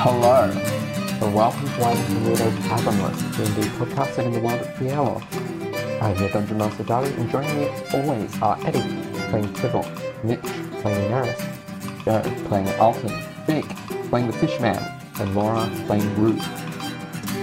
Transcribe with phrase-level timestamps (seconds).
[0.00, 4.68] Hello, and welcome to Why Little Weirdos Fathomless, D&D podcast set in the world of
[4.76, 5.20] Fiello.
[6.00, 9.84] I'm your Dungeon Master Charlie, and joining me as always are Eddie, playing Tibble,
[10.22, 10.40] Mitch,
[10.82, 11.36] playing Neris,
[12.04, 13.12] Joe, playing Alton,
[13.48, 13.68] Big,
[14.08, 14.78] playing the Fishman,
[15.18, 16.40] and Laura, playing Root.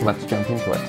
[0.01, 0.79] Let's jump into it.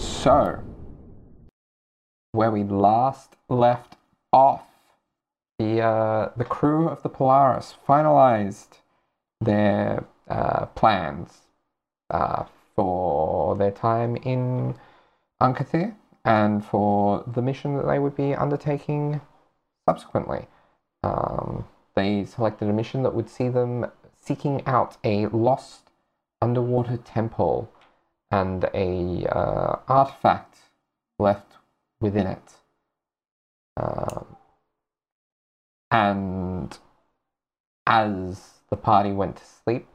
[0.00, 0.62] So,
[2.32, 3.98] where we last left
[4.32, 4.71] off,
[5.62, 8.80] the uh, the crew of the Polaris finalized
[9.40, 11.42] their uh, plans
[12.10, 12.44] uh,
[12.74, 14.74] for their time in
[15.40, 15.94] Ankathir
[16.24, 19.20] and for the mission that they would be undertaking
[19.88, 20.46] subsequently.
[21.02, 23.86] Um, they selected a mission that would see them
[24.20, 25.90] seeking out a lost
[26.40, 27.70] underwater temple
[28.30, 30.58] and a uh, artifact
[31.18, 31.56] left
[32.00, 32.52] within it.
[33.76, 34.31] Um,
[35.92, 36.78] and
[37.86, 39.88] as the party went to sleep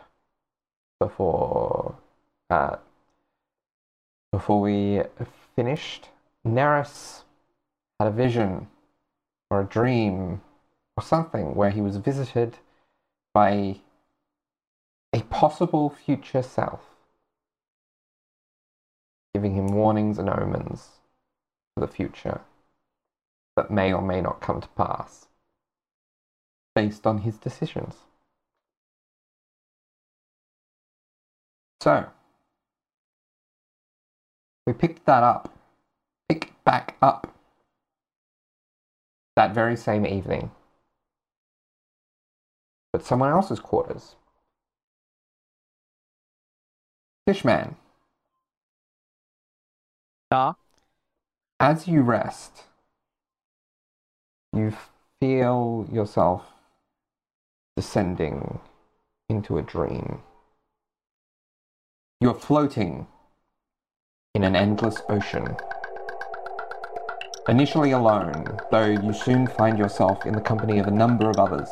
[0.99, 1.95] before
[2.51, 2.75] uh,
[4.31, 5.01] before we
[5.55, 6.09] finished,
[6.45, 7.23] Neris
[7.99, 8.67] had a vision
[9.49, 10.41] or a dream
[10.95, 12.57] or something where he was visited
[13.33, 13.77] by
[15.13, 16.81] a possible future self,
[19.33, 20.89] giving him warnings and omens
[21.73, 22.41] for the future
[23.55, 25.26] that may or may not come to pass
[26.77, 27.95] based on his decisions.
[31.81, 32.05] So,
[34.67, 35.57] we picked that up,
[36.29, 37.33] pick back up
[39.35, 40.51] that very same evening,
[42.93, 44.13] but someone else's quarters.
[47.25, 47.75] Fishman,
[50.29, 50.55] Ah,
[51.59, 52.65] as you rest,
[54.53, 54.71] you
[55.19, 56.53] feel yourself
[57.77, 58.59] descending
[59.29, 60.19] into a dream.
[62.19, 63.05] You're floating
[64.33, 65.55] in an endless ocean.
[67.47, 71.69] Initially alone, though you soon find yourself in the company of a number of others,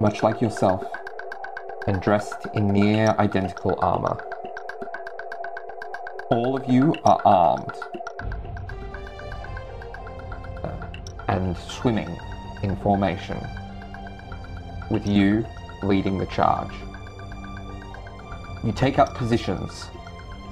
[0.00, 0.84] much like yourself,
[1.88, 4.16] and dressed in near identical armor.
[6.30, 7.74] All of you are armed
[11.26, 12.16] and swimming
[12.62, 13.44] in formation,
[14.90, 15.46] with you
[15.82, 16.74] leading the charge.
[18.62, 19.86] You take up positions,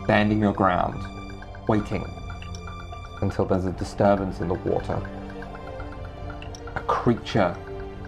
[0.04, 1.04] standing your ground,
[1.69, 2.09] waiting
[3.21, 4.98] until there's a disturbance in the water.
[6.75, 7.54] A creature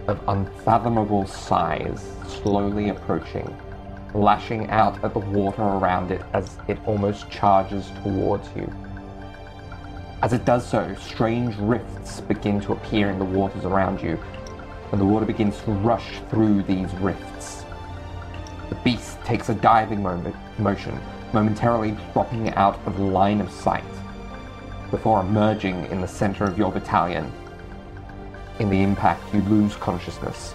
[0.07, 3.55] of unfathomable size slowly approaching,
[4.15, 8.73] lashing out at the water around it as it almost charges towards you.
[10.23, 14.19] As it does so, strange rifts begin to appear in the waters around you,
[14.93, 17.65] and the water begins to rush through these rifts.
[18.69, 20.99] The beast takes a diving moment, motion,
[21.33, 23.85] momentarily dropping out of line of sight,
[24.91, 27.33] before emerging in the center of your battalion.
[28.59, 30.55] In the impact, you lose consciousness,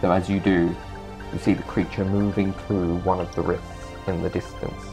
[0.00, 0.74] though as you do,
[1.32, 4.84] you see the creature moving through one of the rifts in the distance.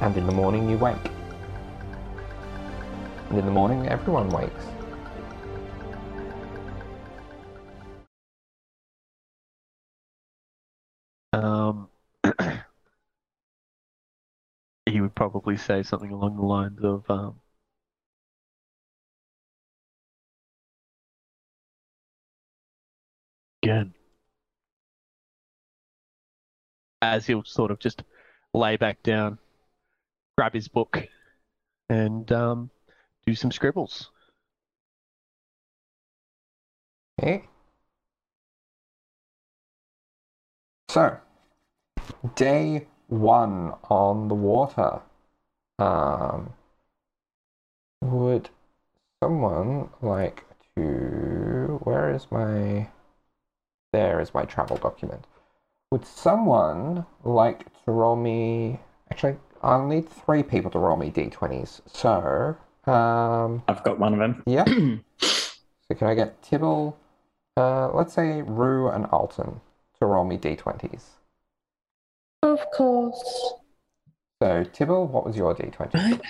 [0.00, 1.13] And in the morning, you wake.
[3.34, 4.64] In the morning, everyone wakes.
[11.34, 11.88] um,
[14.86, 17.40] he would probably say something along the lines of, um,
[23.62, 23.94] again.
[27.02, 28.02] As he'll sort of just
[28.54, 29.38] lay back down,
[30.38, 31.06] grab his book,
[31.88, 32.70] and um,
[33.26, 34.10] do some scribbles.
[37.20, 37.44] Okay.
[40.88, 41.18] So,
[42.34, 45.00] day one on the water.
[45.78, 46.52] Um,
[48.00, 48.50] would
[49.22, 50.44] someone like
[50.76, 51.80] to.
[51.84, 52.88] Where is my.
[53.92, 55.26] There is my travel document.
[55.90, 58.80] Would someone like to roll me.
[59.10, 61.80] Actually, I'll need three people to roll me d20s.
[61.86, 62.56] So,
[62.86, 64.42] um, I've got one of them.
[64.46, 64.64] yeah.
[65.86, 66.96] So can I get Tibble,
[67.58, 69.60] uh, let's say Rue and Alton
[70.00, 71.02] to roll me d20s.
[72.42, 73.52] Of course.
[74.42, 76.22] So Tibble, what was your d20?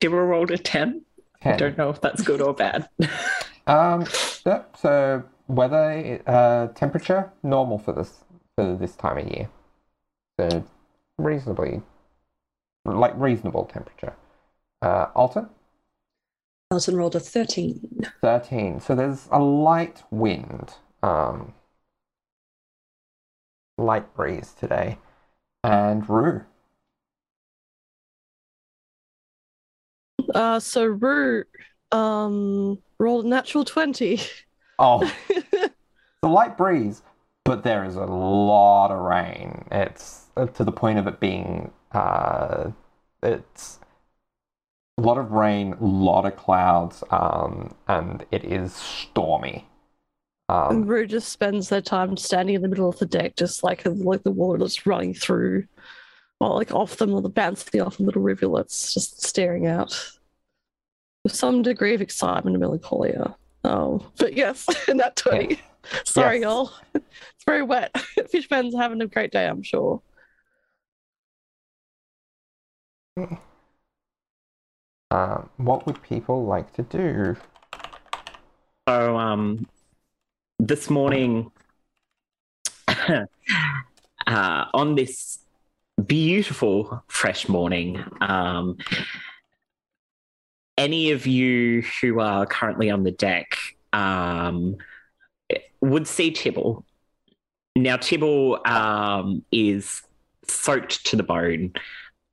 [0.00, 1.02] Tibble rolled a 10.
[1.42, 1.52] 10.
[1.52, 2.88] I don't know if that's good or bad.
[3.68, 4.06] Um,
[4.46, 8.22] yep, so weather, uh, temperature, normal for this,
[8.56, 9.48] for this time of year.
[10.38, 10.64] So
[11.18, 11.82] reasonably,
[12.84, 14.14] like reasonable temperature.
[14.82, 15.48] Uh, Alton?
[16.70, 18.06] Alton rolled a 13.
[18.20, 18.80] 13.
[18.80, 21.54] So there's a light wind, um,
[23.78, 24.98] light breeze today.
[25.62, 26.44] And Rue.
[30.34, 31.44] Uh, so Rue,
[31.92, 34.20] um, rolled a natural 20.
[34.80, 35.10] Oh,
[36.22, 37.02] the light breeze,
[37.44, 39.64] but there is a lot of rain.
[39.70, 42.70] It's uh, to the point of it being, uh,
[43.22, 43.78] it's
[44.98, 49.66] a lot of rain, a lot of clouds, um, and it is stormy.
[50.48, 53.62] and Um, Rue just spends their time standing in the middle of the deck, just
[53.62, 55.64] like like the water that's running through,
[56.40, 60.12] or like off them, or the bouncing off the little rivulets, just staring out
[61.24, 63.36] with some degree of excitement and melancholia.
[63.64, 65.60] Oh, but yes, in that 20.
[66.04, 66.42] Sorry, Yes.
[66.44, 66.72] y'all.
[67.34, 67.96] It's very wet.
[68.30, 70.02] Fishman's having a great day, I'm sure.
[75.10, 77.36] Um, what would people like to do?
[78.88, 79.68] So, um,
[80.58, 81.50] this morning,
[82.88, 83.24] uh,
[84.26, 85.38] on this
[86.04, 88.78] beautiful fresh morning, um,
[90.76, 93.56] any of you who are currently on the deck
[93.92, 94.76] um,
[95.80, 96.84] would see Tibble.
[97.76, 100.02] Now, Tibble um, is
[100.48, 101.72] soaked to the bone,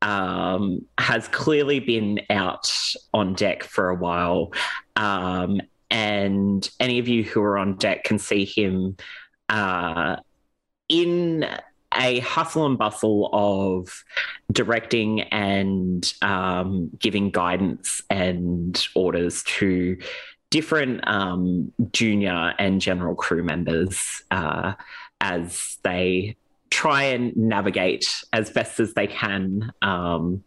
[0.04, 2.72] um, has clearly been out
[3.14, 4.54] on deck for a while.
[4.96, 8.98] Um, and any of you who are on deck can see him
[9.50, 10.18] uh,
[10.90, 11.48] in
[11.96, 14.04] a hustle and bustle of
[14.52, 19.98] directing and um, giving guidance and orders to
[20.50, 24.74] different um, junior and general crew members uh,
[25.22, 26.36] as they
[26.74, 30.44] try and navigate as best as they can um,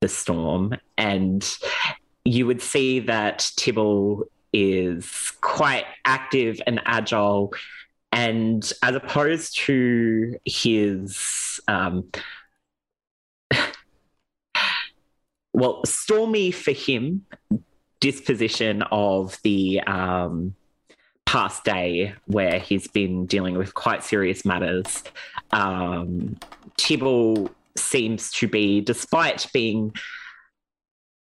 [0.00, 0.74] the storm.
[0.96, 1.46] And
[2.24, 4.24] you would see that Tibble
[4.54, 7.52] is quite active and agile.
[8.10, 12.10] And as opposed to his, um,
[15.52, 17.26] well, stormy for him
[18.00, 20.54] disposition of the um,
[21.26, 25.02] past day, where he's been dealing with quite serious matters,
[25.50, 26.38] um,
[26.76, 29.92] Tibble seems to be, despite being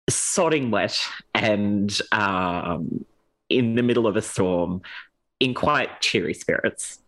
[0.09, 0.99] sodding wet
[1.33, 3.05] and um,
[3.49, 4.81] in the middle of a storm,
[5.39, 6.99] in quite cheery spirits.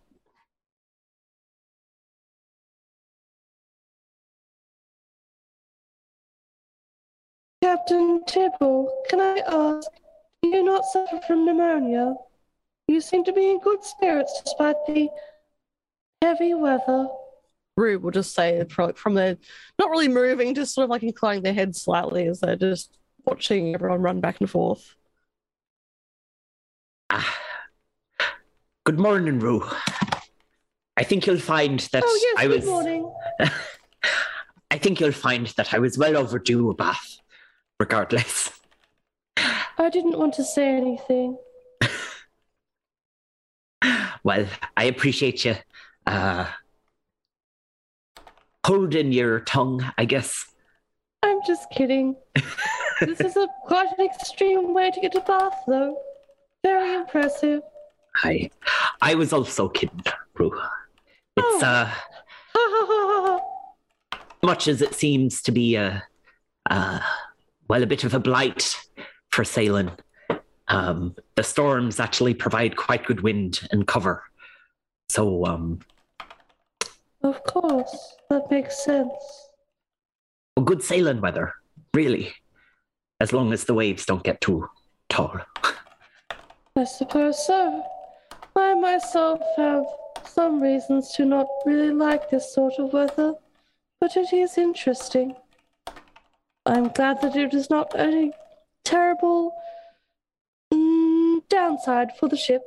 [7.62, 9.90] Captain Tibble, can I ask,
[10.42, 12.16] do you not suffer from pneumonia?
[12.90, 15.10] You seem to be in good spirits despite the
[16.24, 17.08] heavy weather.
[17.78, 19.38] Rue will just say from, from their,
[19.78, 23.76] not really moving, just sort of like inclining their head slightly as they're just watching
[23.76, 24.96] everyone run back and forth.
[27.12, 27.38] Ah.
[28.86, 29.64] Good morning, Rue.
[30.98, 33.14] I think you'll find that oh, yes, I good morning.
[34.72, 37.20] I think you'll find that I was well overdue a bath,
[37.80, 38.50] regardless.
[39.38, 41.38] I didn't want to say anything.
[44.30, 44.46] Well,
[44.78, 45.56] I appreciate you
[46.06, 46.46] uh,
[48.64, 50.46] holding your tongue, I guess.
[51.24, 52.16] I'm just kidding.
[53.02, 55.98] this is a quite an extreme way to get to Bath, though.
[56.62, 57.64] Very impressive.
[58.18, 58.52] I,
[59.02, 60.04] I was also kidding,
[60.38, 60.52] Rue.
[61.36, 61.90] It's Oh.
[62.54, 63.40] uh,
[64.44, 66.04] much as it seems to be a,
[66.70, 67.00] uh,
[67.68, 68.80] well, a bit of a blight
[69.32, 69.90] for sailing.
[70.70, 74.24] Um, the storms actually provide quite good wind and cover.
[75.10, 75.80] So, um,
[77.24, 79.12] Of course, that makes sense.
[80.56, 81.54] well, good sailing weather,
[81.94, 82.34] really,
[83.20, 84.70] as long as the waves don't get too
[85.10, 85.40] tall.
[86.76, 87.84] I suppose so.
[88.56, 89.86] I myself have
[90.26, 93.34] some reasons to not really like this sort of weather,
[94.00, 95.36] but it is interesting.
[96.66, 98.32] I'm glad that it is not a
[98.84, 99.54] terrible
[101.50, 102.62] downside for the ship,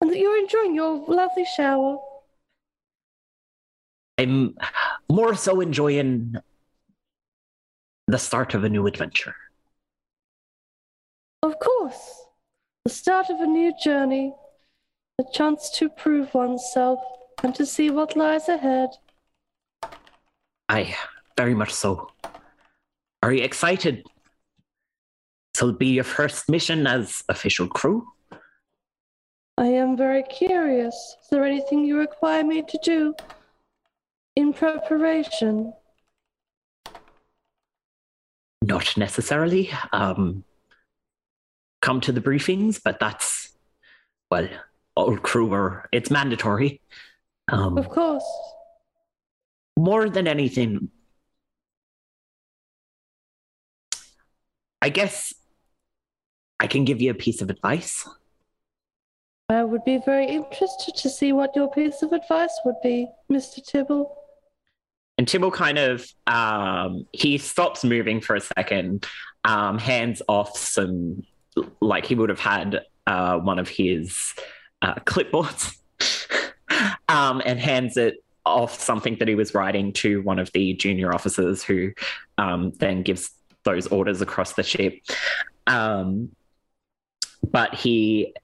[0.00, 1.98] and that you're enjoying your lovely shower.
[4.18, 4.56] I'm
[5.10, 6.36] more so enjoying
[8.06, 9.34] the start of a new adventure.
[11.42, 12.26] Of course,
[12.84, 14.34] the start of a new journey,
[15.18, 17.00] a chance to prove oneself
[17.42, 18.90] and to see what lies ahead.
[20.68, 20.96] I
[21.36, 22.10] very much so.
[23.22, 24.06] Are you excited?
[25.54, 28.08] This'll be your first mission as official crew.
[29.56, 30.94] I am very curious.
[31.22, 33.14] Is there anything you require me to do
[34.36, 35.72] in preparation?
[38.66, 40.42] not necessarily um,
[41.82, 43.50] come to the briefings, but that's,
[44.30, 44.48] well,
[44.96, 46.80] all crew are, it's mandatory.
[47.48, 48.24] Um, Of course.
[49.78, 50.88] more than anything,
[54.80, 55.34] I guess
[56.60, 58.08] I can give you a piece of advice.
[59.48, 63.64] I would be very interested to see what your piece of advice would be, Mr.
[63.64, 64.16] Tibble.
[65.18, 69.06] And Tibble kind of um, he stops moving for a second,
[69.44, 71.22] um, hands off some
[71.80, 74.34] like he would have had uh, one of his
[74.82, 75.76] uh, clipboards,
[77.08, 81.14] um, and hands it off something that he was writing to one of the junior
[81.14, 81.92] officers, who
[82.38, 83.30] um, then gives
[83.64, 84.94] those orders across the ship.
[85.66, 86.30] Um,
[87.50, 88.34] but he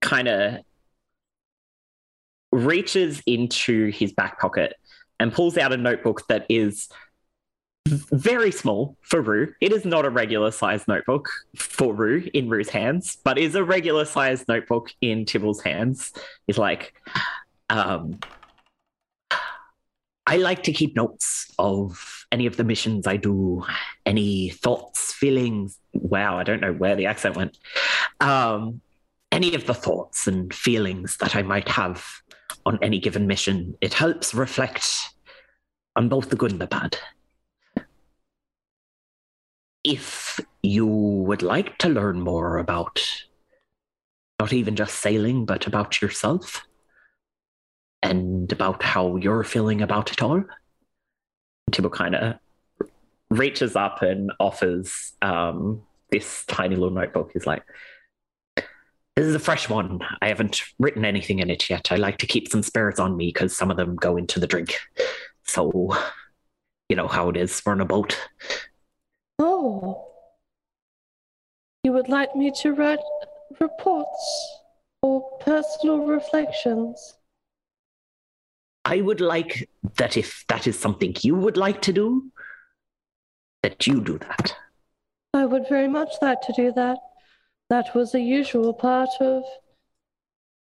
[0.00, 0.58] kind of
[2.50, 4.74] reaches into his back pocket
[5.18, 6.88] and pulls out a notebook that is
[7.86, 9.54] very small for Rue.
[9.60, 13.64] It is not a regular sized notebook for Rue in Rue's hands, but is a
[13.64, 16.12] regular sized notebook in Tibble's hands.
[16.46, 16.94] He's like,
[17.70, 18.18] um,
[20.26, 23.64] I like to keep notes of any of the missions I do,
[24.06, 25.78] any thoughts, feelings.
[25.92, 27.58] Wow, I don't know where the accent went.
[28.20, 28.80] Um,
[29.32, 32.06] any of the thoughts and feelings that I might have
[32.64, 33.76] on any given mission.
[33.80, 34.86] It helps reflect
[35.96, 36.96] on both the good and the bad.
[39.82, 43.02] If you would like to learn more about
[44.38, 46.64] not even just sailing, but about yourself
[48.02, 50.42] and about how you're feeling about it all,
[51.70, 52.34] Tibble kind of
[53.30, 57.30] reaches up and offers um, this tiny little notebook.
[57.32, 57.62] He's like,
[58.56, 60.00] this is a fresh one.
[60.20, 61.92] I haven't written anything in it yet.
[61.92, 64.46] I like to keep some spirits on me because some of them go into the
[64.46, 64.78] drink.
[65.44, 65.94] So,
[66.88, 67.62] you know how it is.
[67.64, 68.18] We're on a boat.
[69.38, 70.08] Oh.
[71.84, 73.00] You would like me to write
[73.60, 74.58] reports
[75.02, 77.16] or personal reflections?
[78.84, 82.30] I would like that if that is something you would like to do,
[83.62, 84.54] that you do that.
[85.34, 86.98] I would very much like to do that.
[87.70, 89.44] That was a usual part of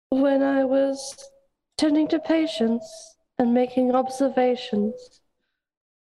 [0.09, 1.29] when I was
[1.77, 5.21] tending to patients and making observations.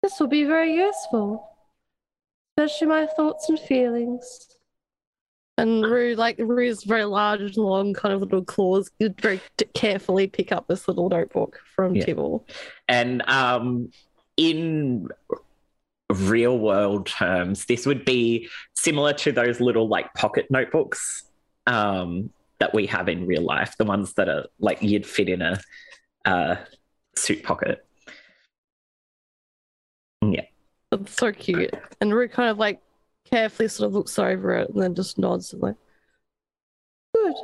[0.03, 1.49] This will be very useful,
[2.57, 4.54] especially my thoughts and feelings.
[5.57, 9.41] And Rue, like Rue's very large, long, kind of little claws, you very
[9.73, 12.05] carefully pick up this little notebook from Yeah.
[12.05, 12.47] Tibble.
[12.89, 13.91] And um,
[14.37, 15.09] in
[16.11, 21.25] real world terms, this would be similar to those little like pocket notebooks
[21.69, 25.41] um, that we have in real life, the ones that are like you'd fit in
[25.41, 25.61] a
[26.25, 26.57] uh,
[27.17, 27.87] suit pocket.
[30.21, 30.47] Yeah.
[30.91, 31.75] It's so cute.
[32.01, 32.81] And Rue kind of like
[33.31, 35.77] carefully sort of looks over it and then just nods and like,
[37.15, 37.35] Good.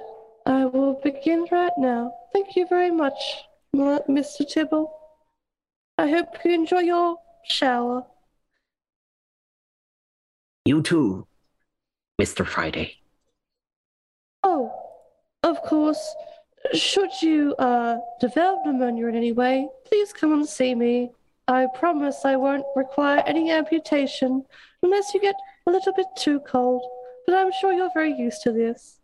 [0.47, 2.13] I will begin right now.
[2.33, 3.19] Thank you very much,
[3.75, 4.49] Mr.
[4.49, 4.93] Tibble.
[5.99, 8.07] I hope you enjoy your shower.
[10.65, 11.27] You too,
[12.21, 12.47] Mr.
[12.47, 12.97] Friday.
[14.43, 14.73] Oh,
[15.43, 16.15] of course,
[16.73, 21.13] should you uh, develop pneumonia in any way, please come and see me.
[21.49, 24.45] I promise I won't require any amputation
[24.83, 25.35] unless you get
[25.71, 26.83] a little bit too cold,
[27.27, 28.99] but I'm sure you're very used to this.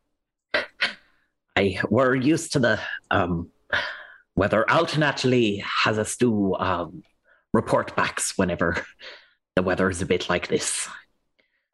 [1.55, 2.81] I we're used to the
[3.11, 3.51] um,
[4.35, 4.65] weather.
[4.69, 7.03] Actually has us do um,
[7.53, 8.85] report backs whenever
[9.55, 10.89] the weather is a bit like this.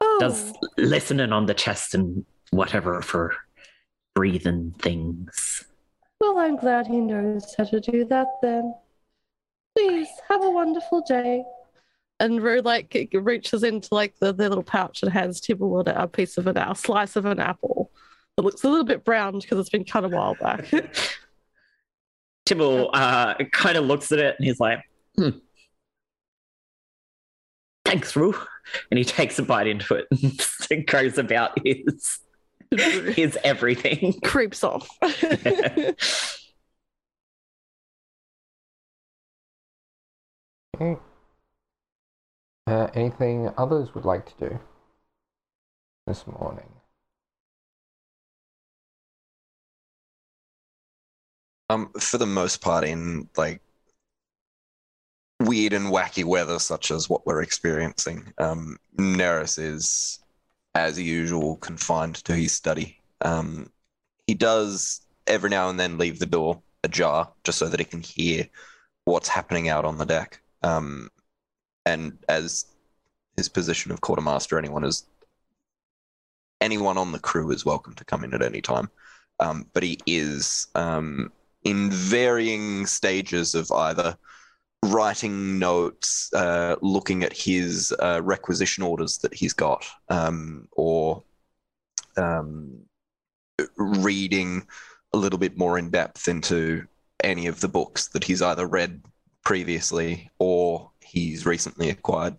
[0.01, 3.35] Oh, Does listening on the chest and whatever for
[4.15, 5.65] breathing things.
[6.21, 8.75] well, I'm glad he knows how to do that then.
[9.75, 11.43] Please have a wonderful day.
[12.23, 16.07] And Rue like reaches into like the, the little pouch and hands Tibble with a
[16.07, 17.91] piece of an a slice of an apple.
[18.38, 20.67] It looks a little bit brown because it's been cut a while back.
[22.47, 24.79] Tibble uh, kind of looks at it and he's like,
[25.17, 25.31] hmm.
[27.85, 28.35] Thanks, Rue.
[28.93, 30.07] And he takes a bite into it
[30.71, 32.21] and goes about his
[32.71, 34.14] his everything.
[34.23, 34.88] Creeps off.
[40.81, 40.97] Okay.
[42.73, 44.59] Uh, anything others would like to do
[46.07, 46.71] this morning?
[51.69, 53.61] Um, for the most part, in like
[55.41, 60.21] weird and wacky weather such as what we're experiencing, um, Neris is,
[60.75, 62.99] as usual, confined to his study.
[63.21, 63.71] Um,
[64.26, 68.00] he does every now and then leave the door ajar just so that he can
[68.00, 68.49] hear
[69.05, 70.41] what's happening out on the deck.
[70.62, 71.11] Um,
[71.87, 72.67] and as
[73.37, 74.59] his position of quartermaster.
[74.59, 75.07] Anyone is
[76.61, 78.89] anyone on the crew is welcome to come in at any time.
[79.41, 81.33] Um, but he is um,
[81.65, 84.17] in varying stages of either
[84.85, 91.23] writing notes, uh, looking at his uh, requisition orders that he's got, um, or
[92.17, 92.79] um,
[93.77, 94.67] reading
[95.12, 96.87] a little bit more in depth into
[97.23, 99.03] any of the books that he's either read
[99.45, 102.37] previously or he's recently acquired.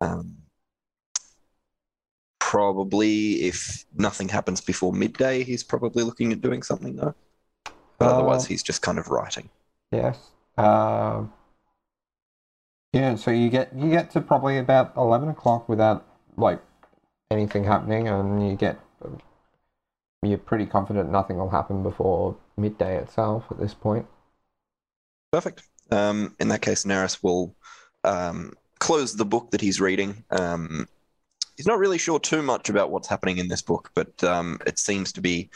[0.00, 0.36] Um,
[2.38, 7.14] probably, if nothing happens before midday, he's probably looking at doing something though.
[7.98, 9.50] But Uh, otherwise, he's just kind of writing.
[9.90, 10.30] Yes.
[10.56, 11.32] Um,
[12.92, 16.60] yeah, so you get you get to probably about eleven o'clock without like
[17.30, 18.78] anything happening, and you get
[20.22, 24.06] you're pretty confident nothing will happen before midday itself at this point.
[25.32, 25.62] Perfect.
[25.90, 27.54] Um, in that case, Neris will
[28.04, 30.24] um, close the book that he's reading.
[30.30, 30.88] Um,
[31.56, 34.78] he's not really sure too much about what's happening in this book, but um, it
[34.78, 35.50] seems to be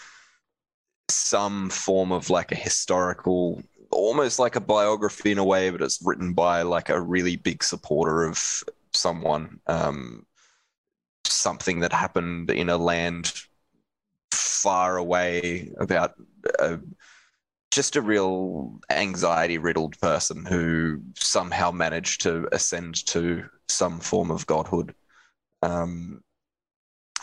[1.08, 6.00] some form of like a historical, almost like a biography in a way, but it's
[6.04, 9.60] written by like a really big supporter of someone.
[9.66, 10.26] Um,
[11.24, 13.32] something that happened in a land
[14.30, 16.14] far away about.
[16.58, 16.78] Uh,
[17.72, 24.46] just a real anxiety riddled person who somehow managed to ascend to some form of
[24.46, 24.94] godhood.
[25.62, 26.22] Um,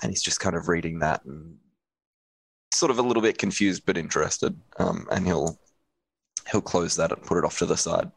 [0.02, 1.56] and he's just kind of reading that and
[2.74, 4.60] sort of a little bit confused but interested.
[4.80, 5.60] Um, and he'll
[6.52, 8.12] he'll close that and put it off to the side.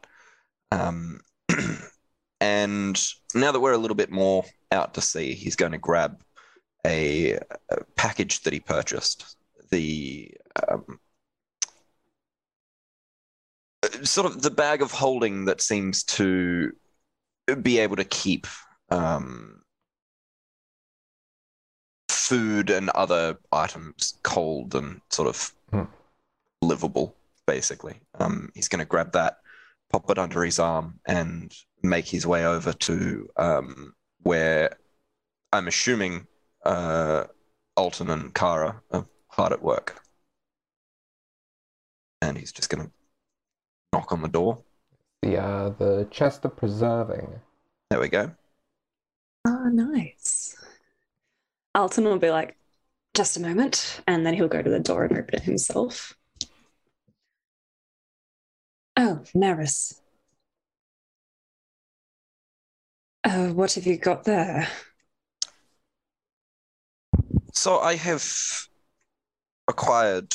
[0.71, 1.19] Um,
[2.41, 2.99] and
[3.35, 6.19] now that we're a little bit more out to sea, he's going to grab
[6.83, 7.33] a,
[7.69, 9.37] a package that he purchased.
[9.69, 10.31] The
[10.67, 10.99] um,
[14.03, 16.71] sort of the bag of holding that seems to
[17.61, 18.47] be able to keep
[18.89, 19.61] um,
[22.09, 25.83] food and other items cold and sort of Hmm.
[26.61, 27.15] livable,
[27.47, 27.99] basically.
[28.19, 29.37] Um, he's going to grab that,
[29.91, 34.77] pop it under his arm, and make his way over to um, where
[35.51, 36.27] I'm assuming
[36.65, 37.25] uh,
[37.75, 39.99] Alton and Kara are hard at work.
[42.21, 42.91] And he's just going to
[43.93, 44.59] knock on the door.
[45.21, 47.39] The uh, the chest of preserving.
[47.89, 48.31] There we go.
[49.47, 50.57] Oh, nice.
[51.75, 52.57] Alton will be like,
[53.13, 56.17] just a moment, and then he'll go to the door and open it himself.
[58.97, 60.01] Oh, Neris.
[63.23, 64.67] Uh, what have you got there?
[67.53, 68.67] So I have
[69.67, 70.33] acquired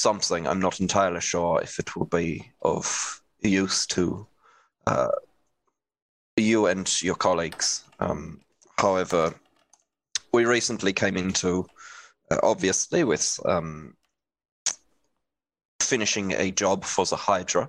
[0.00, 0.46] something.
[0.46, 4.26] I'm not entirely sure if it will be of use to
[4.86, 5.08] uh,
[6.36, 7.84] you and your colleagues.
[8.00, 8.40] Um,
[8.78, 9.34] however,
[10.32, 11.66] we recently came into,
[12.30, 13.94] uh, obviously, with um,
[15.80, 17.68] finishing a job for the Hydra.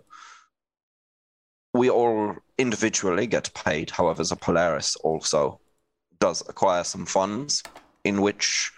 [1.74, 3.90] We all individually get paid.
[3.90, 5.60] However, the Polaris also
[6.20, 7.64] does acquire some funds
[8.04, 8.72] in which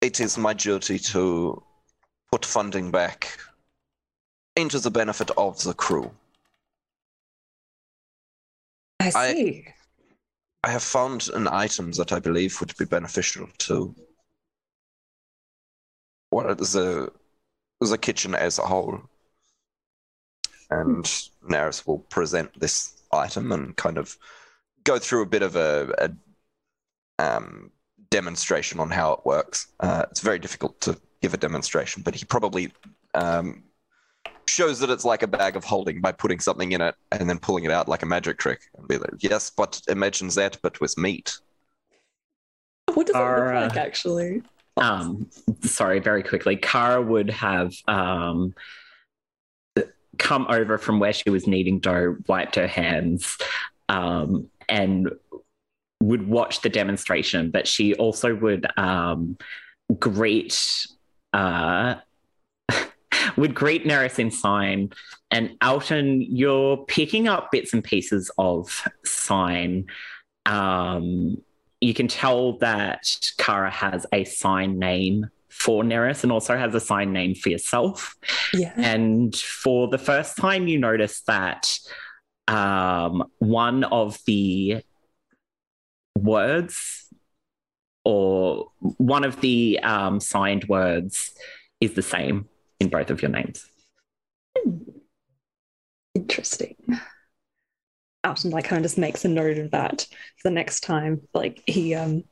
[0.00, 1.62] it is my duty to
[2.30, 3.38] put funding back
[4.56, 6.10] into the benefit of the crew.
[9.00, 9.68] I I- see.
[10.64, 13.94] I have found an item that I believe would be beneficial to
[16.30, 17.12] what the
[17.80, 19.00] the kitchen as a whole.
[20.70, 21.04] And
[21.48, 24.18] Neris will present this item and kind of
[24.84, 27.70] go through a bit of a, a um,
[28.10, 29.68] demonstration on how it works.
[29.80, 32.72] Uh, it's very difficult to give a demonstration, but he probably
[33.14, 33.62] um,
[34.46, 37.38] shows that it's like a bag of holding by putting something in it and then
[37.38, 40.80] pulling it out like a magic trick and be like, yes, but imagine that, but
[40.80, 41.38] with meat.
[42.94, 44.42] What does it Are, look like, actually?
[44.78, 45.28] um
[45.62, 48.54] sorry very quickly kara would have um
[50.18, 53.36] come over from where she was kneading dough wiped her hands
[53.88, 55.10] um and
[56.00, 59.36] would watch the demonstration but she also would um
[59.98, 60.86] greet
[61.32, 61.96] uh
[63.36, 64.90] would greet Neris in sign
[65.30, 69.86] and Alton you're picking up bits and pieces of sign
[70.46, 71.38] um
[71.80, 76.80] you can tell that Kara has a sign name for Neris and also has a
[76.80, 78.16] sign name for yourself.
[78.54, 78.72] Yeah.
[78.76, 81.78] And for the first time, you notice that
[82.46, 84.82] um, one of the
[86.16, 86.97] words
[88.04, 91.32] or one of the um, signed words
[91.80, 92.48] is the same
[92.80, 93.66] in both of your names.
[96.14, 96.76] Interesting.
[98.24, 100.06] Alton like kind of just makes a note of that
[100.36, 102.24] for the next time like he um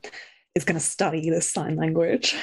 [0.56, 2.34] is going to study this sign language.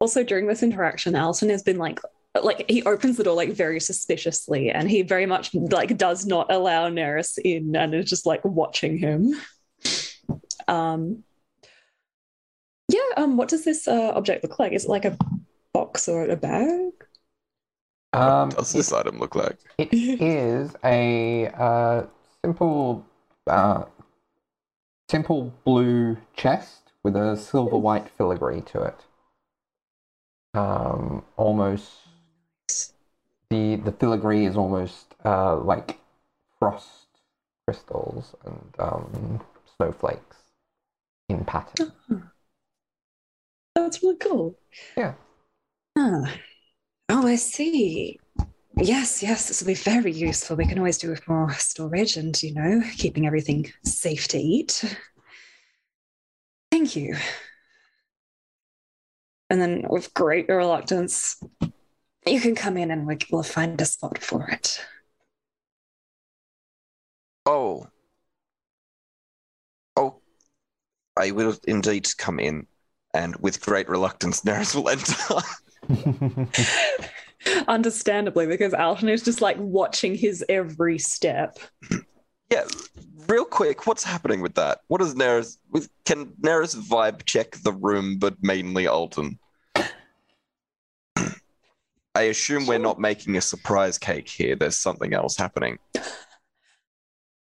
[0.00, 2.00] Also, during this interaction, Alton has been like
[2.42, 6.52] like he opens the door like very suspiciously and he very much like does not
[6.52, 9.34] allow Neris in and is just like watching him.
[10.68, 11.24] Um
[12.96, 14.72] yeah, um what does this uh, object look like?
[14.72, 15.16] Is it like a
[15.72, 16.92] box or a bag?
[18.12, 19.58] Um, What does this item look like?
[19.78, 22.06] It is a uh,
[22.42, 23.04] simple,
[23.46, 23.84] uh,
[25.10, 29.04] simple blue chest with a silver white filigree to it.
[30.54, 31.92] Um, almost
[33.50, 35.98] the the filigree is almost uh, like
[36.58, 37.06] frost
[37.66, 39.40] crystals and um,
[39.76, 40.38] snowflakes
[41.28, 41.92] in pattern.
[43.76, 44.58] That's really cool.
[44.96, 45.14] Yeah.
[45.98, 46.34] Ah.
[47.10, 48.18] Oh, I see.
[48.78, 50.56] Yes, yes, this will be very useful.
[50.56, 54.82] We can always do with more storage and, you know, keeping everything safe to eat.
[56.70, 57.16] Thank you.
[59.50, 61.40] And then, with great reluctance,
[62.26, 64.80] you can come in and we- we'll find a spot for it.
[67.44, 67.88] Oh.
[69.96, 70.22] Oh.
[71.16, 72.66] I will indeed come in,
[73.16, 75.16] and with great reluctance, Neris will enter.
[77.68, 81.58] Understandably, because Alton is just like watching his every step.
[82.50, 82.64] yeah,
[83.26, 84.80] real quick, what's happening with that?
[84.88, 85.56] What is Neris?
[85.70, 89.38] With can Neris vibe check the room, but mainly Alton?
[92.14, 94.56] I assume we're not making a surprise cake here.
[94.56, 95.78] There's something else happening.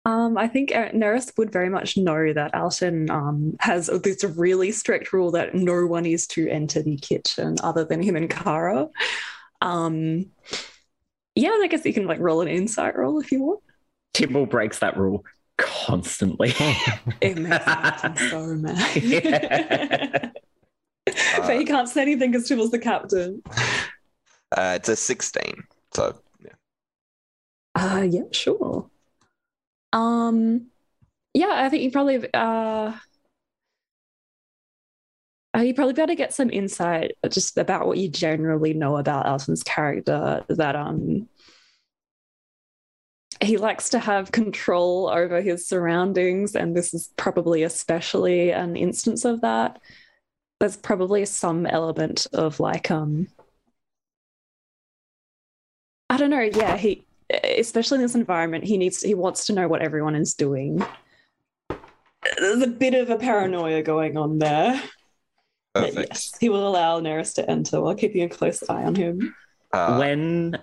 [0.07, 4.71] Um, I think uh, Neris would very much know that Alton um, has this really
[4.71, 8.89] strict rule that no one is to enter the kitchen other than him and Kara.
[9.63, 10.27] Um,
[11.35, 13.61] yeah, I guess you can like roll an insight roll if you want.
[14.13, 15.25] Tibble breaks that rule
[15.57, 16.53] constantly.
[17.21, 20.33] It makes Alton so mad.
[21.07, 21.47] Yeah.
[21.47, 23.43] but he can't say anything because Tibble's the captain.
[24.57, 25.43] Uh, it's a 16.
[25.95, 26.53] So, yeah.
[27.75, 28.89] Uh, yeah, sure.
[29.95, 30.71] Um,
[31.35, 32.93] yeah, I think you probably uh,
[35.57, 39.27] uh, you probably got to get some insight just about what you generally know about
[39.27, 40.45] Alton's character.
[40.49, 41.29] That um,
[43.41, 49.25] he likes to have control over his surroundings, and this is probably especially an instance
[49.25, 49.81] of that.
[50.59, 53.29] There's probably some element of like um,
[56.11, 56.41] I don't know.
[56.41, 60.35] Yeah, he especially in this environment, he needs he wants to know what everyone is
[60.35, 60.85] doing.
[62.39, 64.83] There's a bit of a paranoia going on there.
[65.75, 66.09] But Perfect.
[66.11, 69.35] yes, he will allow Neris to enter while keeping a close eye on him.
[69.73, 70.57] Uh, when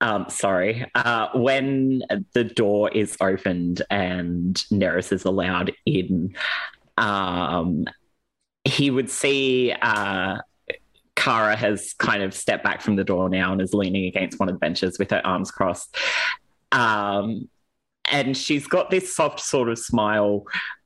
[0.00, 6.34] um sorry uh when the door is opened and Neris is allowed in
[6.96, 7.84] um
[8.64, 10.38] he would see uh
[11.20, 14.48] Kara has kind of stepped back from the door now and is leaning against one
[14.48, 15.94] of the benches with her arms crossed
[16.72, 17.46] um
[18.10, 20.44] and she's got this soft sort of smile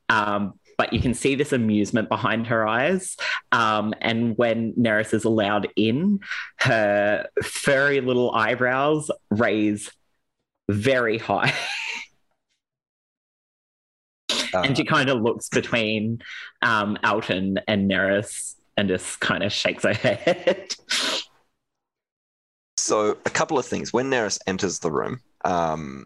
[0.09, 3.15] um but you can see this amusement behind her eyes.
[3.53, 6.19] Um, and when Neris is allowed in,
[6.57, 9.89] her furry little eyebrows raise
[10.69, 11.53] very high.
[14.53, 16.21] uh, and she kind of looks between
[16.61, 20.75] um, Alton and Neris and just kind of shakes her head.
[22.77, 23.91] So, a couple of things.
[23.91, 26.05] When Neris enters the room, um,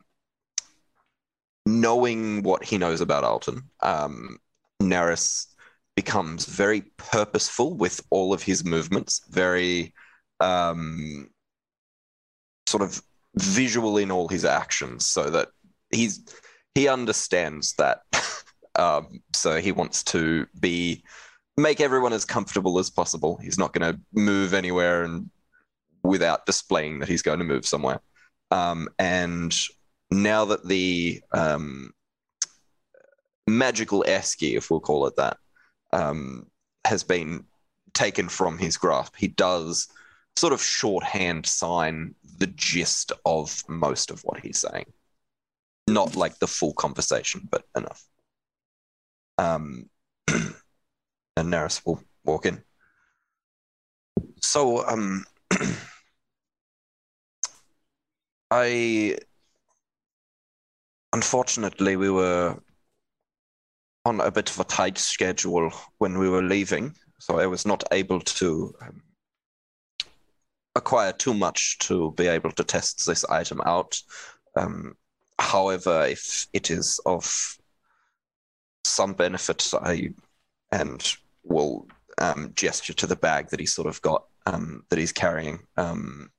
[1.66, 4.38] knowing what he knows about Alton, um,
[4.82, 5.48] Neris
[5.96, 9.94] becomes very purposeful with all of his movements, very
[10.40, 11.30] um,
[12.66, 13.02] sort of
[13.36, 15.50] visual in all his actions, so that
[15.92, 16.24] he's
[16.76, 18.04] he understands that.
[18.76, 21.04] um, so he wants to be
[21.62, 23.38] make everyone as comfortable as possible.
[23.38, 25.30] He's not going to move anywhere and
[26.04, 28.02] without displaying that he's going to move somewhere.
[28.52, 29.56] Um, and
[30.12, 31.94] now that the um,
[33.48, 35.38] magical esky, if we'll call it that,
[35.92, 36.48] um,
[36.86, 37.46] has been
[37.94, 39.88] taken from his grasp, he does
[40.36, 44.86] sort of shorthand sign the gist of most of what he's saying.
[45.88, 48.04] Not like the full conversation, but enough.
[51.40, 52.62] And Neris will walk in.
[54.42, 55.24] So, um,
[58.52, 59.18] I
[61.14, 62.60] unfortunately we were
[64.04, 67.86] on a bit of a tight schedule when we were leaving, so I was not
[67.94, 69.02] able to um,
[70.76, 73.98] acquire too much to be able to test this item out.
[74.58, 74.98] Um,
[75.40, 77.58] however, if it is of
[78.84, 80.10] some benefit, I
[80.72, 81.02] and
[81.44, 85.60] will um, gesture to the bag that he's sort of got um, that he's carrying,
[85.78, 86.32] um,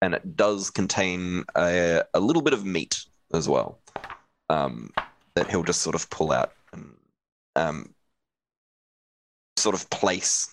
[0.00, 3.78] and it does contain a, a little bit of meat as well
[4.50, 4.90] um,
[5.34, 6.94] that he'll just sort of pull out and
[7.56, 7.94] um,
[9.56, 10.50] sort of place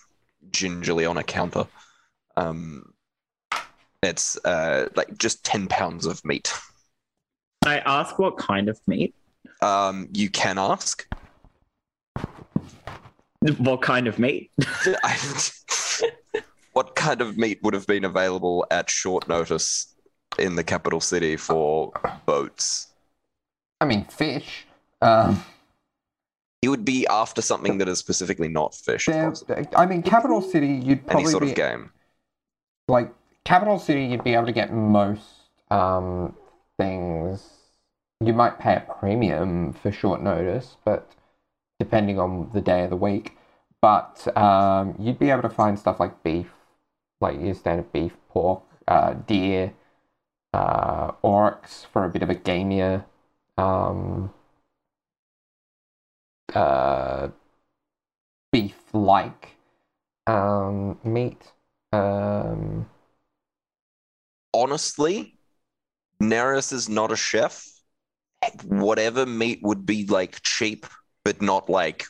[0.51, 1.65] gingerly on a counter.
[2.37, 2.93] Um,
[4.01, 6.53] it's uh, like just ten pounds of meat.
[7.65, 9.13] I ask what kind of meat?
[9.61, 11.05] Um, you can ask.
[13.57, 14.51] What kind of meat?
[16.73, 19.93] what kind of meat would have been available at short notice
[20.37, 21.91] in the capital city for
[22.25, 22.87] boats?
[23.81, 24.65] I mean, fish.
[25.01, 25.43] Um,
[26.61, 29.05] He would be after something that is specifically not fish.
[29.05, 29.33] there-
[29.75, 30.67] I mean, capital city.
[30.67, 31.91] You'd probably Any probably sort be of game.
[32.89, 33.13] like
[33.45, 34.03] capital city.
[34.05, 35.25] You'd be able to get most
[35.71, 36.35] um,
[36.77, 37.49] things.
[38.19, 41.09] You might pay a premium for short notice, but
[41.79, 43.37] depending on the day of the week.
[43.81, 46.51] But um, you'd be able to find stuff like beef,
[47.21, 49.73] like your standard beef, pork, uh, deer,
[50.53, 53.05] uh, oryx for a bit of a gamier.
[53.57, 54.31] Um,
[56.53, 57.29] uh,
[58.51, 59.55] beef like
[60.27, 61.53] um, meat.
[61.93, 62.89] Um,
[64.53, 65.37] Honestly,
[66.21, 67.67] Neris is not a chef.
[68.65, 70.85] Whatever meat would be like cheap,
[71.29, 72.05] but not like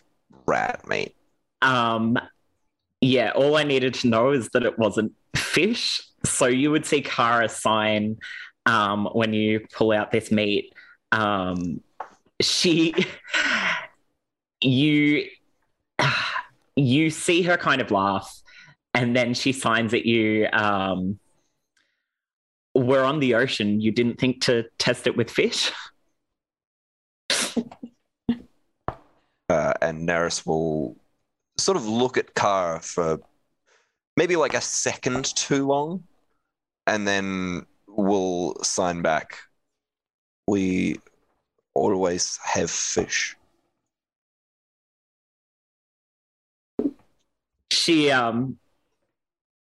[0.46, 1.14] rat meat.
[1.62, 2.18] Um,
[3.02, 6.02] yeah, all I needed to know is that it wasn't fish.
[6.24, 8.16] So you would see Kara sign
[8.66, 10.74] um, when you pull out this meat.
[11.12, 11.82] Um,
[12.40, 12.94] she,
[14.62, 15.26] you,
[16.78, 18.34] you see her kind of laugh,
[18.94, 20.48] and then she signs at you.
[20.54, 21.20] Um,
[22.74, 23.82] we're on the ocean.
[23.82, 25.74] You didn't think to test it with fish?
[29.50, 30.96] Uh, and Neris will
[31.58, 33.20] sort of look at Kara for
[34.16, 36.04] maybe like a second too long,
[36.88, 39.38] and then will sign back.
[40.48, 41.00] We
[41.74, 43.36] always have fish.
[47.72, 48.58] she um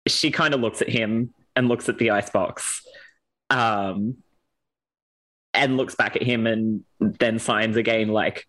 [0.08, 2.86] she kind of looks at him and looks at the icebox
[3.50, 4.18] um
[5.54, 8.48] and looks back at him and then signs again like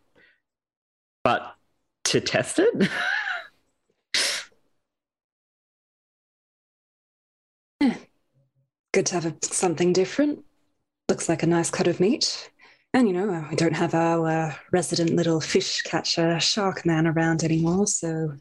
[1.24, 1.56] but
[2.04, 2.90] to test it
[8.92, 10.44] Good to have a, something different.
[11.08, 12.50] Looks like a nice cut of meat.
[12.92, 17.42] And you know, we don't have our uh, resident little fish catcher shark man around
[17.42, 18.35] anymore, so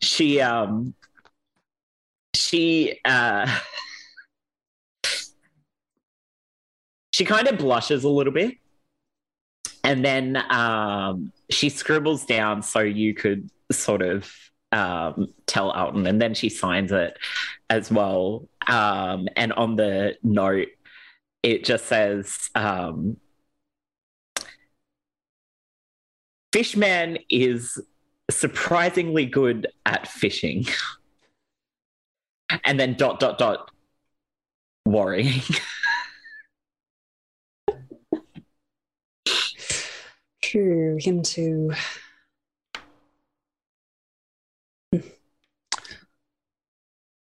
[0.00, 0.94] she um
[2.36, 3.58] she uh
[7.18, 8.54] she kind of blushes a little bit
[9.82, 14.32] and then um she scribbles down so you could sort of
[14.70, 17.18] um tell Alton and then she signs it
[17.70, 20.68] as well um and on the note
[21.42, 23.16] it just says um
[26.52, 27.78] Fishman is
[28.30, 30.66] surprisingly good at fishing.
[32.64, 33.70] and then dot dot dot
[34.86, 35.42] worrying.
[40.48, 41.72] true, him too.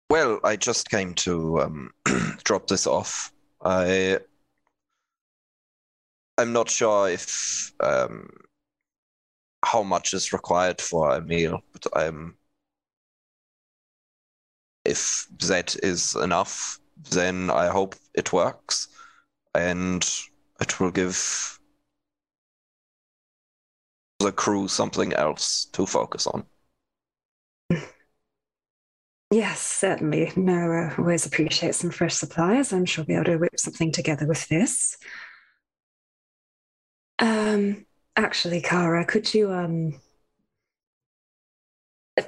[0.10, 1.92] Well, I just came to um,
[2.44, 3.32] drop this off.
[3.64, 4.20] I
[6.38, 8.30] I'm not sure if um,
[9.64, 12.36] how much is required for a meal, but I'm
[14.84, 16.80] if that is enough,
[17.12, 18.88] then I hope it works,
[19.54, 20.04] and
[20.60, 21.61] it will give
[24.22, 26.46] the crew something else to focus on.
[29.32, 30.32] Yes, certainly.
[30.36, 32.74] No, uh, always appreciate some fresh supplies.
[32.74, 34.98] I'm sure we'll be able to whip something together with this.
[37.18, 37.86] Um,
[38.18, 40.02] actually, Kara, could you um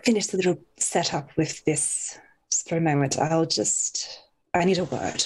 [0.03, 2.17] finish the little setup with this
[2.49, 3.19] just for a moment?
[3.19, 4.21] I'll just
[4.53, 5.25] I need a word.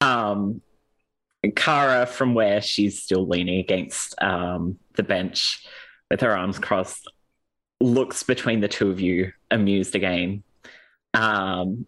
[0.00, 0.62] Um
[1.50, 5.66] Kara from where she's still leaning against um the bench
[6.10, 7.10] with her arms crossed
[7.80, 10.42] looks between the two of you amused again.
[11.14, 11.86] Um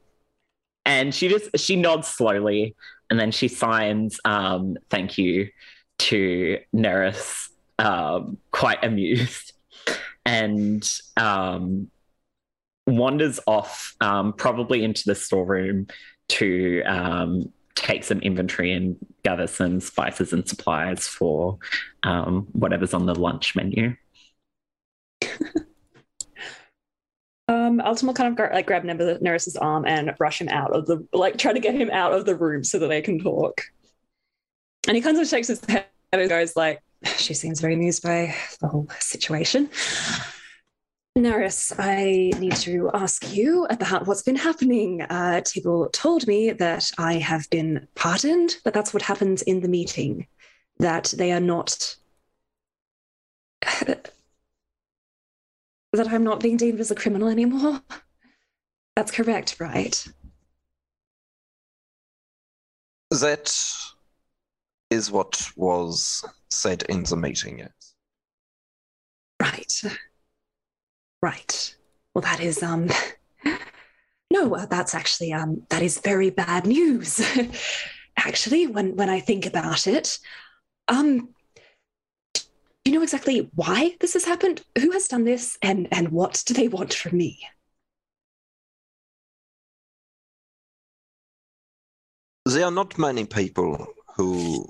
[0.85, 2.75] and she just she nods slowly
[3.11, 5.49] and then she signs um thank you
[5.99, 9.53] to Neris um quite amused
[10.27, 11.90] and um
[12.87, 15.87] wanders off, um, probably into the storeroom
[16.29, 16.83] to
[17.75, 21.59] take some inventory and gather some spices and supplies for
[22.03, 23.97] um, whatever's on the lunch menu.
[27.47, 31.37] Um, will kind of like grab Neris's arm and rush him out of the like
[31.37, 33.61] try to get him out of the room so that they can talk.
[34.89, 36.81] And he kind of shakes his head and goes like,
[37.19, 39.69] "She seems very amused by the whole situation."
[41.16, 45.03] Neris, I need to ask you about what's been happening.
[45.03, 49.68] Uh, Tibble told me that I have been pardoned, but that's what happens in the
[49.68, 50.27] meeting.
[50.81, 51.94] That they are not
[53.87, 54.11] that
[55.94, 57.81] I'm not being deemed as a criminal anymore.
[58.96, 60.05] That's correct, right?
[63.11, 63.57] That
[64.90, 67.94] is what was said in the meeting, yes.
[69.40, 69.83] Right.
[71.25, 71.75] Right.
[72.13, 72.91] Well, that is um.
[74.31, 77.21] No, that's actually um that is very bad news.
[78.19, 80.19] actually, when when I think about it,
[80.89, 81.29] um,
[82.35, 82.43] do
[82.85, 84.63] you know exactly why this has happened?
[84.79, 87.41] Who has done this, and and what do they want from me?
[92.45, 94.69] There are not many people who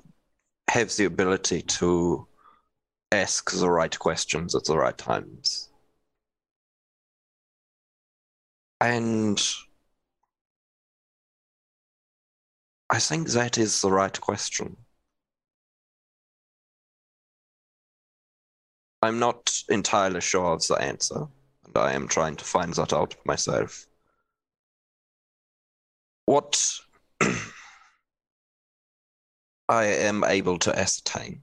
[0.71, 2.29] have the ability to
[3.11, 5.71] ask the right questions at the right times.
[8.81, 9.41] And
[12.91, 14.77] I think that is the right question.
[19.03, 21.27] I'm not entirely sure of the answer,
[21.67, 23.87] and I am trying to find that out myself.
[26.27, 26.81] What
[29.69, 31.43] I am able to ascertain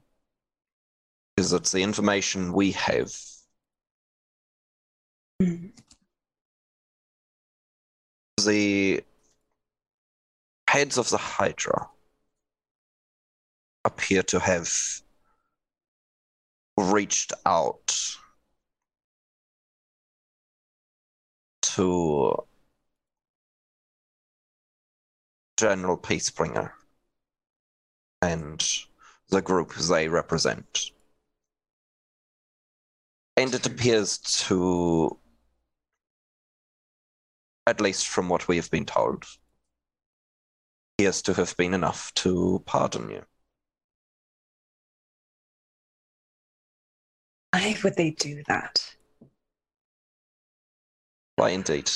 [1.36, 3.14] is that the information we have
[5.40, 5.68] mm-hmm.
[8.44, 9.02] The
[10.68, 11.88] heads of the Hydra
[13.84, 14.70] appear to have
[16.76, 18.16] reached out
[21.62, 22.44] to
[25.56, 26.72] General Peacebringer
[28.20, 28.64] and
[29.28, 30.90] the group they represent.
[33.36, 35.16] And it appears to,
[37.66, 39.24] at least from what we have been told,
[40.98, 43.22] appears to have been enough to pardon you.
[47.52, 48.96] Why would they do that?
[51.36, 51.90] Why, indeed.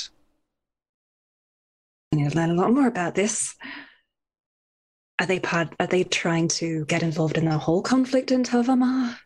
[2.11, 3.55] I need to learn a lot more about this.
[5.19, 5.73] Are they part?
[5.79, 9.17] Are they trying to get involved in the whole conflict in Tovamar?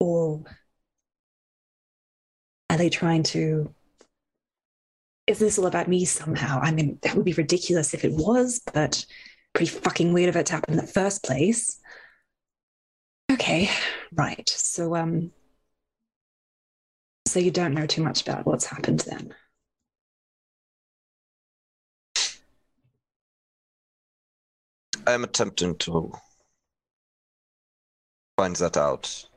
[0.00, 0.44] Or
[2.78, 3.74] they trying to?
[5.26, 6.60] Is this all about me somehow?
[6.62, 9.04] I mean, that would be ridiculous if it was, but
[9.52, 11.78] pretty fucking weird of it to happen in the first place.
[13.30, 13.68] Okay,
[14.12, 14.48] right.
[14.48, 15.32] So, um,
[17.26, 19.34] so you don't know too much about what's happened then.
[25.06, 26.12] I am attempting to
[28.36, 29.27] find that out.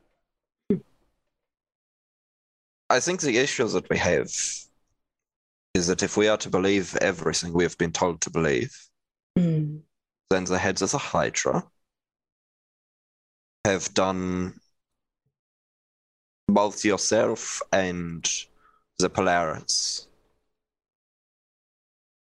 [2.92, 4.28] I think the issue that we have
[5.74, 8.76] is that if we are to believe everything we have been told to believe,
[9.38, 9.84] Mm.
[10.30, 11.64] then the heads of the Hydra
[13.64, 14.60] have done
[16.50, 18.30] both yourself and
[19.00, 20.08] the Polaris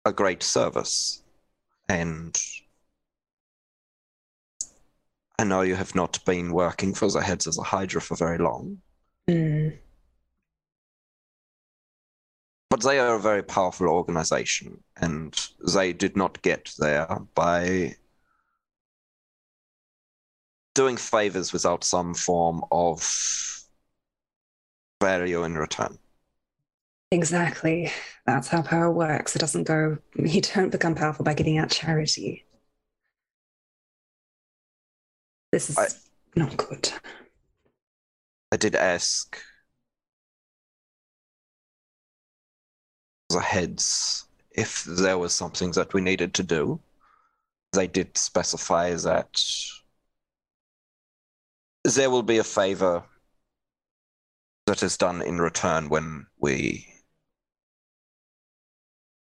[0.04, 1.22] a great service.
[1.88, 2.40] And
[5.36, 8.38] I know you have not been working for the heads of the Hydra for very
[8.38, 8.80] long,
[9.28, 9.78] Mm.
[12.74, 17.06] But they are a very powerful organization, and they did not get there
[17.36, 17.94] by
[20.74, 23.64] doing favors without some form of
[25.00, 25.96] value in return.
[27.12, 27.92] Exactly.
[28.26, 29.36] That's how power works.
[29.36, 32.44] It doesn't go, you don't become powerful by giving out charity.
[35.52, 35.86] This is I-
[36.34, 36.92] not good.
[38.50, 39.40] I did ask
[43.34, 46.80] the heads if there was something that we needed to do.
[47.72, 49.44] They did specify that
[51.84, 53.02] there will be a favor
[54.66, 56.86] that is done in return when we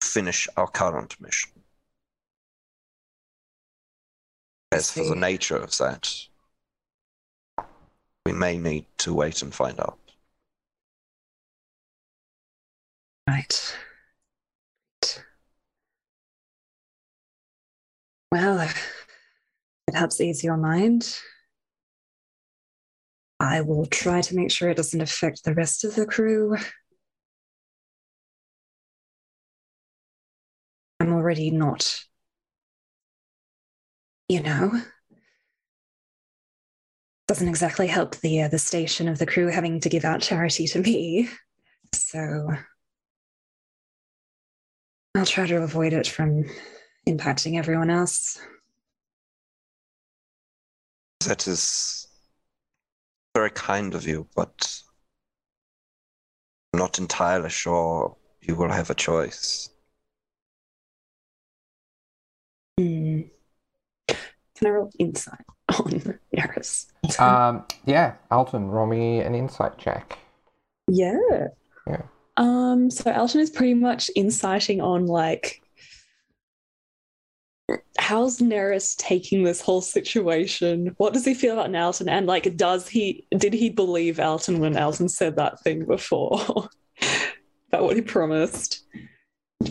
[0.03, 1.51] finish our current mission.
[4.73, 6.13] As for the nature of that,
[8.27, 9.99] we may need to wait and find out.
[13.29, 13.75] Right.
[18.31, 18.61] Well,
[19.89, 21.19] it helps ease your mind.
[23.41, 26.57] I will try to make sure it doesn't affect the rest of the crew.
[31.01, 32.05] I'm already not,
[34.29, 34.83] you know,
[37.27, 40.67] doesn't exactly help the uh, the station of the crew having to give out charity
[40.69, 41.29] to me.
[41.95, 42.49] So
[45.15, 46.45] I'll try to avoid it from
[47.09, 48.41] impacting everyone else.
[51.27, 52.09] That is
[53.35, 54.81] very kind of you, but
[56.73, 59.71] I'm not entirely sure you will have a choice.
[62.79, 63.23] Hmm.
[64.09, 66.87] Can I roll insight on Neris?
[67.21, 70.19] Um, yeah, Alton, roll me an insight check.
[70.89, 71.47] Yeah.
[71.87, 72.03] Yeah.
[72.37, 75.63] Um, so Alton is pretty much inciting on like
[77.97, 80.95] how's Neris taking this whole situation?
[80.99, 82.09] What does he feel about Alton?
[82.09, 86.41] And like does he did he believe Alton when Alton said that thing before?
[87.69, 88.85] about what he promised?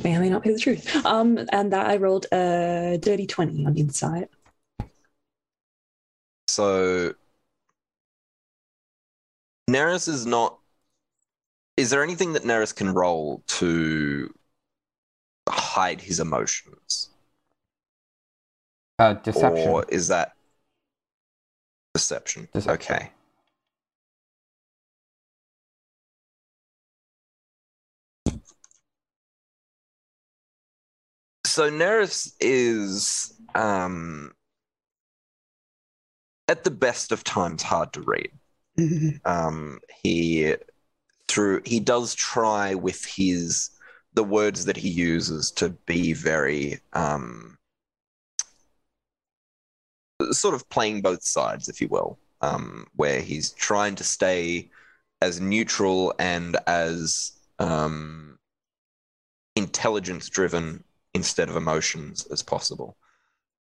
[0.03, 1.05] May or may not be the truth.
[1.05, 4.29] Um, and that I rolled a dirty 20 on insight.
[6.47, 7.13] So
[9.69, 10.59] Neris is not.
[11.75, 14.33] Is there anything that Neris can roll to
[15.49, 17.09] hide his emotions,
[18.99, 19.67] Uh, deception.
[19.69, 20.33] or is that
[21.93, 22.47] deception?
[22.53, 22.73] Deception.
[22.73, 23.11] Okay.
[31.45, 34.31] So Neris is um,
[36.47, 38.31] at the best of times hard to read.
[39.25, 40.55] um, he
[41.33, 43.71] through he does try with his
[44.13, 47.57] the words that he uses to be very um,
[50.31, 54.69] sort of playing both sides, if you will, um, where he's trying to stay
[55.23, 58.37] as neutral and as um,
[59.55, 60.83] intelligence driven
[61.15, 62.95] instead of emotions as possible.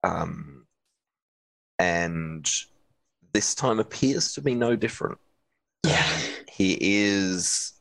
[0.04, 0.66] Um,
[1.80, 2.52] and
[3.32, 5.18] this time appears to be no different.
[5.86, 6.10] Yeah.
[6.52, 7.74] He is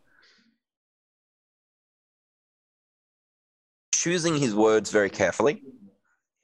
[3.92, 5.62] choosing his words very carefully.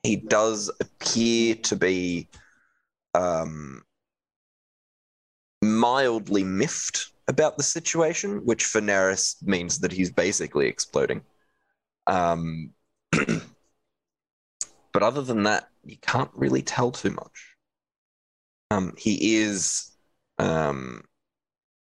[0.03, 2.29] He does appear to be
[3.15, 3.85] um,
[5.63, 11.23] mildly miffed about the situation, which for Neris means that he's basically exploding.
[12.09, 12.73] Um,
[14.93, 17.55] but other than that, you can't really tell too much.
[18.73, 19.93] Um, he is
[20.39, 21.05] um,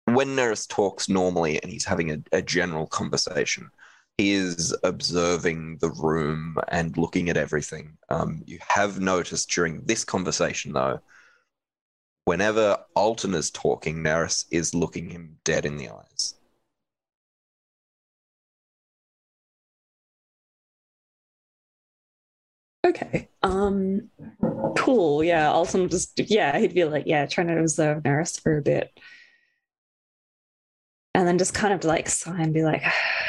[0.07, 3.71] when Neris talks normally and he's having a, a general conversation,
[4.19, 7.97] he is observing the room and looking at everything.
[8.09, 11.01] Um, you have noticed during this conversation, though,
[12.25, 16.35] whenever Alton is talking, Neris is looking him dead in the eyes.
[22.85, 23.29] Okay.
[23.43, 24.11] Um
[24.77, 25.23] cool.
[25.23, 25.51] Yeah.
[25.51, 28.93] Also just yeah, he'd be like, yeah, trying to observe Neris for a bit.
[31.15, 32.83] And then just kind of like sigh and be like,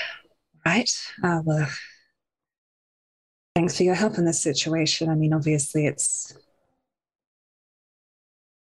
[0.65, 0.91] right,
[1.23, 1.67] uh well
[3.55, 5.09] thanks for your help in this situation.
[5.09, 6.33] I mean, obviously it's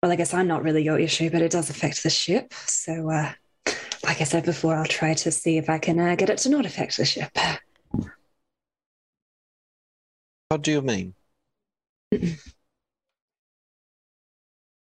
[0.01, 2.53] well, I guess I'm not really your issue, but it does affect the ship.
[2.53, 3.34] So uh
[4.03, 6.49] like I said before, I'll try to see if I can uh, get it to
[6.49, 7.30] not affect the ship.
[10.47, 11.13] What do you mean?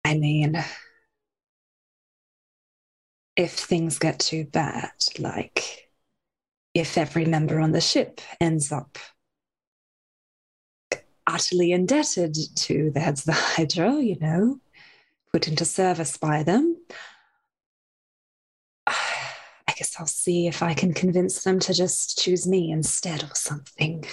[0.06, 0.64] I mean,
[3.40, 5.90] if things get too bad, like
[6.74, 8.98] if every member on the ship ends up
[11.26, 14.60] utterly indebted to the heads of the Hydra, you know,
[15.32, 16.76] put into service by them,
[18.88, 23.36] I guess I'll see if I can convince them to just choose me instead or
[23.36, 24.04] something.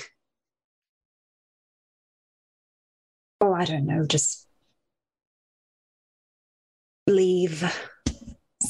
[3.41, 4.47] Oh, I don't know, just
[7.09, 7.64] leave.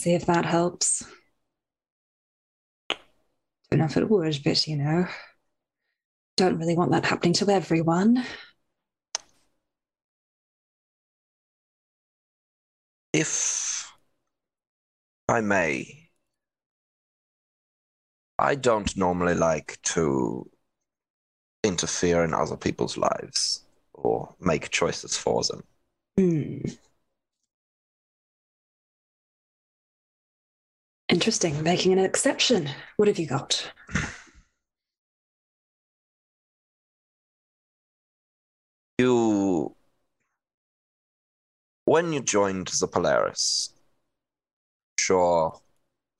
[0.06, 1.02] See if that helps.
[3.68, 5.08] Don't know if it would, but you know,
[6.36, 8.24] don't really want that happening to everyone.
[13.12, 13.90] If
[15.28, 16.10] I may,
[18.38, 20.48] I don't normally like to
[21.64, 25.64] interfere in other people's lives or make choices for them.
[26.16, 26.58] Hmm.
[31.16, 31.62] Interesting.
[31.62, 32.68] Making an exception.
[32.98, 33.72] What have you got?
[38.98, 39.74] You,
[41.86, 43.72] when you joined the Polaris,
[45.00, 45.58] sure,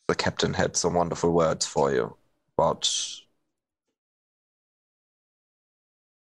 [0.09, 2.17] the captain had some wonderful words for you,
[2.57, 2.91] but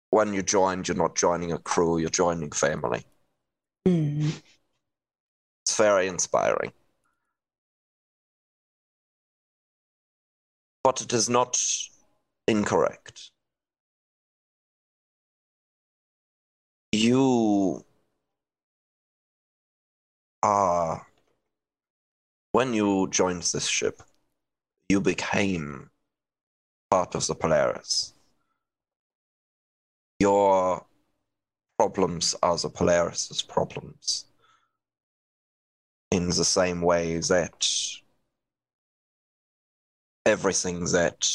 [0.10, 3.06] when you joined, you're not joining a crew, you're joining family.
[3.86, 4.30] Hmm.
[5.64, 6.72] It's very inspiring.
[10.86, 11.60] But it is not
[12.48, 13.32] incorrect.
[16.92, 17.84] You
[20.44, 21.08] are,
[22.52, 24.04] when you joined this ship,
[24.88, 25.90] you became
[26.92, 28.14] part of the Polaris.
[30.20, 30.86] Your
[31.80, 34.26] problems are the Polaris's problems
[36.12, 37.68] in the same way that
[40.26, 41.30] everything that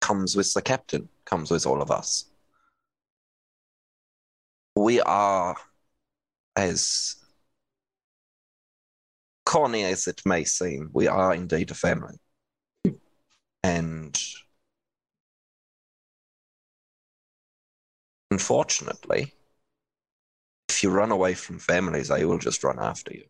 [0.00, 2.26] comes with the captain comes with all of us.
[4.76, 5.56] We are,
[6.56, 7.16] as
[9.44, 12.16] corny as it may seem, we are indeed a family.
[13.62, 14.18] And
[18.30, 19.34] unfortunately,
[20.68, 23.24] if you run away from families, they will just run after you.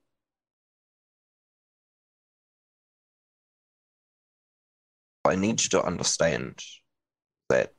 [5.25, 6.62] I need you to understand
[7.49, 7.73] that,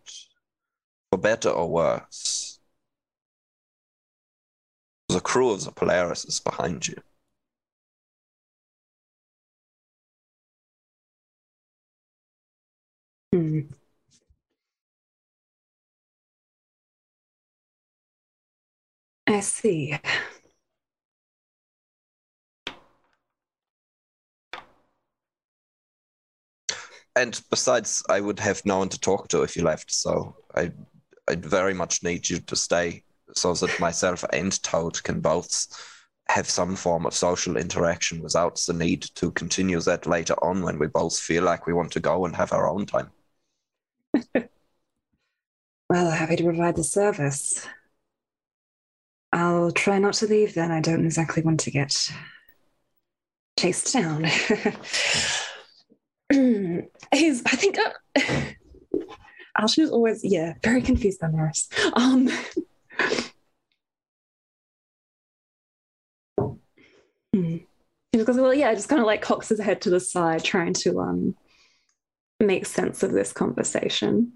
[1.10, 2.60] for better or worse,
[5.10, 6.96] the crew of the Polaris is behind you.
[13.34, 13.72] Hmm.
[19.28, 19.98] I see.
[27.16, 30.72] And besides, I would have no one to talk to if you left, so I,
[31.28, 33.04] I'd very much need you to stay
[33.36, 35.68] so that myself and Toad can both
[36.30, 40.80] have some form of social interaction without the need to continue that later on when
[40.80, 43.12] we both feel like we want to go and have our own time.
[45.90, 47.68] Well, happy to provide the service.
[49.34, 50.72] I'll try not to leave then.
[50.72, 52.10] I don't exactly want to get
[53.60, 54.26] chased down.
[57.14, 57.92] He's, I think, uh,
[59.60, 61.68] Alton is always, yeah, very confused by Neris.
[61.98, 62.30] Um,
[67.34, 67.58] hmm.
[68.12, 71.00] Because, well, yeah, just kind of like cocks his head to the side, trying to
[71.00, 71.36] um
[72.42, 74.34] make sense of this conversation.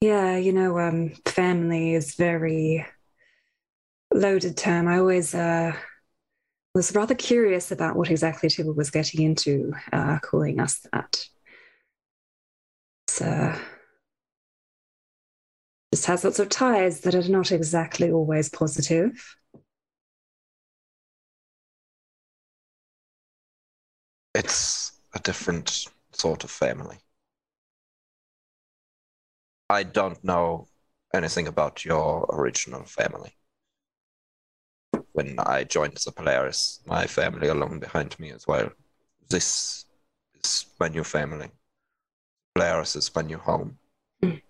[0.00, 2.86] Yeah, you know, um, family is very
[4.12, 4.88] loaded term.
[4.88, 5.74] I always uh,
[6.78, 11.26] was rather curious about what exactly Tibble was getting into, uh, calling us that.
[13.20, 13.58] Uh,
[15.92, 19.36] just has lots of ties that are not exactly always positive.
[24.36, 26.98] It's a different sort of family.
[29.68, 30.68] I don't know
[31.12, 33.37] anything about your original family.
[35.18, 38.70] When I joined the Polaris, my family along behind me as well.
[39.28, 39.84] This
[40.44, 41.48] is my new family.
[42.54, 43.78] Polaris is my new home.
[44.22, 44.40] Mm.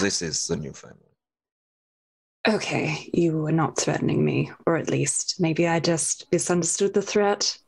[0.00, 1.10] This is the new family.
[2.46, 7.58] Okay, you were not threatening me, or at least maybe I just misunderstood the threat.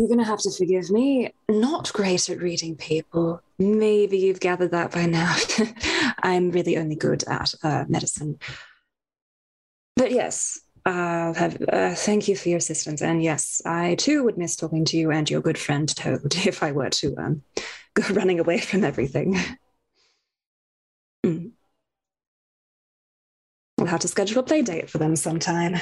[0.00, 1.30] You're going to have to forgive me.
[1.50, 3.42] Not great at reading people.
[3.58, 5.36] Maybe you've gathered that by now.
[6.22, 8.38] I'm really only good at uh, medicine.
[9.96, 13.02] But yes, I'll have, uh, thank you for your assistance.
[13.02, 16.62] And yes, I too would miss talking to you and your good friend Toad if
[16.62, 17.42] I were to um,
[17.92, 19.36] go running away from everything.
[21.22, 21.50] Mm.
[23.76, 25.76] We'll have to schedule a play date for them sometime.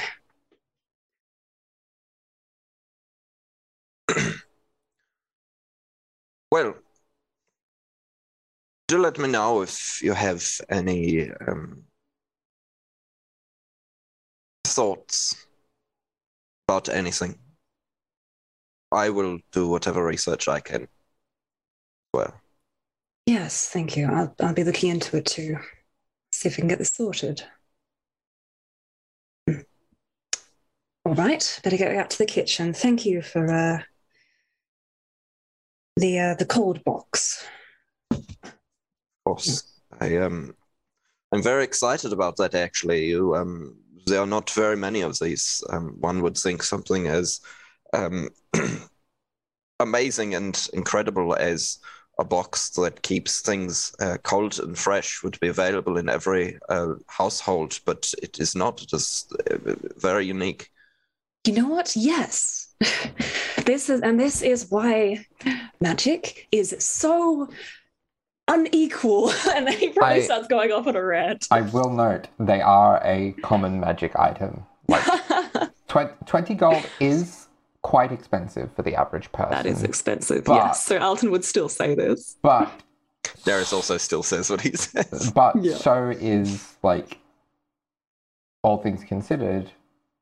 [6.51, 6.73] Well,
[8.87, 11.83] do let me know if you have any um,
[14.65, 15.45] thoughts
[16.67, 17.37] about anything.
[18.91, 20.87] I will do whatever research I can.
[22.13, 22.33] Well,
[23.27, 24.07] Yes, thank you.
[24.07, 25.57] I'll, I'll be looking into it too.
[26.31, 27.43] See if we can get this sorted.
[29.47, 29.59] Hmm.
[31.05, 32.73] All right, better get back to the kitchen.
[32.73, 33.83] Thank you for uh,
[35.99, 37.45] the uh, the cold box.
[38.11, 38.23] of
[39.25, 39.63] course,
[39.99, 40.55] I um,
[41.31, 42.55] I'm very excited about that.
[42.55, 43.75] Actually, you um,
[44.05, 45.63] there are not very many of these.
[45.69, 47.41] Um, one would think something as
[47.93, 48.29] um,
[49.79, 51.79] amazing and incredible as
[52.19, 56.93] a box that keeps things uh, cold and fresh would be available in every uh,
[57.07, 58.81] household, but it is not.
[58.81, 60.69] It is uh, very unique.
[61.45, 61.95] You know what?
[61.95, 62.68] Yes.
[63.65, 65.25] this is and this is why
[65.81, 67.47] magic is so
[68.47, 69.29] unequal.
[69.55, 71.47] and then he probably I- starts going off on a rant.
[71.51, 74.65] I will note they are a common magic item.
[74.87, 75.03] Like
[75.87, 77.47] tw- 20 gold is
[77.81, 79.51] quite expensive for the average person.
[79.51, 80.45] that is expensive.
[80.45, 80.85] But- yes.
[80.85, 82.37] So Alton would still say this.
[82.41, 82.71] But
[83.45, 85.31] Neris also still says what he says.
[85.31, 85.75] but Yeah.
[85.75, 87.19] so is like
[88.63, 89.69] all things considered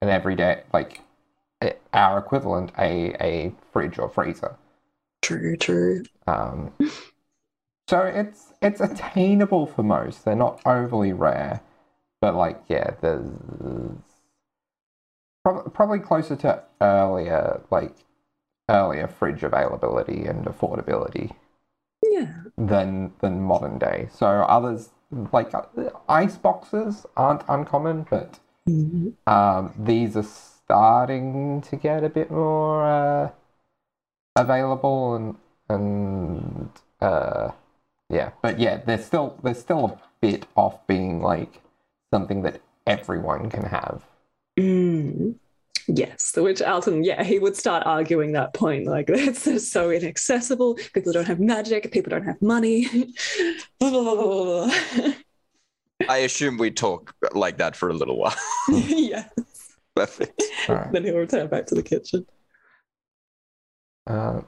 [0.02, 1.02] an everyday like
[1.94, 4.56] our equivalent a a fridge or freezer.
[5.22, 6.04] True, true.
[6.28, 6.74] Um,
[7.90, 10.26] so it's it's attainable for most.
[10.26, 11.62] They're not overly rare,
[12.22, 13.30] but like yeah, there's
[15.44, 17.96] prob- probably closer to earlier like
[18.70, 21.34] earlier fridge availability and affordability
[22.04, 22.34] Yeah.
[22.58, 24.10] than than modern day.
[24.12, 24.90] So others
[25.32, 25.64] like uh,
[26.10, 29.14] ice boxes aren't uncommon, but Mhm.
[29.26, 30.26] um, these are
[30.68, 33.30] starting to get a bit more uh,
[34.36, 35.36] available and
[35.70, 36.70] and
[37.02, 37.52] uh,
[38.10, 41.62] yeah, but yeah, they're still they're still a bit off being like
[42.14, 44.04] something that everyone can have.
[44.60, 45.36] Mm.
[45.90, 48.88] Yes, which Alton, yeah, he would start arguing that point.
[48.88, 50.76] Like, it's so inaccessible.
[50.94, 51.92] People don't have magic.
[51.94, 52.88] People don't have money.
[53.80, 55.14] Blah, blah, blah, blah, blah.
[56.10, 58.36] I assume we talk like that for a little while.
[58.70, 59.30] yeah.
[59.98, 60.44] Perfect.
[60.70, 60.92] All right.
[60.92, 62.26] Then he'll return back to the kitchen.
[64.06, 64.42] Uh,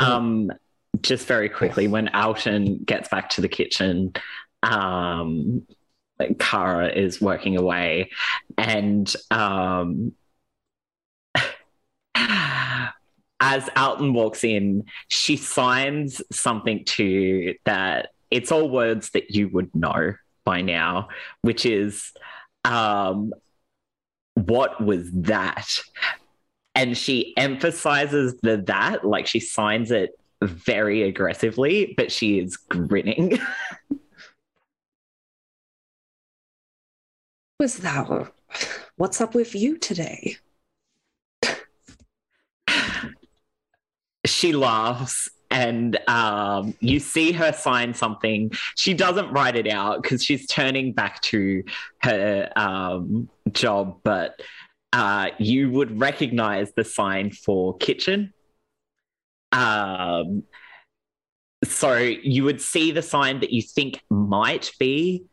[0.00, 0.50] Um,
[1.00, 1.92] just very quickly, Yes.
[1.92, 4.12] when Alton gets back to the kitchen,
[4.62, 5.66] um,
[6.38, 8.10] Kara is working away,
[8.58, 10.12] and um,
[12.14, 18.08] as Alton walks in, she signs something to that.
[18.30, 20.14] It's all words that you would know
[20.44, 21.08] by now,
[21.42, 22.12] which is,
[22.64, 23.32] um,
[24.36, 25.80] "What was that?"
[26.74, 30.10] and she emphasizes the that like she signs it
[30.42, 33.38] very aggressively but she is grinning
[37.58, 38.32] Was that?
[38.96, 40.36] What's up with you today?
[44.26, 48.50] she laughs and um, you see her sign something.
[48.74, 51.64] She doesn't write it out because she's turning back to
[52.02, 54.38] her um, job but
[54.92, 58.34] uh, you would recognize the sign for kitchen.
[59.52, 60.42] Um,
[61.64, 65.24] so you would see the sign that you think might be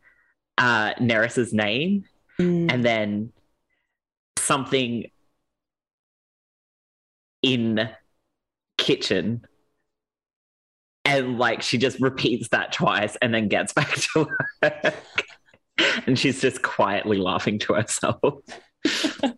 [0.57, 2.05] uh, Neris's name.
[2.39, 2.71] Mm.
[2.73, 3.31] and then
[4.39, 5.05] something
[7.43, 7.89] in
[8.79, 9.45] kitchen
[11.05, 14.27] and like she just repeats that twice and then gets back to
[14.61, 15.25] work
[16.07, 18.41] and she's just quietly laughing to herself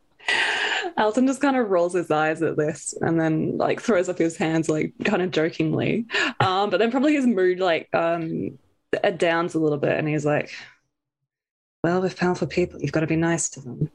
[0.97, 4.37] Alton just kind of rolls his eyes at this and then like throws up his
[4.37, 6.05] hands like kind of jokingly.
[6.39, 8.57] Um, but then probably his mood like um
[9.17, 10.51] downs a little bit and he's like,
[11.83, 13.91] Well, with powerful people, you've got to be nice to them.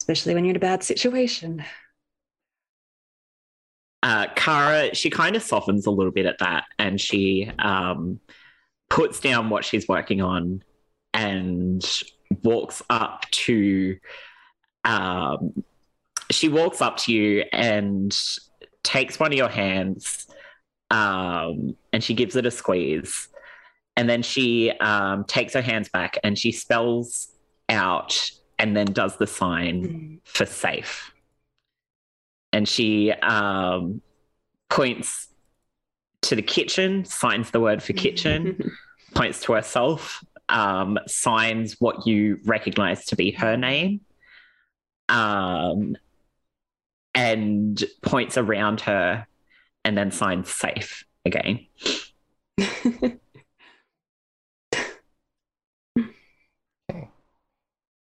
[0.00, 1.64] Especially when you're in a bad situation.
[4.04, 8.20] Uh, Kara, she kind of softens a little bit at that and she um,
[8.90, 10.62] puts down what she's working on
[11.14, 11.82] and
[12.42, 13.98] walks up to.
[14.84, 15.64] Um,
[16.30, 18.14] she walks up to you and
[18.82, 20.26] takes one of your hands
[20.90, 23.28] um, and she gives it a squeeze.
[23.96, 27.28] And then she um, takes her hands back and she spells
[27.70, 31.13] out and then does the sign for safe.
[32.54, 34.00] And she um,
[34.70, 35.26] points
[36.22, 38.70] to the kitchen, signs the word for kitchen,
[39.14, 44.02] points to herself, um, signs what you recognize to be her name,
[45.08, 45.96] um,
[47.12, 49.26] and points around her,
[49.84, 51.66] and then signs safe again.
[52.60, 53.18] okay.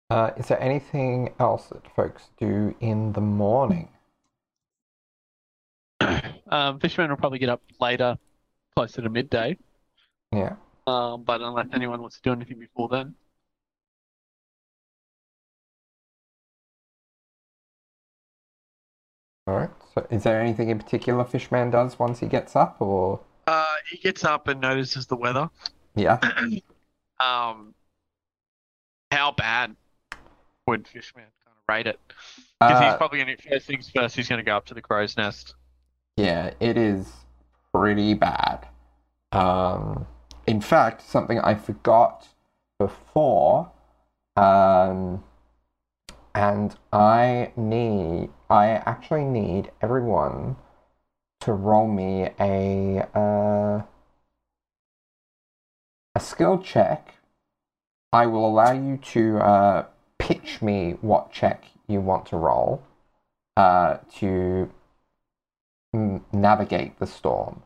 [0.09, 3.87] Uh, is there anything else that folks do in the morning?
[6.51, 8.17] Um, Fishman will probably get up later,
[8.75, 9.57] closer to midday.
[10.31, 10.55] Yeah.
[10.85, 13.15] Um, but unless anyone wants to do anything before then,
[19.47, 19.69] All right.
[19.95, 23.97] So, is there anything in particular Fishman does once he gets up, or uh, he
[23.97, 25.49] gets up and notices the weather.
[25.95, 26.19] Yeah.
[27.19, 27.73] um,
[29.11, 29.75] how bad
[30.67, 31.99] would Fishman kind of rate it?
[32.59, 34.15] Because he's Uh, probably going to first things first.
[34.15, 35.55] He's going to go up to the crow's nest.
[36.21, 37.11] Yeah, it is
[37.73, 38.67] pretty bad.
[39.31, 40.05] Um,
[40.45, 42.27] in fact, something I forgot
[42.77, 43.71] before,
[44.37, 45.23] um,
[46.35, 50.57] and I need, I actually need everyone
[51.39, 53.81] to roll me a uh,
[56.13, 57.15] a skill check.
[58.13, 59.85] I will allow you to uh,
[60.19, 62.83] pitch me what check you want to roll
[63.57, 64.69] uh, to
[65.93, 67.63] navigate the storm.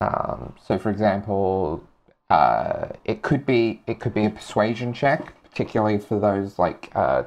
[0.00, 1.82] Um, so, for example,
[2.30, 7.24] uh, it could be it could be a persuasion check, particularly for those like uh,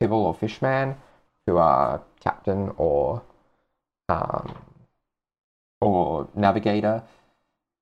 [0.00, 0.96] Tibble or Fishman,
[1.46, 3.22] who are captain or
[4.08, 4.56] um,
[5.80, 7.02] or navigator.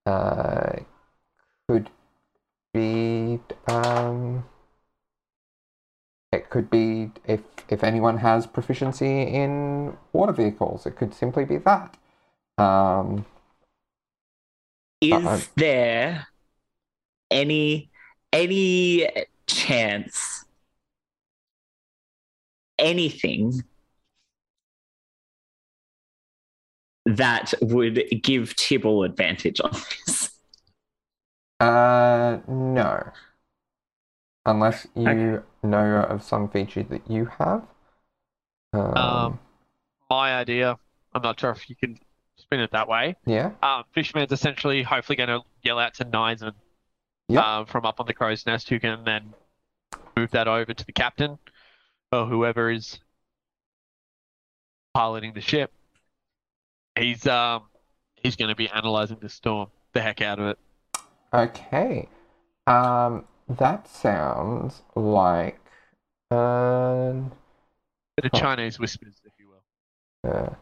[0.06, 0.80] Uh,
[1.68, 1.90] could
[2.74, 3.38] be
[3.68, 4.44] um,
[6.33, 11.59] it could be if if anyone has proficiency in water vehicles, it could simply be
[11.59, 11.97] that.
[12.59, 13.26] Um,
[15.01, 15.43] Is Uh-oh.
[15.57, 16.28] there
[17.30, 17.91] any
[18.33, 19.09] any
[19.47, 20.45] chance
[22.78, 23.62] anything
[27.07, 30.30] that would give Tibble advantage on this?
[31.61, 33.12] uh, no.
[34.47, 35.43] Unless you Okay.
[35.62, 37.62] Know of some feature that you have.
[38.72, 39.40] Um, Um,
[40.10, 40.78] My idea.
[41.14, 41.98] I'm not sure if you can
[42.36, 43.16] spin it that way.
[43.26, 43.52] yeah.
[43.62, 46.52] Um, Fishman's essentially hopefully going to yell out to Nizen
[47.28, 47.44] Yep.
[47.44, 49.32] um, from up on the crow's nest, who can then
[50.16, 51.38] move that over to the captain
[52.10, 52.98] or whoever is
[54.94, 55.72] piloting the ship.
[56.98, 57.62] He's um
[58.16, 60.58] he's going to be analyzing the storm, the heck out of it.
[61.32, 62.08] Okay.
[62.66, 63.24] Um,
[63.59, 65.59] that sounds like
[66.30, 67.12] uh,
[68.16, 68.38] Bit of Oh.
[68.38, 70.30] Chinese whispers, if you will.
[70.30, 70.57] uh, a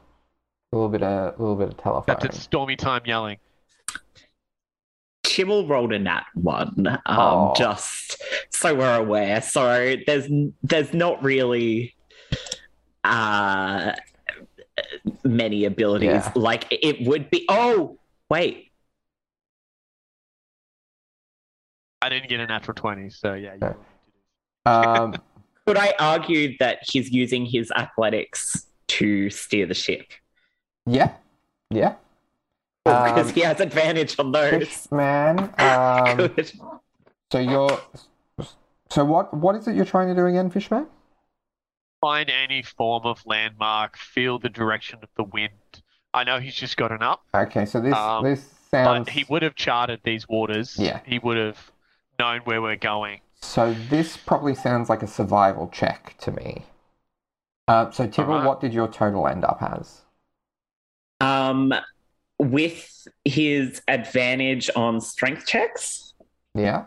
[0.72, 2.04] little bit of a little bit of telephone.
[2.06, 3.38] That's it, stormy time yelling.
[5.22, 7.54] Tibble rolled a nat one, um, Oh.
[7.56, 9.40] just so we're aware.
[9.42, 10.28] So there's
[10.62, 11.94] there's not really
[13.04, 13.92] uh
[15.24, 16.08] many abilities.
[16.08, 16.32] Yeah.
[16.34, 17.44] Like it would be.
[17.48, 18.69] Oh wait,
[22.02, 23.54] I didn't get a natural 20, so yeah.
[23.60, 23.74] You
[24.70, 25.14] Um,
[25.66, 30.06] could I argue that he's using his athletics to steer the ship
[30.86, 31.12] yeah,
[31.70, 31.94] yeah.
[32.84, 34.66] because Um, he has advantage on those?
[34.66, 35.38] Fishman.
[35.58, 36.34] Um,
[37.32, 37.80] so you're.
[38.90, 39.32] So what?
[39.34, 40.86] What is it you're trying to do again, Fishman?
[42.00, 45.52] Find any form of landmark, feel the direction of the wind.
[46.14, 49.04] I know he's just gotten up, Okay, so this Um, this sounds.
[49.04, 50.76] but he would have charted these waters.
[50.78, 51.00] Yeah.
[51.06, 51.70] He would have
[52.20, 53.20] known where we're going.
[53.40, 56.64] So this probably sounds like a survival check to me.
[57.66, 58.46] Uh, so Tibble, Alright.
[58.46, 60.02] what did your total end up as?
[61.20, 61.72] Um,
[62.38, 66.14] with his advantage on strength checks,
[66.54, 66.84] Yeah,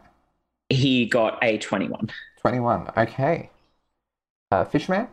[0.70, 2.10] he got a twenty-one.
[2.42, 2.90] twenty-one.
[2.98, 3.50] Okay.
[4.52, 5.08] Uh, Fishman,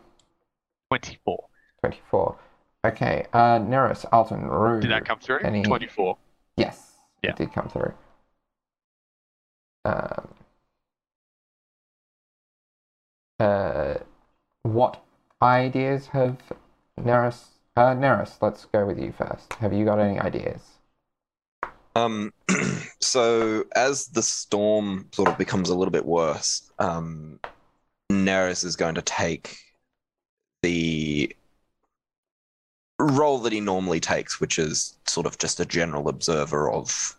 [0.89, 1.45] 24.
[1.79, 2.37] twenty-four.
[2.85, 3.25] Okay.
[3.33, 4.81] Uh, Neris, Alton, Rue.
[4.81, 5.39] Did that come through?
[5.39, 6.17] Any- 24.
[6.57, 6.91] Yes,
[7.23, 7.31] Yeah.
[7.31, 7.93] it did come through.
[9.83, 10.27] Um,
[13.39, 13.95] uh,
[14.63, 15.03] what
[15.41, 16.37] ideas have
[16.99, 17.45] Neris?
[17.75, 19.53] Uh, Neris, let's go with you first.
[19.53, 20.61] Have you got any ideas?
[21.95, 22.33] Um,
[22.99, 27.39] so as the storm sort of becomes a little bit worse, um,
[28.11, 29.57] Neris is going to take
[30.61, 31.35] the
[32.99, 37.15] role that he normally takes, which is sort of just a general observer of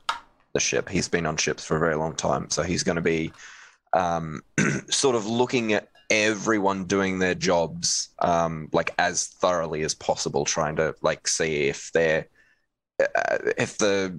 [0.52, 0.88] the ship.
[0.88, 3.32] He's been on ships for a very long time, so he's going to be
[3.92, 4.42] um,
[4.88, 10.76] sort of looking at everyone doing their jobs um, like as thoroughly as possible, trying
[10.76, 12.26] to like see if they're
[13.00, 14.18] uh, if the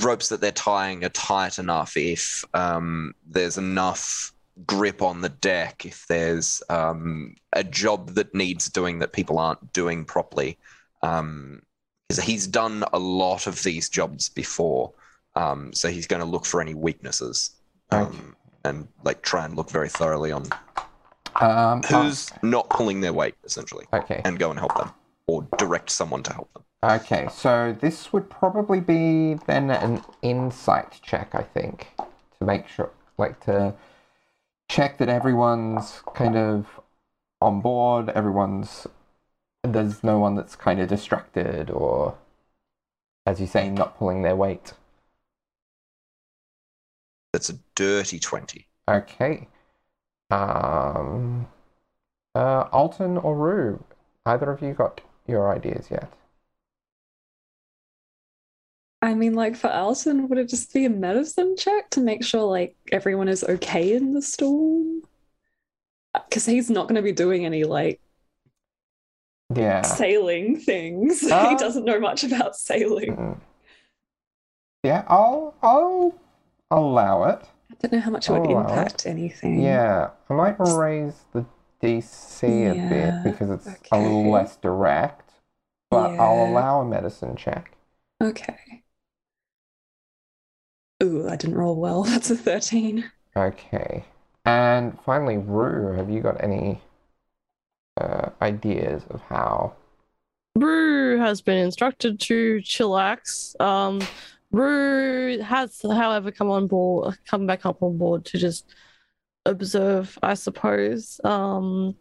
[0.00, 4.32] ropes that they're tying are tight enough, if um, there's enough
[4.66, 9.72] grip on the deck, if there's um, a job that needs doing that people aren't
[9.72, 10.58] doing properly.
[11.02, 11.62] Um,
[12.08, 14.92] because he's done a lot of these jobs before,
[15.34, 17.52] um, so he's going to look for any weaknesses
[17.90, 18.18] um, Okay.
[18.64, 20.44] and like try and look very thoroughly on
[21.40, 24.20] Um, who's not pulling their weight, essentially, okay.
[24.24, 24.90] and go and help them
[25.26, 26.62] or direct someone to help them.
[26.84, 32.90] Okay, so this would probably be then an insight check, I think, to make sure,
[33.18, 33.74] like to
[34.68, 36.80] check that everyone's kind of
[37.40, 38.86] on board, everyone's
[39.64, 42.16] there's no one that's kind of distracted or
[43.26, 44.72] as you say, not pulling their weight.
[47.32, 48.66] That's a dirty 20.
[48.88, 49.48] Okay.
[50.30, 51.48] Um,
[52.34, 53.84] uh, Alton or Rue,
[54.26, 56.12] either of you got your ideas yet?
[59.00, 62.42] I mean, like for Alton, would it just be a medicine check to make sure
[62.44, 65.02] like everyone is okay in the storm?
[66.14, 68.00] Because he's not going to be doing any like
[69.54, 69.82] Yeah.
[69.82, 71.22] sailing things.
[71.30, 73.16] Uh, he doesn't know much about sailing.
[73.16, 73.40] Mm.
[74.84, 76.14] Yeah, I'll I'll I'll
[76.78, 77.44] allow it.
[77.70, 78.62] I don't know how much it would wow.
[78.70, 79.62] impact anything.
[79.62, 81.44] Yeah, I might raise the
[81.80, 85.32] DC a Yeah, bit because it's a little less direct,
[85.90, 87.72] but I'll allow a medicine check.
[88.22, 88.84] Okay.
[91.02, 92.02] Ooh, I didn't roll well.
[92.04, 93.10] That's a 13.
[93.36, 94.04] Okay.
[94.46, 96.80] And finally, Rue, have you got any
[98.00, 99.74] uh, ideas of how?
[100.54, 103.58] Rue has been instructed to chillax.
[103.60, 104.00] Um,
[104.52, 108.74] Rue has, however, come on board, come back up on board to just
[109.46, 111.20] observe, I suppose.
[111.24, 111.96] Um,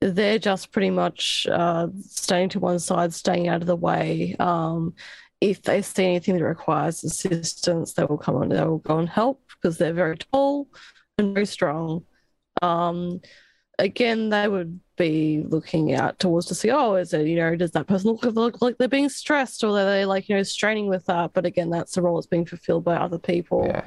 [0.00, 4.36] they're just pretty much uh, staying to one side, staying out of the way.
[4.38, 4.94] Um,
[5.40, 9.08] if they see anything that requires assistance, they will come on, they will go and
[9.08, 10.68] help because they're very tall
[11.18, 12.04] and very strong.
[12.62, 13.20] Um,
[13.78, 17.70] again, they would be looking out towards to see, oh, is it, you know, does
[17.70, 20.88] that person look, look like they're being stressed or are they like, you know, straining
[20.88, 21.32] with that?
[21.32, 23.64] But again, that's the role that's being fulfilled by other people.
[23.66, 23.84] Yeah,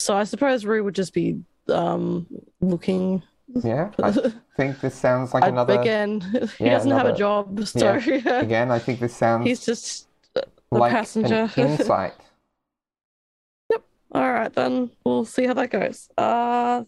[0.00, 2.26] So I suppose Rue would just be um
[2.60, 3.22] looking.
[3.62, 3.90] yeah.
[4.02, 4.10] I
[4.56, 5.78] think this sounds like another.
[5.80, 6.20] Again,
[6.58, 8.40] he yeah, doesn't have a job, so yeah.
[8.40, 11.50] Again, I think this sounds he's just a like passenger.
[11.56, 12.14] an insight.
[13.70, 13.82] Yep.
[14.12, 16.08] All right, then we'll see how that goes.
[16.16, 16.84] Uh,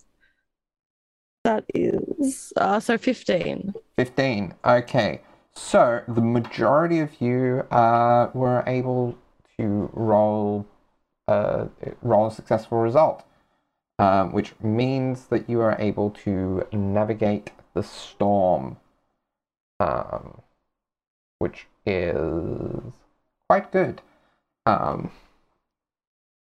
[1.45, 3.75] that is uh, so 15.
[3.97, 4.55] 15.
[4.65, 5.21] Okay.
[5.53, 9.19] So the majority of you uh, were able
[9.59, 10.67] to roll
[11.29, 11.67] uh,
[12.03, 13.25] roll a successful result,
[13.99, 18.77] um, which means that you are able to navigate the storm,
[19.79, 20.41] um,
[21.39, 22.83] which is
[23.49, 24.03] quite good.
[24.67, 25.11] Um,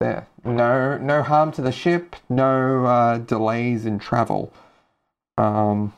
[0.00, 4.52] there, no no harm to the ship, no uh, delays in travel.
[5.40, 5.92] Um,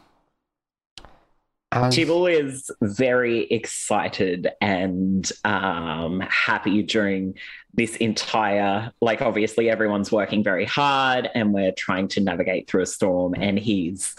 [1.73, 7.35] and- Tibble is very excited and um, happy during
[7.75, 12.87] this entire, like, obviously everyone's working very hard and we're trying to navigate through a
[12.87, 14.15] storm, and he's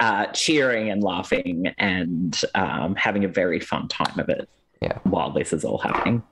[0.00, 4.48] uh, cheering and laughing and um, having a very fun time of it
[4.82, 4.98] Yeah.
[5.04, 6.22] while this is all happening.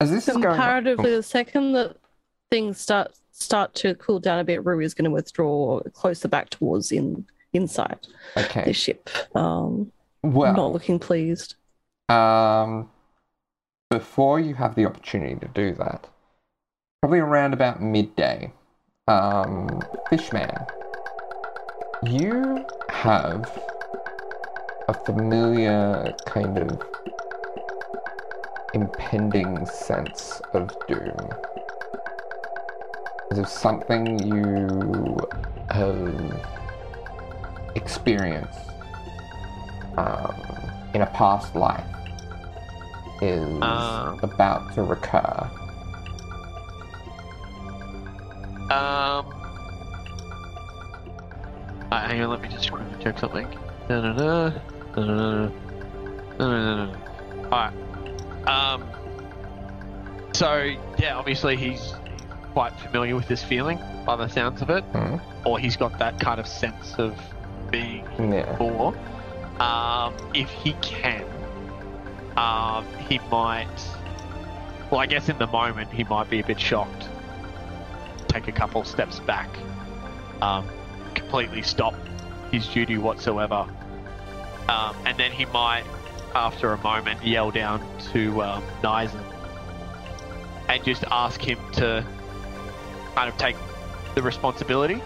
[0.00, 1.96] as this is going on- Comparatively, the second that
[2.50, 6.50] things start start to cool down a bit, Rue is going to withdraw closer back
[6.50, 8.64] towards in inside okay.
[8.64, 9.10] the ship.
[9.34, 9.90] Um,
[10.22, 11.56] Well, not looking pleased.
[12.08, 12.90] Um,
[13.88, 16.06] before you have the opportunity to do that,
[17.00, 18.52] probably around about midday,
[19.08, 20.54] um, Fishman,
[22.04, 23.50] you have
[24.88, 26.82] a familiar kind of
[28.74, 31.30] impending sense of doom.
[33.30, 35.16] As if something you
[35.70, 36.42] have
[37.76, 38.58] experienced
[39.96, 40.34] um,
[40.94, 41.84] in a past life
[43.22, 44.18] is Um.
[44.24, 45.48] about to recur.
[48.68, 49.26] Um.
[51.92, 53.46] Uh, hang on, let me just quickly check something.
[53.88, 54.50] Da-da-da,
[54.96, 55.50] da-da-da,
[56.36, 56.96] da-da-da.
[57.44, 58.48] Alright.
[58.48, 58.82] Um.
[60.32, 61.94] So, yeah, obviously he's
[62.52, 65.16] quite familiar with this feeling by the sounds of it, Hmm.
[65.44, 67.14] or he's got that kind of sense of
[67.70, 68.44] being Yeah.
[68.50, 68.94] before.
[69.60, 71.24] Um, if he can,
[72.36, 73.66] um, he might.
[74.90, 77.08] Well, I guess in the moment he might be a bit shocked.
[78.28, 79.48] Take a couple steps back.
[80.42, 80.66] Um,
[81.14, 81.94] completely stop
[82.50, 83.66] his duty whatsoever.
[84.68, 85.84] Um, and then he might,
[86.34, 87.80] after a moment, yell down
[88.12, 89.22] to um, Nizen
[90.68, 92.04] and just ask him to
[93.20, 93.56] kind of take
[94.14, 95.02] the responsibility.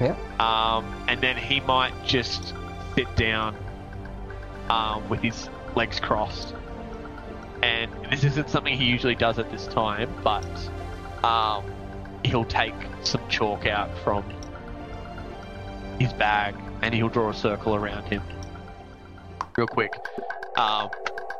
[0.00, 0.16] Yeah.
[0.40, 2.54] Um, and then he might just
[2.94, 3.54] sit down
[4.70, 6.54] um, with his legs crossed.
[7.62, 10.46] And this isn't something he usually does at this time, but
[11.22, 11.64] um,
[12.24, 14.24] he'll take some chalk out from
[15.98, 18.22] his bag and he'll draw a circle around him
[19.58, 19.92] real quick.
[20.56, 20.88] Um,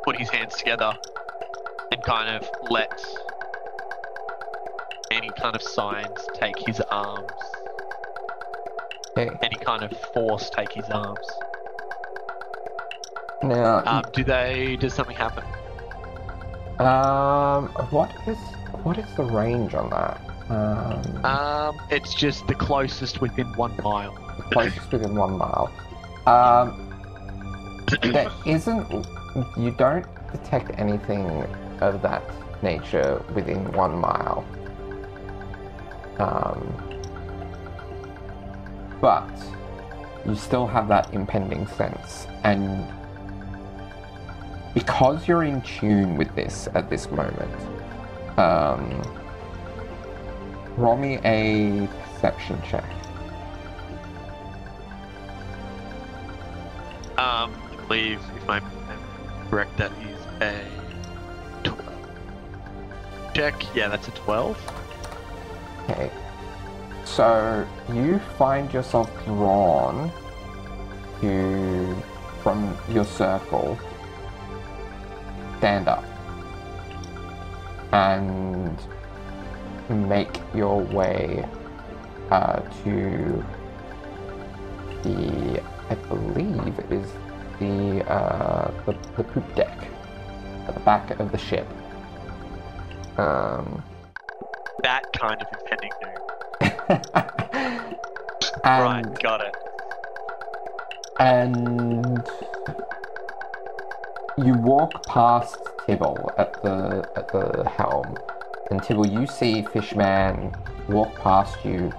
[0.03, 0.93] put his hands together
[1.91, 3.03] and kind of let
[5.11, 7.31] any kind of signs take his arms
[9.17, 9.29] Okay.
[9.41, 11.25] any kind of force take his arms.
[13.43, 14.75] Now, Um, do they?
[14.75, 15.43] Does something happen?
[16.79, 18.37] Um, what is
[18.83, 20.19] what is the range on that?
[20.49, 24.13] Um, Um, it's just the closest within one mile.
[24.37, 25.69] the closest within one mile.
[26.27, 26.91] Um,
[28.01, 29.07] there isn't.
[29.57, 31.45] You don't detect anything
[31.79, 32.23] of that
[32.61, 34.43] nature within one mile.
[36.19, 36.73] Um,
[39.01, 39.29] but
[40.25, 42.87] you still have that impending sense, and
[44.73, 47.51] because you're in tune with this at this moment,
[48.37, 49.01] um,
[50.77, 52.83] roll me a perception check.
[57.17, 58.65] Um, I believe, if I'm
[59.49, 60.61] correct, that is a
[61.63, 61.93] 12.
[63.33, 63.75] Check.
[63.75, 64.84] Yeah, that's a 12.
[65.89, 66.11] Okay.
[67.05, 70.11] So you find yourself drawn
[71.21, 71.95] to
[72.41, 73.77] from your circle.
[75.59, 76.03] Stand up
[77.91, 78.77] and
[79.89, 81.47] make your way
[82.31, 83.43] uh, to
[85.03, 87.11] the I believe it is
[87.59, 89.87] the, uh, the the poop deck
[90.67, 91.67] at the back of the ship.
[93.17, 93.83] Um,
[94.83, 96.21] That kind of impending doom.
[98.63, 99.55] and, right, got it.
[101.19, 102.23] and
[104.37, 108.17] you walk past Tibble at the at the helm,
[108.69, 110.53] and Tibble, you see Fishman
[110.89, 111.91] walk past you,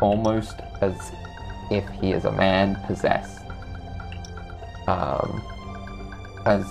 [0.00, 0.94] almost as
[1.70, 3.40] if he is a man possessed.
[4.86, 5.42] Um,
[6.44, 6.64] as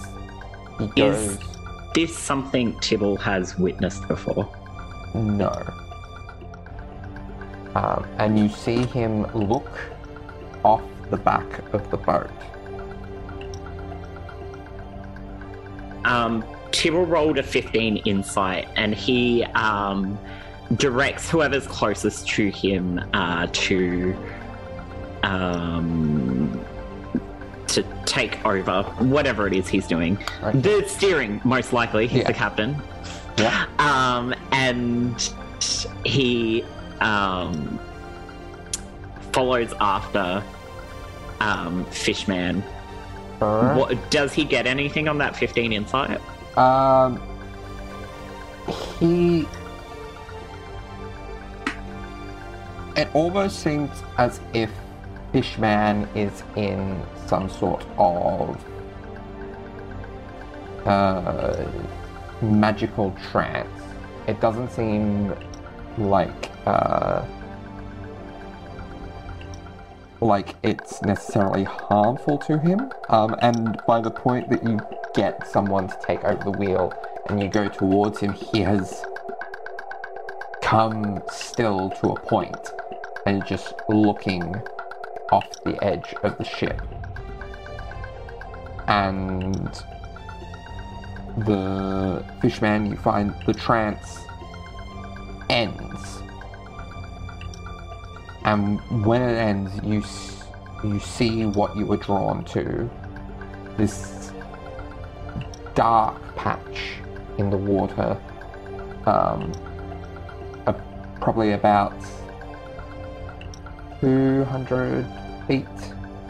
[0.80, 1.40] he goes, Is-
[1.94, 4.50] This something Tibble has witnessed before.
[5.22, 5.52] No.
[7.76, 9.70] Um, and you see him look
[10.64, 12.30] off the back of the boat.
[16.06, 20.18] Um, Tibble rolled a 15 insight and he um,
[20.76, 24.16] directs whoever's closest to him uh, to
[25.24, 26.64] um,
[27.68, 30.18] to take over whatever it is he's doing.
[30.44, 30.60] Okay.
[30.60, 32.08] The steering, most likely.
[32.08, 32.28] He's Yeah.
[32.28, 32.76] the captain.
[33.38, 33.66] Yeah.
[33.80, 35.32] Um, and
[36.06, 36.64] he
[37.02, 37.80] um,
[39.32, 40.44] follows after
[41.42, 42.64] um, Fishman.
[43.42, 43.78] Alright.
[43.78, 46.22] What does he get anything on that 15 insight?
[46.58, 47.22] Um,
[49.00, 49.46] he.
[52.96, 54.72] It almost seems as if
[55.34, 58.66] Fishman is in some sort of
[60.86, 61.66] uh,
[62.52, 63.82] magical trance.
[64.28, 65.36] It doesn't seem
[65.98, 67.26] like uh,
[70.22, 72.92] like it's necessarily harmful to him.
[73.10, 74.80] Um, and by the point that you
[75.14, 76.94] get someone to take over the wheel
[77.30, 79.06] and you go towards him, he has
[80.62, 82.72] come still to a point
[83.26, 84.56] and just looking
[85.32, 86.82] off the edge of the ship.
[88.88, 89.84] And
[91.38, 94.20] the fishman, you find the trance
[95.50, 96.22] ends.
[98.44, 100.04] And when it ends, you
[100.84, 102.90] you see what you were drawn to.
[103.78, 104.32] This
[105.74, 107.00] dark patch
[107.38, 108.18] in the water,
[109.06, 109.52] um,
[111.20, 111.96] probably about
[114.00, 115.06] 200
[115.48, 115.66] feet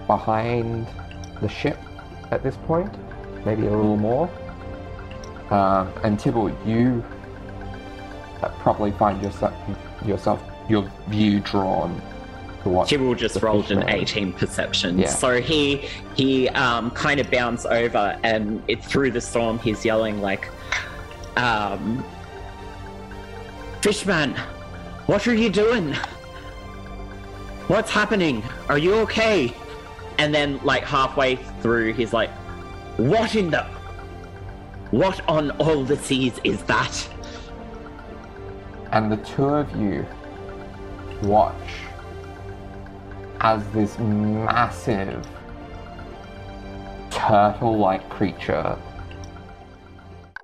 [0.08, 0.88] behind
[1.42, 1.78] the ship
[2.32, 2.94] at this point,
[3.46, 4.30] maybe a little more.
[5.50, 7.04] Um, and Tibble, you
[8.42, 9.54] uh, probably find yourself,
[10.06, 12.02] yourself, your view drawn
[12.66, 14.98] to what Tibble just rolled an 18 perception.
[14.98, 15.10] Yeah.
[15.10, 20.20] So he he um, kind of bounced over and it, through the storm he's yelling
[20.20, 20.50] like,
[21.38, 22.04] um,
[23.82, 24.36] Fishman,
[25.06, 25.94] what are you doing?
[27.68, 28.44] What's happening?
[28.68, 29.54] Are you okay?
[30.18, 32.32] And then like halfway through he's like,
[32.98, 33.66] What in the
[34.92, 37.10] what on all the seas is that?
[38.96, 40.06] and the two of you
[41.24, 41.70] watch
[43.42, 45.26] as this massive
[47.10, 48.78] turtle like creature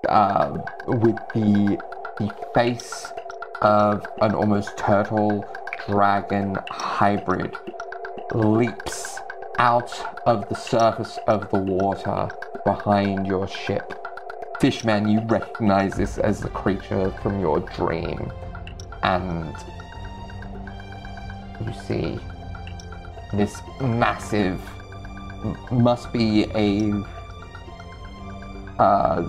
[0.10, 1.78] uh, with the
[2.20, 3.06] the face
[3.62, 5.46] of an almost turtle
[5.88, 7.56] dragon hybrid
[8.34, 9.18] leaps
[9.60, 9.94] out
[10.26, 12.30] of the surface of the water
[12.66, 14.01] behind your ship.
[14.62, 18.32] Fishman, you recognize this as the creature from your dream,
[19.01, 19.55] and
[21.66, 22.20] you see
[23.34, 24.62] this massive,
[25.72, 26.93] must be a
[28.80, 29.28] uh,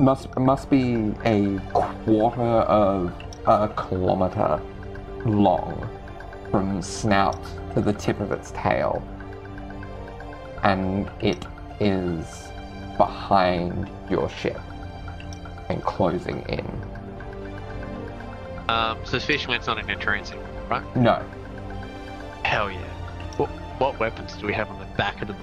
[0.00, 3.12] must must be a quarter of
[3.46, 4.60] a kilometer
[5.24, 5.88] long
[6.50, 7.38] from snout
[7.74, 9.06] to the tip of its tail,
[10.64, 11.46] and it
[11.78, 12.43] is
[12.96, 14.60] behind your ship
[15.68, 16.66] and closing in.
[18.68, 20.38] Um, so Fishman's not in a transit,
[20.68, 20.96] right?
[20.96, 21.22] No,
[22.44, 22.78] Hell yeah.
[23.36, 23.48] What,
[23.80, 25.42] what weapons do we have on the back of the boat?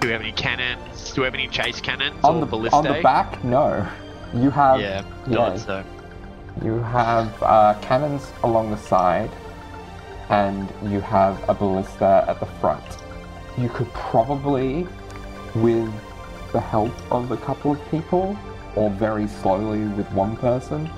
[0.00, 1.12] Do we have any cannons?
[1.12, 2.72] Do we have any chase cannons on the ballistae?
[2.72, 3.86] on the back, no.
[4.34, 5.84] You have Yeah, yeah, so.
[6.64, 9.30] You have uh, cannons along the side,
[10.28, 12.84] and you have a ballista at the front.
[13.56, 14.86] You could probably,
[15.54, 15.92] with
[16.52, 18.36] the help of a couple of people,
[18.76, 20.90] or very slowly with one person,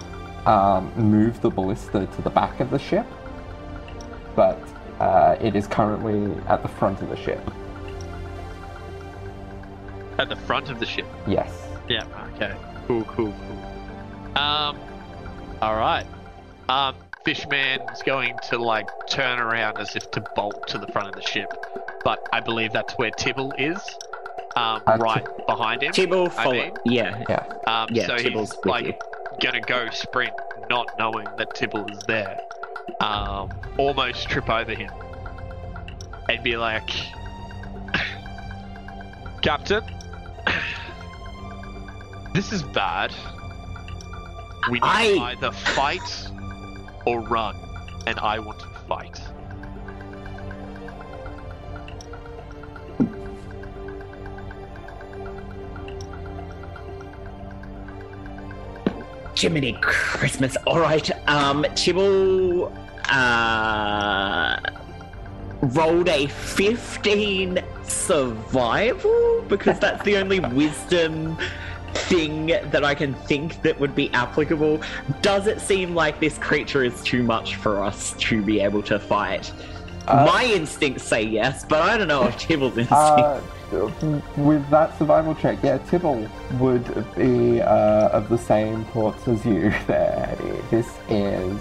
[0.47, 3.07] um, move the ballista to the back of the ship.
[4.35, 4.61] But
[5.01, 7.41] uh, it is currently at the front of the ship.
[10.19, 11.07] At the front of the ship.
[11.27, 11.69] Yes.
[11.89, 12.05] Yeah.
[12.35, 12.55] Okay.
[12.87, 13.05] Cool.
[13.05, 13.33] Cool.
[13.33, 14.43] Cool.
[14.43, 14.79] Um.
[15.61, 16.07] All right.
[16.69, 16.95] Um.
[17.25, 21.23] Fishman's going to like turn around as if to bolt to the front of the
[21.23, 21.53] ship,
[22.03, 23.79] but I believe that's where Tibble is.
[24.57, 24.83] Um.
[24.87, 25.93] Uh, right behind him.
[25.93, 27.23] Tibble I mean- yeah,
[27.67, 27.89] Um.
[27.91, 28.07] yeah.
[28.07, 28.95] so Tibble's he's like you.
[29.41, 30.33] gonna go sprint,
[30.69, 32.41] not knowing that Tibble is there.
[33.01, 33.51] Um.
[33.79, 34.91] Almost trip over him,
[36.29, 36.91] and be like,
[39.43, 39.83] Captain.
[42.35, 43.13] This is bad.
[44.71, 46.31] We need to I- either fight
[47.05, 47.55] or run,
[48.07, 49.21] and I want to fight.
[59.43, 60.57] Jiminy Christmas.
[60.69, 61.11] All right.
[61.29, 62.73] Um, Tibble
[63.11, 64.57] uh,
[65.63, 71.37] rolled a 15 survival because that's the only wisdom
[71.93, 74.81] thing that I can think that would be applicable.
[75.23, 79.01] Does it seem like this creature is too much for us to be able to
[79.01, 79.53] fight?
[80.07, 82.93] Uh, My instincts say yes, but I don't know if Tibble's instincts.
[82.93, 83.43] Uh,
[84.37, 89.71] with that survival check, yeah, Tibble would be uh, of the same thoughts as you
[89.87, 90.61] there, Eddie.
[90.71, 91.61] This is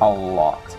[0.00, 0.76] a lot.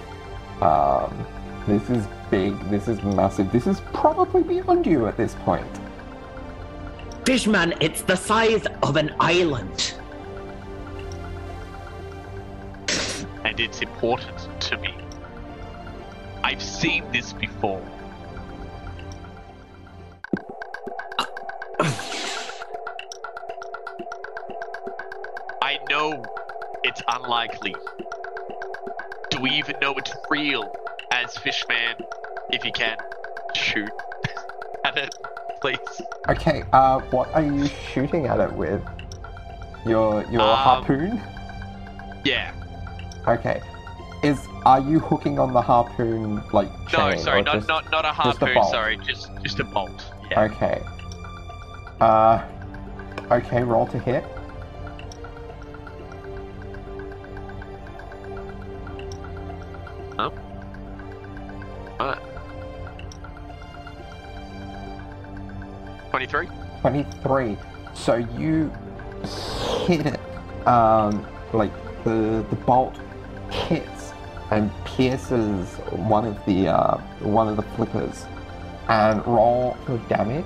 [0.61, 1.25] Um,
[1.67, 5.79] this is big, this is massive, this is probably beyond you at this point.
[7.25, 9.93] Fishman, it's the size of an island.
[13.53, 14.95] and it's important to me.
[16.43, 17.85] I've seen this before.
[25.61, 26.23] I know
[26.83, 27.75] it's unlikely.
[29.29, 30.71] Do we even know it's real?
[31.11, 31.95] As Fishman,
[32.51, 32.97] if you can,
[33.55, 33.89] shoot
[34.85, 35.13] at it,
[35.61, 35.77] please.
[36.29, 38.81] Okay, uh, what are you shooting at it with?
[39.85, 41.21] Your your Um, harpoon?
[42.23, 42.51] Yeah.
[43.27, 43.61] Okay.
[44.23, 47.11] Is are you hooking on the harpoon like chain?
[47.11, 48.63] No, sorry, not not not a just a harpoon.
[48.71, 50.05] sorry, just just a bolt.
[50.31, 50.43] Yeah.
[50.43, 50.81] Okay.
[52.03, 52.45] Uh,
[53.31, 54.25] okay, roll to hit.
[61.97, 62.19] Alright.
[66.09, 66.47] Twenty-three.
[66.81, 67.57] 23.
[67.93, 68.69] So you
[69.87, 71.71] hit it, um, like
[72.03, 72.97] the the bolt
[73.49, 74.11] hits
[74.51, 78.25] and pierces one of the uh, one of the flippers,
[78.89, 80.43] and roll for damage.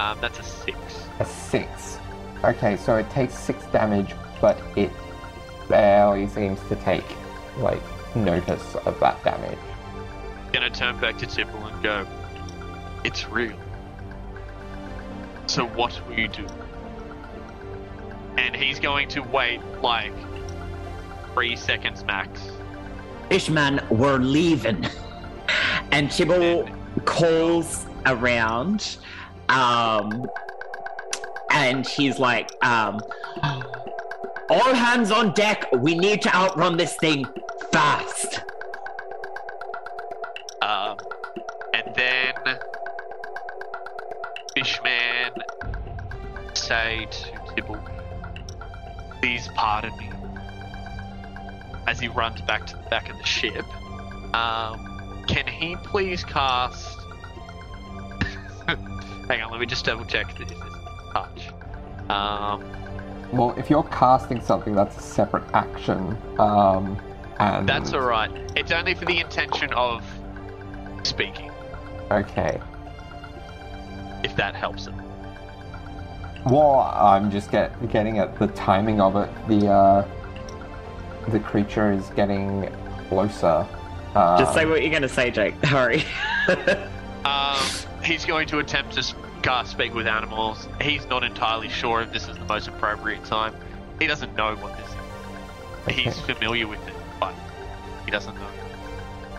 [0.00, 0.78] Um, that's a six.
[1.18, 1.98] A six.
[2.42, 4.90] Okay, so it takes six damage, but it
[5.68, 7.04] barely seems to take
[7.58, 7.82] like
[8.16, 9.58] notice of that damage.
[10.52, 12.06] Gonna turn back to Tibble and go.
[13.04, 13.56] It's real.
[15.48, 16.46] So what will you do?
[18.38, 20.14] And he's going to wait like
[21.34, 22.40] three seconds max.
[23.28, 24.86] Ishman, we're leaving.
[25.92, 26.68] And Tibble
[27.04, 28.96] calls around,
[29.50, 30.26] um,
[31.50, 33.00] and he's like, um,
[34.48, 37.24] all hands on deck, we need to outrun this thing
[37.72, 38.40] fast.
[40.62, 40.96] Um,
[41.74, 42.34] and then
[44.54, 45.32] Fishman
[46.54, 47.80] say to Tibble,
[49.20, 50.10] "Please pardon me."
[51.86, 53.64] As he runs back to the back of the ship,
[54.34, 56.99] um, can he please cast?
[59.30, 60.64] Hang on, let me just double check that this is
[61.12, 61.50] touch.
[62.10, 62.64] Um,
[63.32, 66.18] Well, if you're casting something, that's a separate action.
[66.40, 67.00] Um,
[67.38, 68.28] and that's all right.
[68.56, 70.04] It's only for the intention of
[71.04, 71.52] speaking.
[72.10, 72.60] Okay.
[74.24, 74.94] if that helps it.
[76.46, 79.30] Well, I'm just get, getting at the timing of it.
[79.46, 80.08] The uh,
[81.28, 82.68] the creature is getting
[83.08, 83.64] closer.
[84.12, 85.54] Uh, Just say what you're going to say, Jake.
[85.64, 86.02] Hurry.
[88.10, 90.66] Um, he's going to attempt to s- cast speak with animals.
[90.80, 93.54] He's not entirely sure if this is the most appropriate time.
[94.00, 95.96] He doesn't know what this is.
[95.96, 97.34] He's familiar with it, but
[98.04, 98.50] he doesn't know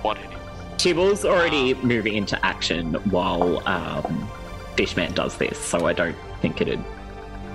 [0.01, 0.81] what it is.
[0.81, 4.29] Tibble's already moving into action while um,
[4.77, 6.83] Fishman does this, so I don't think it'd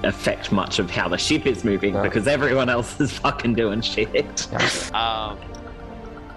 [0.04, 2.02] affect much of how the ship is moving No.
[2.02, 4.46] because everyone else is fucking doing shit.
[4.94, 5.38] Um,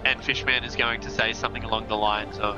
[0.06, 2.56] and Fishman is going to say something along the lines of,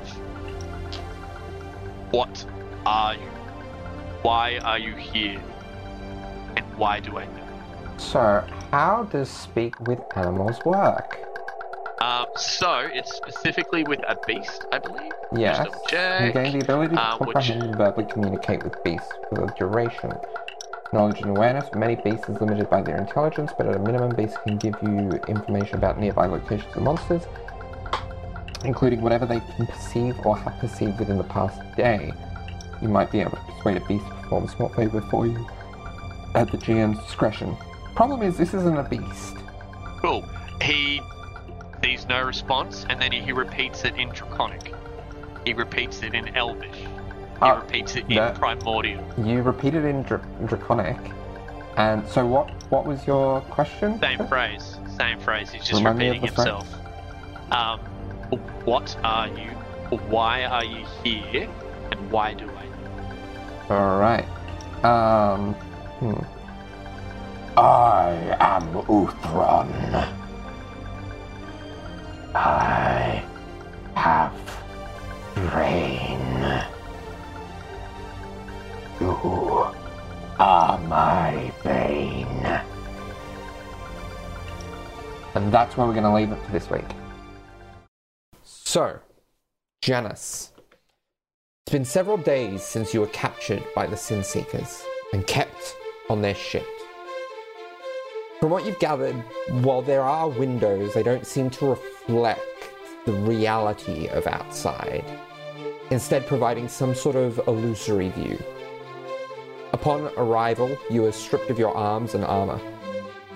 [2.12, 2.46] "What
[2.86, 3.30] are you?
[4.22, 5.40] Why are you here?
[6.56, 7.48] And why do I know?"
[7.96, 11.18] So, how does speak with animals work?
[12.00, 15.12] Um, so it's specifically with a beast, I believe.
[15.32, 20.12] Yes, you gain the ability to Uh, which- verbally communicate with beasts for the duration.
[20.92, 24.14] Knowledge and awareness for many beasts is limited by their intelligence, but at a minimum,
[24.14, 27.26] beasts can give you information about nearby locations and monsters,
[28.64, 32.12] including whatever they can perceive or have perceived within the past day.
[32.80, 35.46] You might be able to persuade a beast to perform a small favor for you
[36.34, 37.56] at the GM's discretion.
[37.94, 39.36] Problem is, this isn't a beast.
[40.00, 40.24] Cool.
[40.62, 41.00] He
[41.82, 44.74] sees no response, and then he repeats it in Draconic.
[45.44, 46.74] He repeats it in Elvish.
[46.76, 46.86] He
[47.40, 49.02] Uh, repeats it in that- Primordial.
[49.18, 50.96] You repeated in Dra- Draconic,
[51.76, 52.48] and so what?
[52.70, 53.98] What was your question?
[53.98, 54.78] Same phrase.
[54.96, 55.50] Same phrase.
[55.50, 56.72] He's just Remind repeating himself.
[57.50, 57.80] Um,
[58.64, 59.50] what are you?
[60.08, 61.48] Why are you here?
[61.90, 63.74] And why do I?
[63.74, 64.26] All right.
[64.84, 65.54] Um.
[66.00, 67.58] Hmm.
[67.58, 70.18] I am Uthron.
[72.34, 73.22] I
[73.94, 74.32] have
[75.34, 76.18] brain.
[79.00, 79.66] You
[80.38, 82.62] are my bane.
[85.34, 86.84] And that's where we're going to leave it for this week.
[88.64, 89.00] So,
[89.82, 90.52] Janice.
[91.66, 94.82] It's been several days since you were captured by the Sin Seekers
[95.12, 95.76] and kept
[96.08, 96.66] on their ship.
[98.40, 99.16] From what you've gathered,
[99.62, 102.40] while there are windows, they don't seem to reflect
[103.04, 105.04] the reality of outside,
[105.90, 108.38] instead, providing some sort of illusory view.
[109.72, 112.60] Upon arrival, you were stripped of your arms and armor.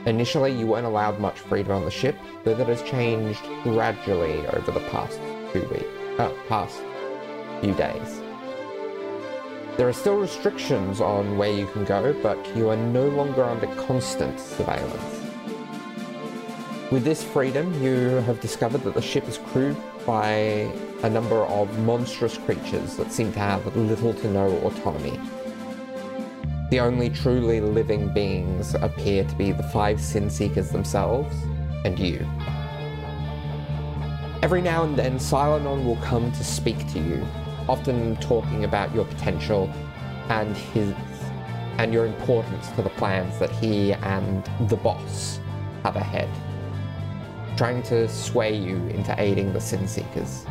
[0.07, 4.70] Initially, you weren't allowed much freedom on the ship, though that has changed gradually over
[4.70, 5.20] the past
[5.53, 6.81] two weeks, uh, past
[7.61, 8.20] few days.
[9.77, 13.66] There are still restrictions on where you can go, but you are no longer under
[13.87, 15.23] constant surveillance.
[16.93, 19.77] With this freedom, you have discovered that the ship is crewed
[20.07, 20.70] by
[21.03, 25.19] a number of monstrous creatures that seem to have little to no autonomy.
[26.69, 31.33] The only truly living beings appear to be the five Sin Seekers themselves
[31.85, 32.27] and you.
[34.43, 37.25] Every now and then, Silenon will come to speak to you,
[37.69, 39.71] often talking about your potential
[40.29, 40.93] and his
[41.79, 45.39] and your importance to the plans that he and the boss
[45.85, 46.29] have ahead,
[47.57, 50.47] trying to sway you into aiding the Sin Seekers.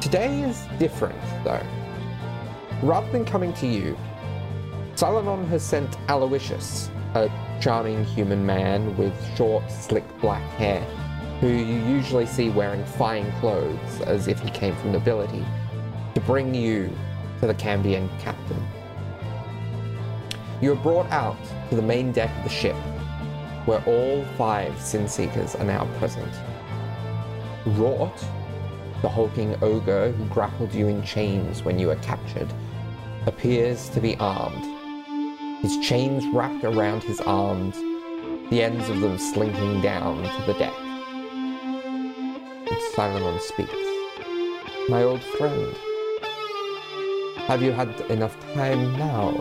[0.00, 1.62] Today is different, though.
[2.82, 3.98] Rather than coming to you,
[5.00, 10.82] Silenon has sent Aloysius, a charming human man with short, slick black hair,
[11.40, 15.42] who you usually see wearing fine clothes as if he came from nobility,
[16.14, 16.94] to bring you
[17.40, 18.62] to the Cambion captain.
[20.60, 21.38] You are brought out
[21.70, 22.76] to the main deck of the ship,
[23.64, 26.30] where all five Sin Seekers are now present.
[27.64, 28.22] Rort,
[29.00, 32.52] the hulking ogre who grappled you in chains when you were captured,
[33.24, 34.79] appears to be armed.
[35.62, 37.76] His chains wrapped around his arms,
[38.48, 40.72] the ends of them slinking down to the deck.
[42.66, 43.74] And Silenon speaks.
[44.88, 45.76] My old friend,
[47.46, 49.32] have you had enough time now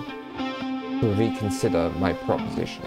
[1.00, 2.84] to reconsider my proposition?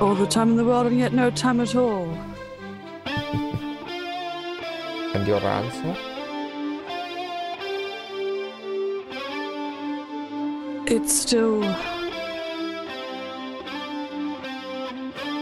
[0.00, 2.12] All the time in the world and yet no time at all.
[5.12, 6.09] And your answer?
[10.92, 11.62] It's still.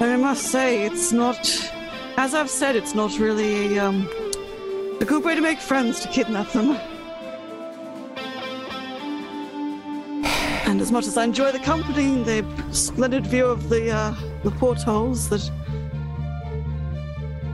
[0.03, 1.39] I must say, it's not.
[2.19, 4.07] As I've said, it's not really a, um,
[5.01, 6.77] a good way to make friends to kidnap them.
[10.67, 14.15] And as much as I enjoy the company and the splendid view of the uh,
[14.45, 15.51] the portholes, that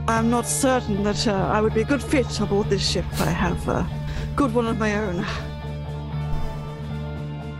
[0.09, 3.05] I'm not certain that uh, I would be a good fit aboard this ship.
[3.21, 3.87] I have a
[4.35, 5.25] good one of my own.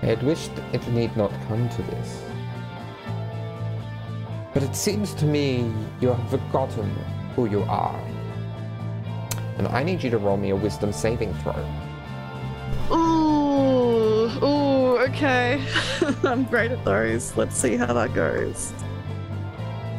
[0.05, 2.21] I had wished it need not come to this.
[4.53, 6.91] But it seems to me you have forgotten
[7.35, 7.99] who you are.
[9.57, 11.55] And I need you to roll me a wisdom saving throw.
[12.91, 15.59] Ooh, ooh, okay.
[16.23, 17.35] I'm great at those.
[17.35, 18.73] Let's see how that goes.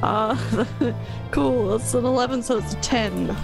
[0.04, 0.36] Uh,
[1.32, 1.74] cool.
[1.74, 3.36] It's an 11, so it's a 10.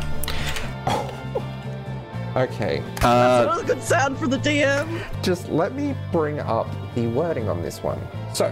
[2.37, 2.83] Okay.
[2.97, 5.03] That's Uh, another good sound for the DM.
[5.23, 8.01] just let me bring up the wording on this one.
[8.33, 8.47] So,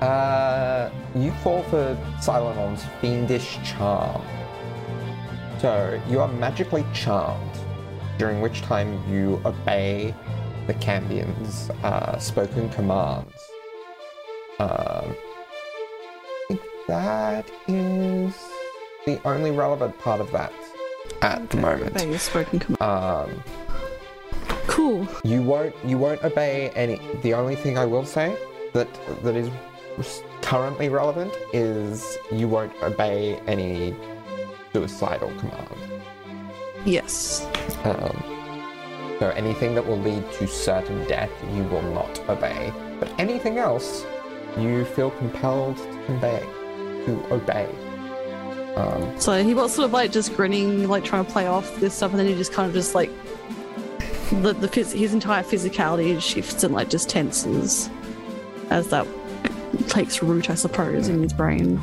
[0.00, 4.22] uh, you fall for Silenon's fiendish charm.
[5.58, 7.50] So, you are magically charmed,
[8.18, 10.14] during which time you obey
[10.66, 13.32] the Cambion's uh, spoken commands.
[14.58, 18.34] Um, I think that is
[19.04, 20.52] the only relevant part of that
[21.26, 21.96] at the moment.
[21.96, 22.82] Obey spoken command.
[22.82, 23.42] Um,
[24.68, 25.08] Cool.
[25.24, 28.36] you won't you won't obey any the only thing i will say
[28.74, 28.86] that
[29.22, 29.48] that is
[30.42, 33.94] currently relevant is you won't obey any
[34.72, 35.68] suicidal command
[36.84, 37.46] Yes.
[37.84, 38.22] um,
[39.18, 44.04] so anything that will lead to certain death you will not obey but anything else
[44.58, 46.44] you feel compelled to obey.
[47.06, 47.68] to obey
[48.76, 51.94] um, So he was sort of like just grinning, like trying to play off this
[51.94, 53.10] stuff, and then he just kind of just like
[54.30, 57.88] the the phys- his entire physicality shifts and like just tenses
[58.70, 59.06] as that
[59.88, 61.80] takes root, I suppose, in his brain.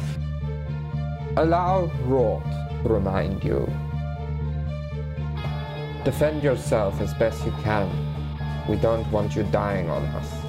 [1.38, 2.44] Allow Rort
[2.84, 3.68] to remind you.
[6.04, 7.90] Defend yourself as best you can.
[8.68, 10.43] We don't want you dying on us.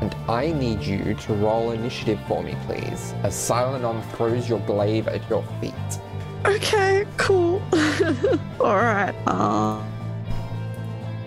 [0.00, 5.08] And I need you to roll initiative for me, please, as Silenon throws your glaive
[5.08, 5.74] at your feet.
[6.44, 7.62] Okay, cool.
[8.60, 9.14] All right.
[9.26, 9.82] Uh...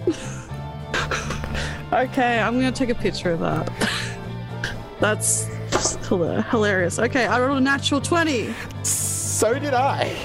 [1.93, 3.69] okay, I'm gonna take a picture of that.
[4.99, 5.47] That's
[6.07, 6.99] hila- hilarious.
[6.99, 8.53] Okay, I rolled a natural twenty.
[8.83, 10.15] So did I!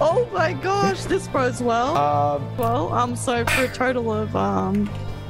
[0.00, 1.96] Oh my gosh, this bodes well.
[1.96, 4.88] Um, well, um, so for a total of um,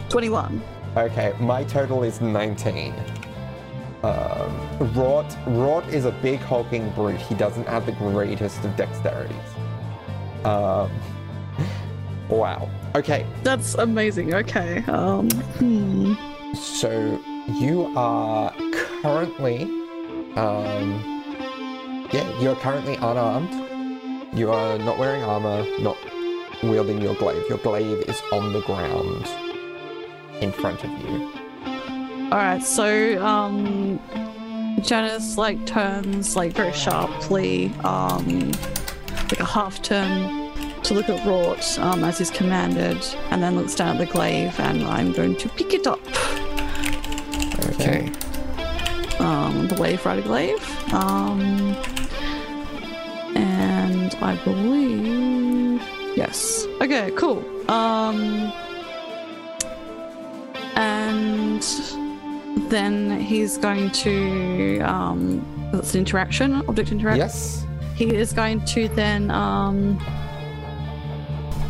[0.09, 0.63] twenty-one.
[0.97, 2.95] Okay, my total is 19.
[4.03, 4.13] Um,
[4.95, 7.21] Rort, Rort is a big hulking brute.
[7.21, 9.35] He doesn't have the greatest of dexterities.
[10.47, 10.91] Um,
[12.31, 12.71] wow.
[12.95, 14.33] Okay, That's amazing.
[14.33, 14.83] Okay.
[14.85, 15.29] Um.
[15.31, 16.15] Hmm.
[16.55, 17.21] so
[17.61, 18.51] you are
[19.03, 19.65] currently,
[20.37, 23.66] um, yeah, you're currently unarmed.
[24.33, 25.97] You are not wearing armor, not
[26.63, 27.43] wielding your glaive.
[27.49, 29.27] Your glaive is on the ground
[30.43, 31.33] in front of you.
[32.31, 32.63] All right.
[32.63, 34.01] So um,
[34.83, 38.51] Janice like turns like very sharply, um,
[39.31, 43.75] like a half turn to look at Rort um, as is commanded, and then looks
[43.75, 46.01] down at the glaive, and I'm going to pick it up.
[47.81, 48.11] Okay.
[49.19, 50.93] um, the Wave Rider Glaive.
[50.93, 51.77] Um,
[54.21, 55.83] I believe.
[56.17, 56.67] Yes.
[56.81, 57.45] Okay, cool.
[57.71, 58.53] Um,
[60.77, 61.63] and
[62.71, 64.81] then he's going to.
[64.81, 67.19] Um, that's an interaction, object interaction.
[67.19, 67.67] Yes.
[67.95, 69.99] He is going to then um,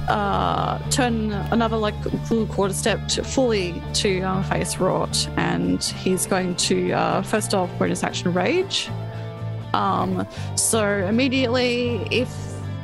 [0.09, 1.95] uh, turn another like
[2.27, 7.55] full quarter step to fully to um, face Rort, and he's going to uh, first
[7.55, 8.89] off bonus action rage.
[9.77, 10.27] Um,
[10.57, 12.33] so immediately, if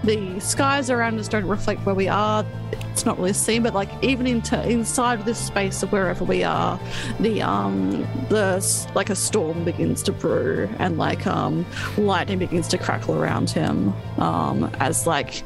[0.04, 2.44] the skies around us don't reflect where we are,
[2.90, 3.62] it's not really seen.
[3.62, 6.78] But like even into inside this space of wherever we are,
[7.20, 8.60] the um the
[8.94, 11.64] like a storm begins to brew and like um
[11.96, 15.42] lightning begins to crackle around him um as like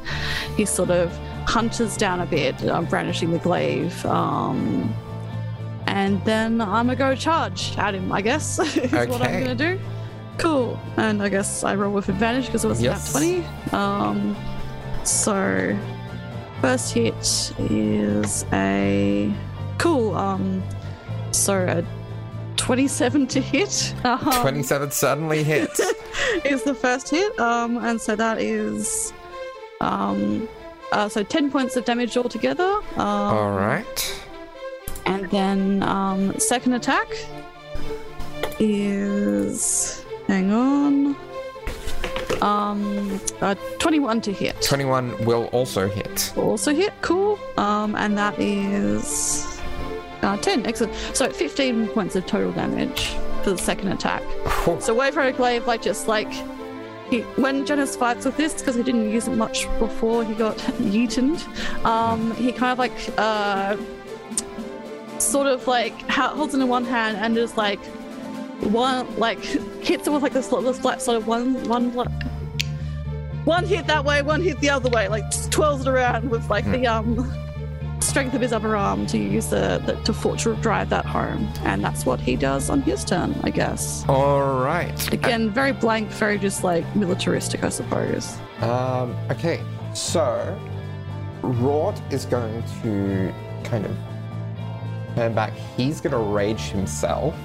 [0.57, 1.11] he sort of
[1.47, 4.05] hunters down a bit, uh, brandishing the glaive.
[4.05, 4.93] Um,
[5.85, 8.11] and then I'm gonna go charge at him.
[8.11, 9.79] I guess is what I'm gonna do.
[10.37, 10.79] Cool.
[10.97, 13.09] And I guess I roll with advantage because it was Yes.
[13.09, 13.43] about twenty.
[13.71, 14.35] Um,
[15.03, 15.77] so
[16.61, 17.15] first hit
[17.69, 19.33] is a
[19.77, 20.15] cool.
[20.15, 20.61] Um,
[21.31, 21.83] so a
[22.55, 23.93] twenty-seven to hit.
[24.05, 25.79] Um, 27 suddenly hits.
[26.45, 27.37] is the first hit.
[27.39, 29.13] Um, and so that is
[29.81, 30.47] um,
[30.91, 32.71] uh, so ten points of damage altogether.
[32.95, 34.23] Um, All right.
[35.05, 37.07] And then um, second attack
[38.59, 41.15] is hang on.
[42.41, 44.61] Um, uh, 21 to hit.
[44.61, 46.33] 21 will also hit.
[46.37, 47.39] Also hit, cool.
[47.57, 49.59] Um, and that is
[50.21, 50.65] uh, 10.
[50.65, 50.93] Excellent.
[51.13, 53.07] So 15 points of total damage
[53.43, 54.21] for the second attack.
[54.65, 54.79] Whew.
[54.79, 56.31] So Wave Glaive, like, just like
[57.09, 60.57] he, when Janus fights with this, because he didn't use it much before he got
[60.79, 61.41] yeeted,
[61.85, 63.77] um, he kind of like uh,
[65.19, 67.79] sort of like holds it in one hand and just like
[68.67, 72.09] one like hits it with like this, this like sort of one one like
[73.45, 76.65] one hit that way, one hit the other way, like twirls it around with like
[76.65, 77.31] the um
[78.01, 81.83] strength of his upper arm to use the, the to for, drive that home, and
[81.83, 84.05] that's what he does on his turn, I guess.
[84.07, 85.13] All right.
[85.13, 88.37] Again, very blank, very just like militaristic, I suppose.
[88.61, 89.61] Um, okay,
[89.93, 90.59] so
[91.41, 93.33] Rort is going to
[93.63, 93.95] kind of
[95.15, 95.53] turn back.
[95.75, 97.35] He's going to rage himself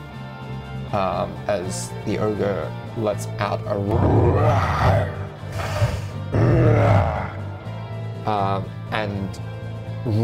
[0.93, 4.39] um, as the ogre lets out a roar.
[8.27, 9.40] Um, and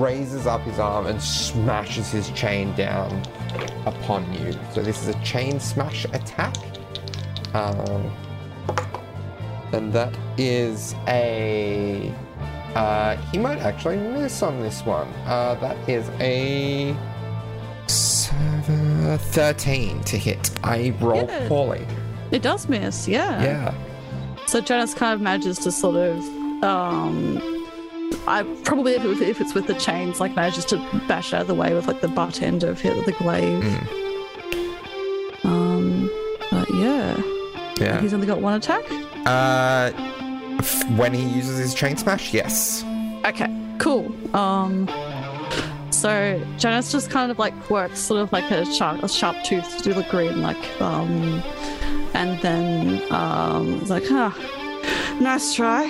[0.00, 3.22] raises up his arm and smashes his chain down
[3.86, 4.52] upon you.
[4.72, 6.56] So this is a chain smash attack.
[7.54, 8.12] Um,
[9.72, 12.12] and that is a.
[12.74, 15.08] Uh, he might actually miss on this one.
[15.26, 16.96] Uh, that is a.
[17.86, 18.87] Seven,
[19.18, 20.50] 13 to hit.
[20.64, 21.48] I roll Good.
[21.48, 21.86] poorly.
[22.30, 23.42] It does miss, yeah.
[23.42, 23.74] Yeah.
[24.46, 26.18] So Janus kind of manages to sort of,
[26.64, 27.38] um,
[28.26, 30.76] I probably if, it, if it's with the chains, like manages to
[31.06, 33.64] bash out of the way with like the butt end of hit the glaive.
[35.44, 36.10] Um,
[36.50, 37.20] but yeah,
[37.78, 38.00] Yeah.
[38.00, 38.84] he's only got one attack.
[39.26, 39.90] Uh,
[40.58, 42.84] f- when he uses his chain smash, yes.
[43.26, 43.48] Okay,
[43.78, 44.12] cool.
[44.36, 44.86] Um,
[45.90, 49.78] so Janus just kind of like works sort of like a sharp, a sharp tooth
[49.78, 51.42] to do the grin, like, um,
[52.14, 54.34] and then um, it's like, ah,
[55.20, 55.84] nice try.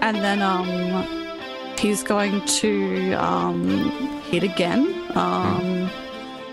[0.00, 1.06] And then um,
[1.78, 3.78] he's going to um,
[4.30, 5.04] hit again.
[5.14, 5.90] Um,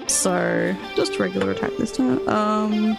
[0.07, 2.27] so just regular attack this time.
[2.27, 2.97] Um,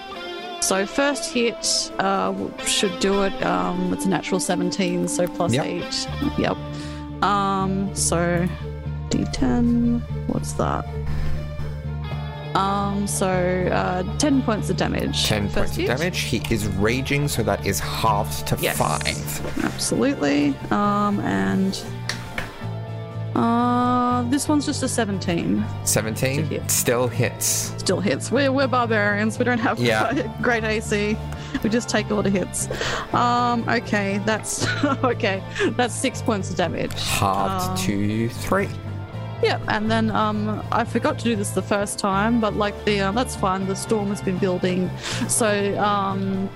[0.60, 2.34] so first hit uh,
[2.64, 3.42] should do it.
[3.44, 5.64] Um, it's a natural 17, so plus Yep.
[5.66, 6.08] eight.
[6.38, 6.56] Yep.
[7.22, 8.48] Um, so
[9.10, 10.00] D10.
[10.28, 10.86] What's that?
[12.54, 15.26] Um, so uh, 10 points of damage.
[15.26, 16.18] 10 First points of damage.
[16.20, 18.76] He is raging, so that is halved to Yes.
[18.78, 19.64] 5.
[19.64, 20.54] Absolutely.
[20.72, 21.80] Um, and
[23.36, 25.64] uh, this one's just a 17.
[25.84, 26.70] 17 hit.
[26.70, 27.72] still hits.
[27.78, 28.32] Still hits.
[28.32, 29.38] We're, we're barbarians.
[29.38, 30.12] We don't have Yeah.
[30.42, 31.16] great AC.
[31.62, 32.68] We just take all the hits.
[33.14, 34.66] Um, okay, that's
[35.04, 35.42] okay.
[35.76, 36.92] That's six points of damage.
[37.00, 38.68] Halved Um, to 3.
[39.42, 43.00] Yeah, and then um, I forgot to do this the first time, but like the
[43.00, 43.66] uh, that's fine.
[43.66, 44.90] The storm has been building,
[45.28, 46.50] so um,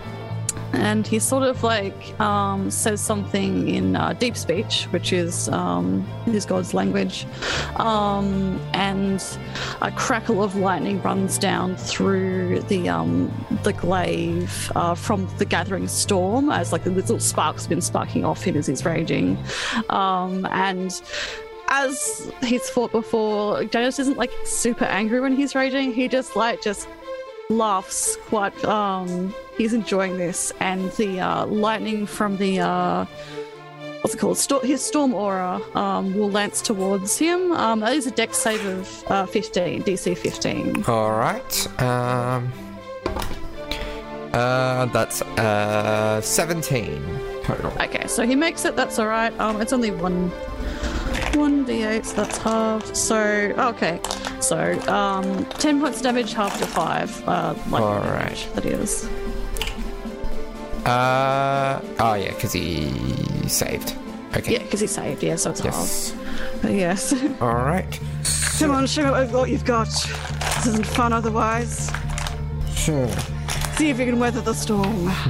[0.75, 6.03] and he sort of like um, says something in uh, deep speech, which is um,
[6.25, 7.27] his god's language,
[7.77, 9.25] um, and
[9.81, 13.33] a crackle of lightning runs down through the um,
[13.63, 18.25] the glaive uh, from the gathering storm, as like the little sparks have been sparking
[18.25, 19.39] off him as he's raging,
[19.89, 21.01] um, and
[21.69, 25.93] as he's fought before, Janus isn't like super angry when he's raging.
[25.93, 26.89] He just like just
[27.51, 28.65] laughs quite.
[28.65, 33.05] Um, he's enjoying this, and the uh, lightning from the uh,
[34.05, 34.37] what's it called?
[34.39, 37.53] Sto- his storm aura um, will lance towards him.
[37.53, 40.85] Um, that is a dex save of uh, 15, DC 15.
[40.87, 41.83] All right.
[41.83, 42.53] Um,
[44.35, 47.03] uh, that's uh, 17
[47.45, 47.71] total.
[47.81, 48.77] Okay, so he makes it.
[48.77, 49.33] That's all right.
[49.41, 50.31] Um, it's only one.
[51.35, 52.97] One d8, so that's halved.
[52.97, 54.01] So okay,
[54.41, 57.27] so um, ten points damage, half to five.
[57.29, 59.09] Uh, like All damage, That is.
[60.87, 62.91] Uh, oh, yeah, because he
[63.49, 63.97] saved.
[64.37, 64.53] Okay.
[64.55, 65.23] Yeah, because he saved.
[65.23, 66.11] Yeah, so it's Yes.
[66.11, 66.63] half.
[66.63, 67.13] But yes.
[67.41, 67.99] All right.
[68.59, 69.89] Come on, show me what you've got.
[69.89, 71.91] This isn't fun otherwise.
[72.75, 73.09] Sure.
[73.77, 75.11] See if you can weather the storm.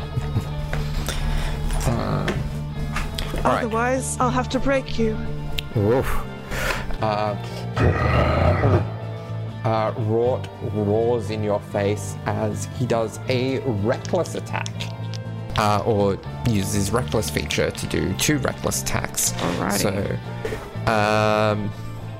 [3.45, 3.59] Right.
[3.59, 5.19] Otherwise, I'll have to break you.
[5.75, 6.25] Woof.
[7.03, 7.37] Uh,
[9.65, 14.69] uh, Rort roars in your face as he does a reckless attack.
[15.57, 16.19] Uh, or
[16.49, 19.33] uses his reckless feature to do two reckless attacks.
[19.33, 20.19] Alrighty.
[20.87, 21.71] So, um,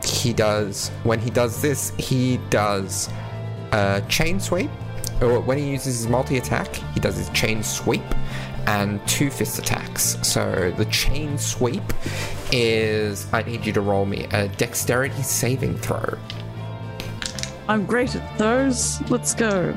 [0.05, 3.09] he does, when he does this, he does
[3.73, 4.71] a chain sweep.
[5.21, 8.03] Or when he uses his multi attack, he does his chain sweep
[8.67, 10.17] and two fist attacks.
[10.23, 11.83] So the chain sweep
[12.53, 16.19] is I need you to roll me a dexterity saving throw.
[17.69, 19.01] I'm great at those.
[19.11, 19.75] Let's go.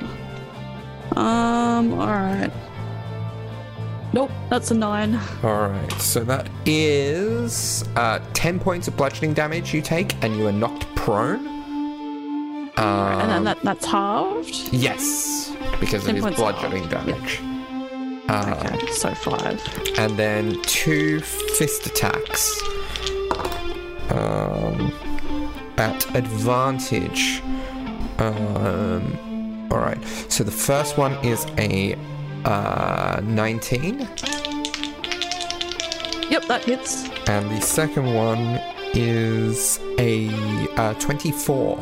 [1.15, 2.51] Um, alright.
[4.13, 5.15] Nope, that's a nine.
[5.43, 10.47] All right, so that is uh, 10 points of bludgeoning damage you take, and you
[10.47, 11.45] are knocked prone.
[12.77, 14.69] Um, and then that, that's halved.
[14.71, 17.41] Yes, because of his bludgeoning halved, damage.
[18.29, 19.61] Uh, Okay, so five.
[19.97, 22.59] and then two fist attacks
[24.11, 24.91] um,
[25.77, 27.41] at advantage.
[28.19, 30.03] Um, all right.
[30.29, 31.95] So the first one is a
[32.45, 33.99] uh, 19,
[36.29, 37.07] Yep, that hits.
[37.29, 38.59] and the second one
[38.93, 40.27] is a
[40.75, 41.77] uh, 24.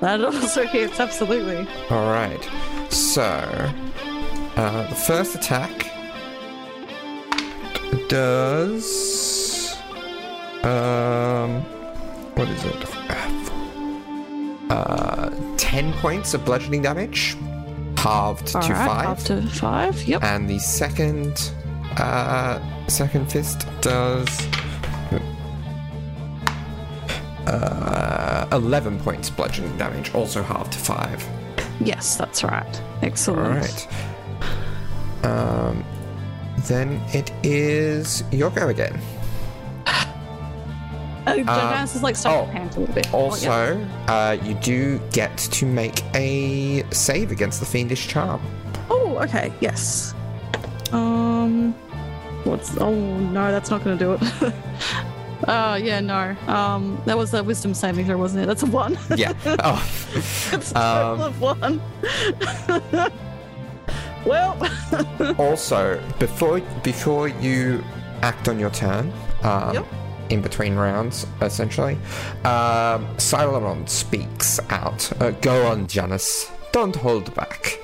[0.00, 1.66] That also hits, absolutely.
[1.90, 2.42] All right.
[2.90, 3.70] So
[4.60, 5.86] uh, the first attack
[8.08, 9.74] does
[10.64, 11.62] um
[12.34, 12.76] what is it?
[14.70, 17.36] Uh, ten points of bludgeoning damage,
[17.96, 19.06] halved to All right, five.
[19.08, 20.02] up to five.
[20.04, 20.22] Yep.
[20.22, 21.52] And the second
[21.96, 24.28] uh, second fist does
[27.46, 31.26] uh, eleven points bludgeoning damage, also halved to five.
[31.80, 32.82] Yes, that's right.
[33.02, 33.40] Excellent.
[33.48, 33.88] All right.
[35.22, 35.84] Um,
[36.66, 39.00] then it is your go again.
[41.26, 43.06] Uh, Jonas is like starting oh, to pant a little bit.
[43.12, 43.50] Oh, yeah.
[43.50, 48.40] Also, uh, you do get to make a save against the fiendish charm.
[48.88, 49.52] Oh, okay.
[49.60, 50.14] Yes.
[50.92, 51.72] Um,
[52.44, 52.76] what's?
[52.78, 54.54] Oh no, that's not going to do it.
[55.48, 56.34] uh, yeah, no.
[56.48, 58.46] Um, that was a wisdom saving throw, wasn't it?
[58.46, 58.98] That's a one.
[59.14, 59.32] Yeah.
[59.62, 59.86] Oh.
[60.14, 61.82] it's a total Um, of one.
[64.24, 64.56] well,
[65.38, 67.82] also, before before you
[68.22, 69.86] act on your turn, um, Yep.
[70.30, 71.94] in between rounds, essentially,
[72.44, 75.10] um, Cylon speaks out.
[75.20, 76.50] Uh, Go on, Janus.
[76.72, 77.78] Don't hold back.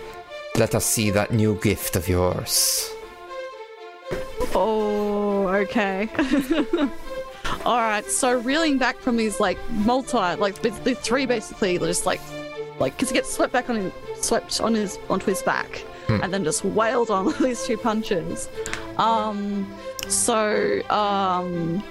[0.56, 2.90] Let us see that new gift of yours.
[4.54, 6.08] Oh, okay.
[7.64, 8.04] All right.
[8.06, 12.20] So reeling back from these like multi, like the, the three basically just like,
[12.78, 16.32] like because he gets swept back on his, swept on his onto his back, and
[16.32, 18.48] then just wailed on these two punches.
[18.96, 19.72] Um,
[20.08, 21.82] so um,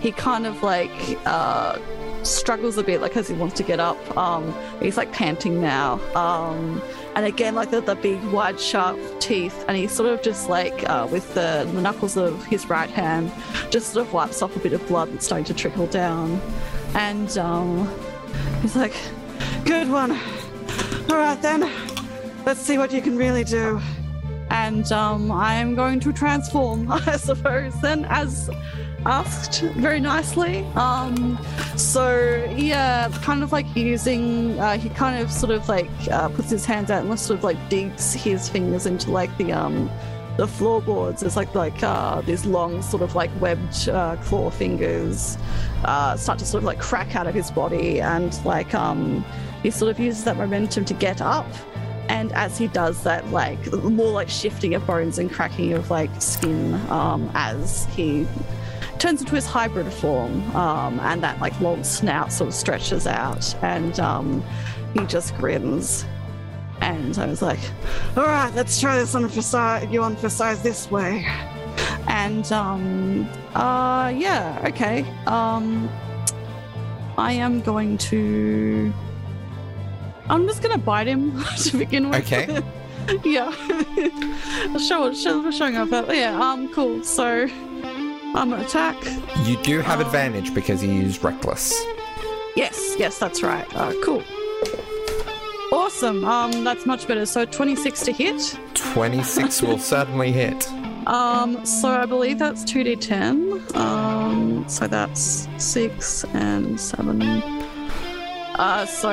[0.00, 1.78] he kind of like uh
[2.26, 4.16] struggles a bit, like as he wants to get up.
[4.16, 6.00] Um, he's like panting now.
[6.14, 6.82] Um,
[7.14, 10.88] and again, like the, the big, wide, sharp teeth, and he sort of just like
[10.88, 13.32] uh, with the, the knuckles of his right hand,
[13.70, 16.40] just sort of wipes off a bit of blood that's starting to trickle down.
[16.94, 17.88] And um,
[18.60, 18.94] he's like,
[19.64, 20.12] "Good one.
[21.08, 21.70] All right then,
[22.46, 23.80] let's see what you can really do."
[24.50, 28.48] And um, I am going to transform, I suppose, then as
[29.06, 30.64] asked very nicely.
[30.74, 31.38] Um,
[31.76, 36.50] so yeah, kind of like using, uh, he kind of sort of like uh, puts
[36.50, 39.90] his hands out and sort of like digs his fingers into like the um
[40.36, 41.22] the floorboards.
[41.22, 45.38] It's like like uh, these long sort of like webbed uh, claw fingers
[45.84, 49.24] uh, start to sort of like crack out of his body, and like um
[49.62, 51.46] he sort of uses that momentum to get up.
[52.08, 56.10] And as he does that, like more like shifting of bones and cracking of like
[56.20, 58.26] skin, um, as he
[58.98, 63.54] turns into his hybrid form, um, and that like long snout sort of stretches out,
[63.62, 64.42] and um,
[64.94, 66.04] he just grins.
[66.80, 67.60] And I was like,
[68.16, 69.88] "All right, let's try this on for size.
[69.90, 71.26] You on for size this way."
[72.08, 75.02] And um, uh, yeah, okay.
[75.26, 75.88] Um,
[77.18, 78.92] I am going to.
[80.28, 82.20] I'm just gonna bite him to begin with.
[82.20, 82.62] Okay.
[83.24, 83.50] yeah.
[84.78, 86.14] show, show, showing off that.
[86.14, 86.38] Yeah.
[86.40, 86.72] Um.
[86.72, 87.02] Cool.
[87.04, 87.48] So,
[88.34, 88.96] I'm gonna attack.
[89.44, 91.72] You do have Um, advantage because you used reckless.
[92.56, 93.66] Yes, yes, that's right.
[93.76, 94.22] Uh, cool.
[95.72, 96.24] Awesome.
[96.24, 97.26] Um, that's much better.
[97.26, 98.58] So 26 to hit.
[98.74, 100.66] 26 will certainly hit.
[101.06, 103.76] Um, so I believe that's 2d10.
[103.76, 107.20] Um, so that's 6 and 7.
[107.22, 109.10] Uh, so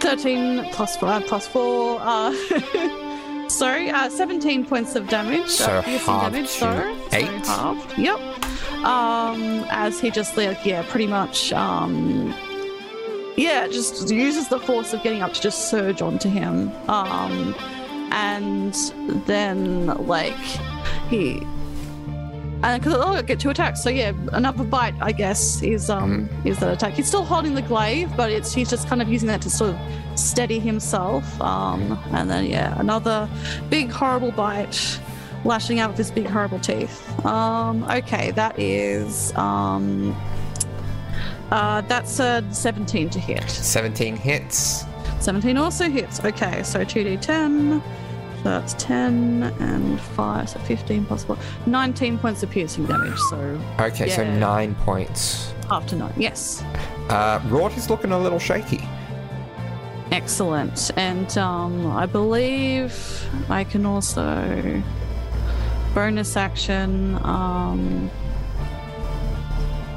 [0.00, 1.98] 13 plus 5 plus 4.
[2.00, 5.48] Uh, sorry, uh, 17 points of damage.
[5.48, 7.44] So uh, damage, so, eight?
[7.44, 7.98] So halved.
[7.98, 8.18] Yep.
[8.84, 12.32] Um, as he just like yeah, pretty much um
[13.38, 16.72] yeah, just uses the force of getting up to just surge onto him.
[16.88, 17.54] Um,
[18.10, 18.74] and
[19.26, 20.34] then like
[21.08, 21.40] he,
[22.62, 26.28] and because oh, I get two attacks, so yeah, another bite, I guess, is um
[26.44, 26.94] is that attack.
[26.94, 29.74] He's still holding the glaive, but it's he's just kind of using that to sort
[29.74, 29.80] of
[30.18, 31.40] steady himself.
[31.40, 33.28] Um, and then yeah, another
[33.70, 35.00] big horrible bite.
[35.44, 37.24] Lashing out with his big horrible teeth.
[37.24, 40.16] Um, okay, that is um,
[41.52, 43.48] uh, that's a 17 to hit.
[43.48, 44.84] 17 hits.
[45.20, 46.24] 17 also hits.
[46.24, 47.82] Okay, so 2d10.
[48.38, 51.36] So that's 10 and 5, so 15 plus 4.
[51.66, 55.52] 19 points of piercing damage, so Okay, so 9 points.
[55.70, 56.12] after 9.
[56.16, 56.62] Yes.
[57.08, 58.80] Uh, Rort is looking a little shaky.
[60.12, 60.90] Excellent.
[60.96, 64.82] And um, I believe I can also
[65.94, 67.16] bonus action.
[67.24, 68.10] Um,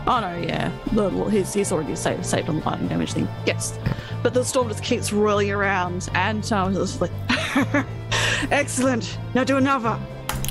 [0.07, 3.27] oh no, yeah, well, he's he's already saved saved on the lightning damage thing.
[3.45, 3.77] Yes,
[4.23, 7.11] but the storm just keeps rolling around, and I was just like,
[8.49, 9.17] excellent.
[9.33, 9.99] Now do another.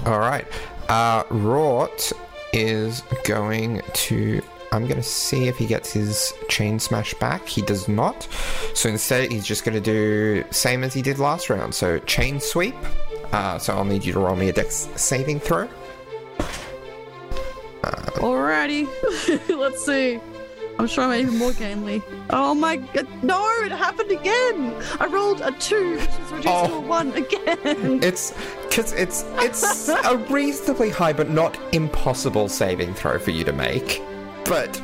[0.07, 0.47] All right.
[0.89, 2.13] Uh, Rort
[2.53, 4.43] is going to.
[4.73, 7.47] I'm going to see if he gets his chain smash back.
[7.49, 8.29] He does not.
[8.75, 11.75] So instead, he's just going to do same as he did last round.
[11.75, 12.77] So chain sweep.
[13.33, 15.69] Uh, so I'll need you to roll me a dex saving throw.
[18.21, 18.87] Alrighty,
[19.57, 20.21] let's see.
[20.81, 22.03] I'm sure I'm even more gamely.
[22.31, 24.75] Oh my god, no, it happened again!
[24.99, 26.81] I rolled a two, which is reduced to a Oh.
[26.81, 28.03] one again.
[28.03, 28.33] It's
[28.63, 34.01] because it's it's a reasonably high but not impossible saving throw for you to make,
[34.47, 34.81] but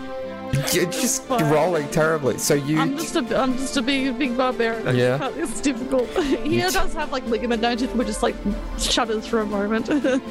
[0.71, 2.37] you're just rolling terribly.
[2.37, 4.95] So you I'm just a, I'm just a big, big barbarian.
[4.95, 5.31] Yeah.
[5.37, 6.11] It's difficult.
[6.45, 8.37] he does have like ligament damage, which just like
[8.79, 9.89] shudders for a moment.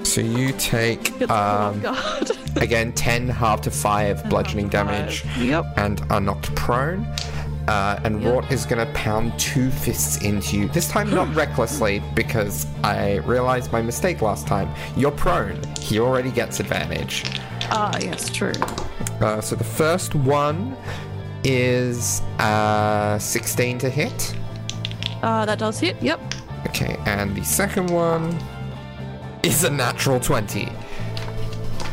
[0.00, 1.82] Gets so you take um,
[2.56, 5.64] again ten half to five bludgeoning damage Yep.
[5.76, 7.06] and are knocked prone.
[7.68, 8.32] Uh, and Yep.
[8.44, 10.68] Rort is going to pound two fists into you.
[10.68, 14.68] This time, not recklessly, because I realized my mistake last time.
[14.96, 15.60] You're prone.
[15.78, 17.22] He already gets advantage.
[17.70, 18.54] Ah, yes, true.
[19.20, 20.76] Uh, so the first one
[21.44, 24.34] is uh, 16 to hit.
[25.22, 26.02] Uh, that does hit.
[26.02, 26.20] Yep.
[26.66, 28.36] Okay, and the second one
[29.42, 30.68] is a natural 20.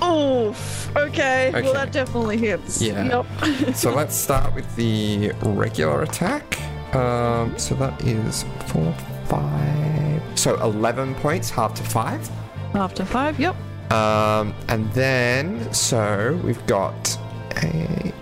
[0.04, 0.96] Oof.
[0.96, 1.50] Okay.
[1.50, 1.62] Okay.
[1.62, 2.82] Well, that definitely hits.
[2.82, 3.26] Yeah.
[3.42, 3.76] Yep.
[3.76, 6.60] So let's start with the regular attack.
[6.96, 8.94] Um, so that is 4,
[9.26, 10.40] 5.
[10.40, 12.30] So 11 points, half to 5.
[12.74, 13.40] Half to five.
[13.40, 13.56] Yep.
[13.92, 17.18] Um, and then, so we've got
[17.64, 18.14] 8.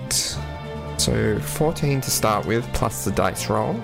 [0.97, 3.79] So 14 to start with, plus the dice roll.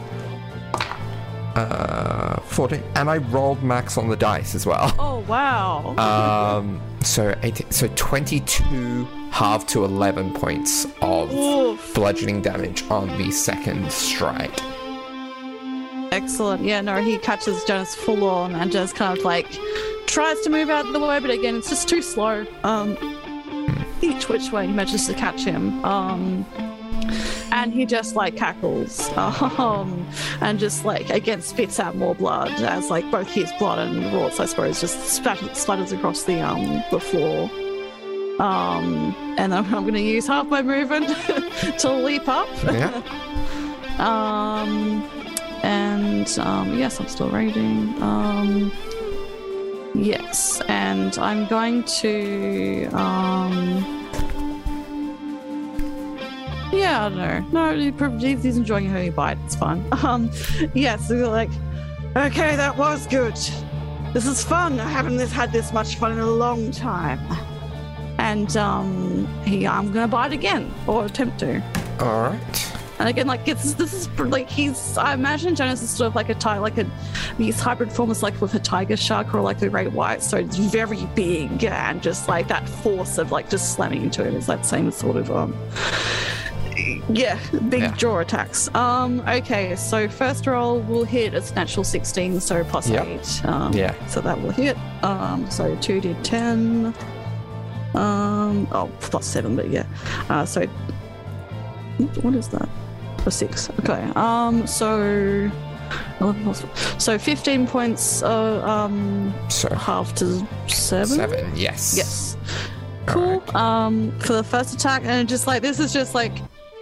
[1.56, 2.84] Uh, 14.
[2.96, 4.94] And I rolled max on the dice as well.
[5.00, 5.96] Oh wow.
[6.02, 11.94] Um, so 18, so 22 half to 11 points of Oof.
[11.94, 14.60] bludgeoning damage on the second strike.
[16.12, 16.64] Excellent.
[16.64, 19.48] Yeah, no, he catches Jonas full on and just kind of like
[20.08, 22.46] tries to move out of the way, but again, it's just too slow.
[22.64, 22.98] Um,
[24.02, 25.84] each which way he manages to catch him.
[25.86, 26.46] Um,
[27.52, 30.08] and he just like cackles um,
[30.42, 34.40] and just like again spits out more blood as like both his blood and Rort's,
[34.40, 37.50] I suppose, just spatters, splatters across the um the floor.
[38.40, 41.10] Um, and I'm, I'm going to use half my movement
[41.80, 42.48] to leap up.
[42.64, 43.02] Yeah.
[44.00, 45.04] Um,
[45.62, 48.02] and um, yes, I'm still raging.
[48.02, 48.72] Um,
[49.94, 52.86] yes, and I'm going to.
[52.94, 54.01] Um,
[56.72, 57.72] yeah, I don't know.
[57.72, 57.92] No, he
[58.28, 59.38] he's he's enjoying a heavy bite.
[59.46, 59.86] It's fun.
[60.04, 60.32] Um,
[60.74, 61.50] yes, so you're like,
[62.16, 63.36] okay, that was good.
[64.14, 64.80] This is fun.
[64.80, 67.20] I haven't this- had this much fun in a long time.
[68.18, 71.62] And um, he, I'm gonna bite again or attempt to.
[72.00, 72.68] All right.
[73.00, 74.96] And again, like it's this is like he's.
[74.98, 76.86] I imagine Jonas is sort of like a tiger, like a
[77.40, 80.22] these hybrid forms, like with a tiger shark or like a great white.
[80.22, 84.36] So it's very big and just like that force of like just slamming into him
[84.36, 85.56] is that same sort of um.
[87.10, 87.38] Yeah,
[87.70, 87.92] big Yeah.
[87.96, 88.70] jaw attacks.
[88.76, 91.34] Um, okay, so first roll will hit.
[91.34, 93.08] It's natural 16, so plus Yep.
[93.08, 93.42] eight.
[93.46, 93.94] Um, Yeah.
[94.08, 94.78] so that will hit.
[95.04, 96.94] Um, so two did 10.
[97.94, 99.84] Um, oh, plus seven, but yeah.
[100.30, 100.66] Uh, so
[102.22, 102.68] what is that?
[103.26, 103.70] A six.
[103.82, 104.02] Okay.
[104.16, 104.66] Um.
[104.68, 105.50] So.
[106.22, 106.64] 11 plus,
[107.04, 108.24] so 15 points.
[108.24, 109.34] Uh, um.
[109.50, 111.18] So Half to seven.
[111.18, 111.52] seven.
[111.56, 111.94] Yes.
[111.98, 112.38] Yes.
[113.06, 113.44] Cool.
[113.54, 114.12] Um.
[114.20, 116.32] For the first attack, and just like this is just like.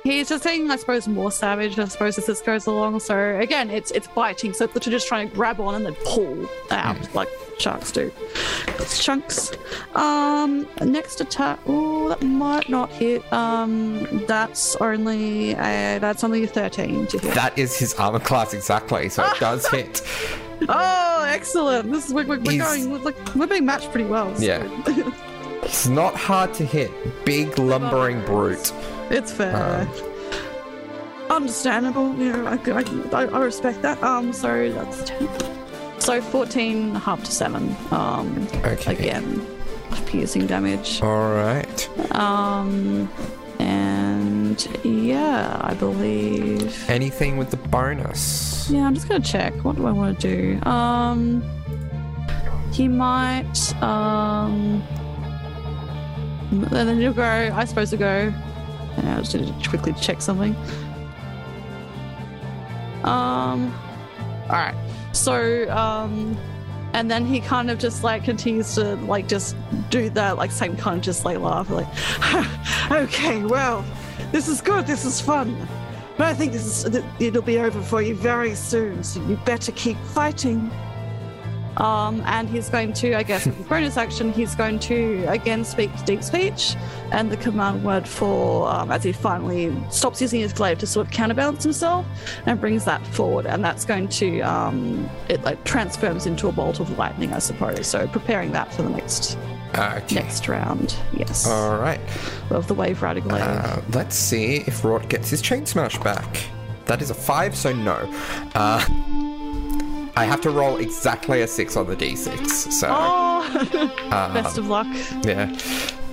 [0.04, 1.78] He's just getting, I suppose, more savage.
[1.78, 3.00] I suppose as this goes along.
[3.02, 4.54] So again, it's it's biting.
[4.54, 7.28] So they're just trying to grab on and then pull out like
[7.60, 8.12] sharks do.
[8.80, 9.52] It's chunks.
[9.96, 11.60] Um, next attack.
[11.68, 13.32] Oh, that might not hit.
[13.34, 17.34] Um, that's only a that's only a thirteen to hit.
[17.36, 19.10] That is his armor class exactly.
[19.10, 20.02] So it does hit.
[20.70, 21.92] oh, excellent!
[21.92, 22.90] This is we're, we're, we're going.
[22.92, 24.34] We're, like, we're being matched pretty well.
[24.38, 25.12] so- Yeah.
[25.62, 26.90] It's not hard to hit.
[27.26, 28.72] Big lumbering brute.
[29.10, 29.56] It's fair.
[29.56, 29.86] Uh.
[31.30, 32.16] Understandable.
[32.16, 32.56] You know, I,
[33.16, 34.02] I, I respect that.
[34.04, 35.30] Um, so that's ten.
[36.00, 37.76] So fourteen, half to seven.
[37.92, 38.94] Um, Okay.
[38.96, 39.46] again,
[40.08, 41.02] piercing damage.
[41.04, 42.16] All right.
[42.16, 43.08] Um,
[43.60, 46.90] and yeah, I believe.
[46.90, 48.68] Anything with the bonus?
[48.72, 49.54] Yeah, I'm just gonna check.
[49.64, 50.68] What do I want to do?
[50.68, 51.44] Um,
[52.72, 53.74] he might.
[53.84, 54.82] Um,
[56.52, 57.24] and then you'll go.
[57.24, 58.34] I suppose to go.
[58.98, 60.56] Yeah, I just need to quickly check something.
[63.04, 63.74] Um,
[64.50, 64.76] all right.
[65.14, 66.38] So, um,
[66.94, 69.56] and then he kind of just like continues to like just
[69.90, 71.88] do that like same kind of just like laugh like,
[72.92, 73.86] okay, well,
[74.32, 74.86] this is good.
[74.86, 75.68] This is fun.
[76.18, 79.04] But I think this is it'll be over for you very soon.
[79.04, 80.70] So you better keep fighting.
[81.80, 85.90] Um, and he's going to, I guess, with bonus action, he's going to again speak
[86.06, 86.76] deep speech
[87.12, 91.08] and the command word for um, as he finally stops using his glaive to sort
[91.08, 92.06] of counterbalance himself
[92.46, 96.80] and brings that forward, and that's going to um, it like transforms into a bolt
[96.80, 97.88] of lightning, I suppose.
[97.88, 99.38] So preparing that for the next
[99.78, 100.16] Okay.
[100.16, 102.00] next round, yes, All right.
[102.50, 103.42] of the wave rider glaive.
[103.44, 106.44] Uh, let's see if Rort gets his chain smash back.
[106.86, 108.12] That is a five, so no.
[108.56, 108.84] Uh,
[110.20, 112.74] I have to roll exactly a six on the d6.
[112.74, 114.86] So oh, um, best of luck.
[115.24, 115.46] yeah,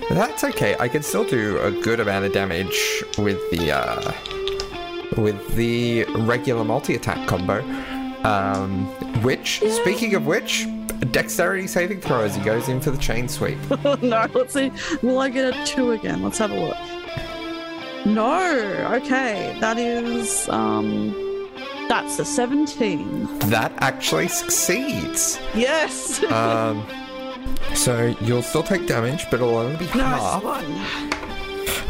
[0.09, 0.77] that's okay.
[0.79, 4.13] I can still do a good amount of damage with the uh,
[5.21, 7.59] with the regular multi attack combo.
[8.23, 8.85] Um,
[9.23, 10.65] which, speaking of which,
[11.11, 13.57] dexterity saving throw as he goes in for the chain sweep.
[14.01, 14.71] no, let's see.
[15.01, 16.23] Will I get a two again?
[16.23, 16.77] Let's have a look.
[18.05, 18.95] No.
[18.95, 21.26] Okay, that is um,
[21.87, 23.25] that's a seventeen.
[23.49, 25.39] That actually succeeds.
[25.55, 26.23] Yes.
[26.31, 26.85] Um,
[27.73, 30.43] so you'll still take damage, but it'll only be nice half.
[30.43, 30.65] one.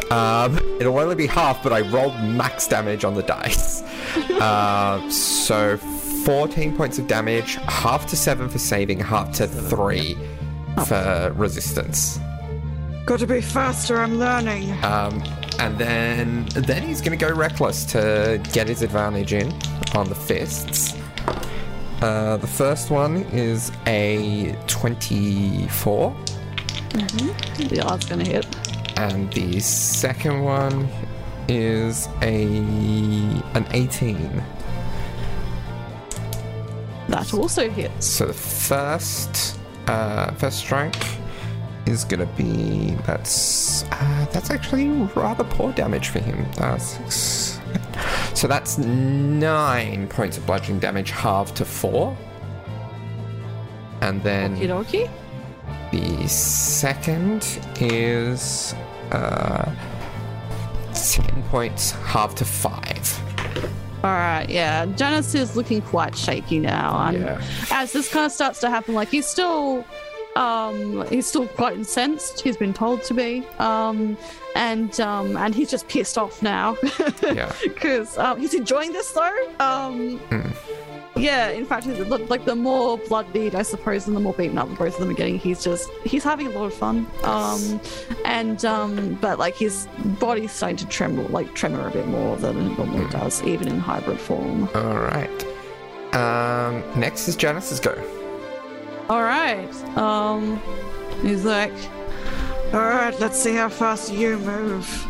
[0.09, 3.81] Um, it'll only be half, but I rolled max damage on the dice.
[4.41, 10.17] uh, so 14 points of damage, half to 7 for saving, half to 3
[10.85, 12.19] for resistance.
[13.05, 13.97] Got to be faster.
[13.97, 14.71] I'm learning.
[14.83, 15.23] Um,
[15.59, 19.51] and then then he's going to go reckless to get his advantage in
[19.95, 20.95] on the fists.
[22.01, 26.15] Uh, the first one is a 24.
[26.89, 27.69] Mhm.
[27.69, 28.45] The odds gonna hit.
[28.97, 30.87] and the second one
[31.47, 32.45] is a
[33.53, 34.43] an 18
[37.09, 38.05] That also hits.
[38.05, 39.57] so the first
[39.87, 40.95] uh first strike
[41.87, 47.59] is gonna be that's uh, that's actually rather poor damage for him uh, six,
[48.33, 52.15] so that's nine points of bludgeoning damage halved to four
[54.01, 55.09] and then Okie dokie.
[55.91, 58.75] The second is
[59.11, 59.71] uh,
[60.93, 63.21] 10 points, half to 5.
[64.03, 64.45] All right.
[64.49, 64.85] Yeah.
[64.85, 67.41] Janice is looking quite shaky now, and Yeah.
[67.71, 69.85] as this kind of starts to happen, like he's still.
[70.37, 72.41] Um, he's still quite incensed.
[72.41, 74.15] He's been told to be, um,
[74.55, 76.77] and um, and he's just pissed off now.
[77.23, 77.51] Yeah.
[77.63, 79.53] because um, he's enjoying this though.
[79.59, 80.53] Um, Mm.
[81.15, 81.87] Yeah, in fact,
[82.29, 85.09] like the more blood bleed, I suppose, and the more beaten up both of them
[85.09, 87.07] are getting, he's just he's having a lot of fun.
[87.23, 87.81] Um,
[88.23, 89.87] and um, but like his
[90.19, 93.79] body's starting to tremble, like tremor a bit more than it normally does, even in
[93.79, 94.69] hybrid form.
[94.75, 95.45] All right.
[96.13, 97.95] Um, next is Janice's go.
[99.09, 99.73] All right.
[99.97, 100.61] Um,
[101.21, 101.73] he's like,
[102.73, 105.07] all right, let's see how fast you move.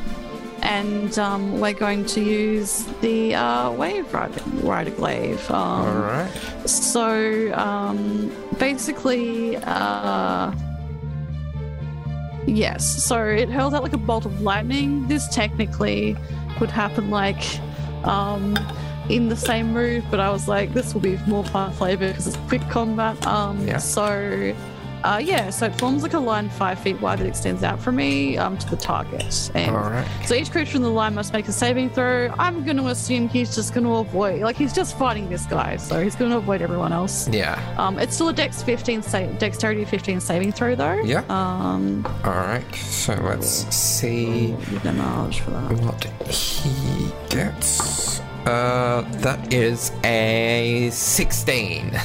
[0.62, 5.50] And um, we're going to use the uh, wave rider, rider glaive.
[5.50, 6.32] Um, All right.
[6.66, 10.52] So um, basically, uh,
[12.46, 13.04] yes.
[13.04, 15.08] So it hurls out like a bolt of lightning.
[15.08, 16.16] This technically
[16.58, 17.44] could happen like
[18.04, 18.56] um,
[19.10, 22.28] in the same move, but I was like, this will be more fun flavor because
[22.28, 23.26] it's quick combat.
[23.26, 23.78] Um, Yeah.
[23.78, 24.54] So.
[25.04, 27.96] Uh, yeah, so it forms like a line five feet wide that extends out from
[27.96, 29.52] me um, to the target.
[29.54, 30.08] And All right.
[30.26, 32.34] so each creature in the line must make a saving throw.
[32.40, 35.78] I'm going to assume he's just going to avoid, like he's just fighting this guy,
[35.78, 37.28] so he's going to avoid everyone else.
[37.30, 37.62] Yeah.
[37.78, 40.96] Um, it's still a Dex 15 sa- Dexterity 15 saving throw though.
[41.04, 41.24] Yeah.
[41.30, 42.76] Um, All right.
[42.76, 45.80] So let's see damage for that.
[45.80, 48.20] what he gets.
[48.48, 52.00] Uh, that is a 16.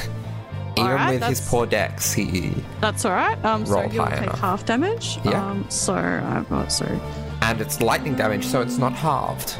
[0.75, 2.51] Even right, with his poor dex, he
[2.81, 3.37] That's all right.
[3.45, 4.39] Um, so you'll take enough.
[4.39, 5.19] half damage.
[5.23, 5.51] Yeah.
[5.51, 6.85] Um, so I've got so.
[7.43, 9.55] and it's lightning damage, so it's not halved.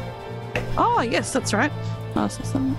[0.76, 1.70] Oh yes, that's right.
[2.16, 2.76] Uh, so,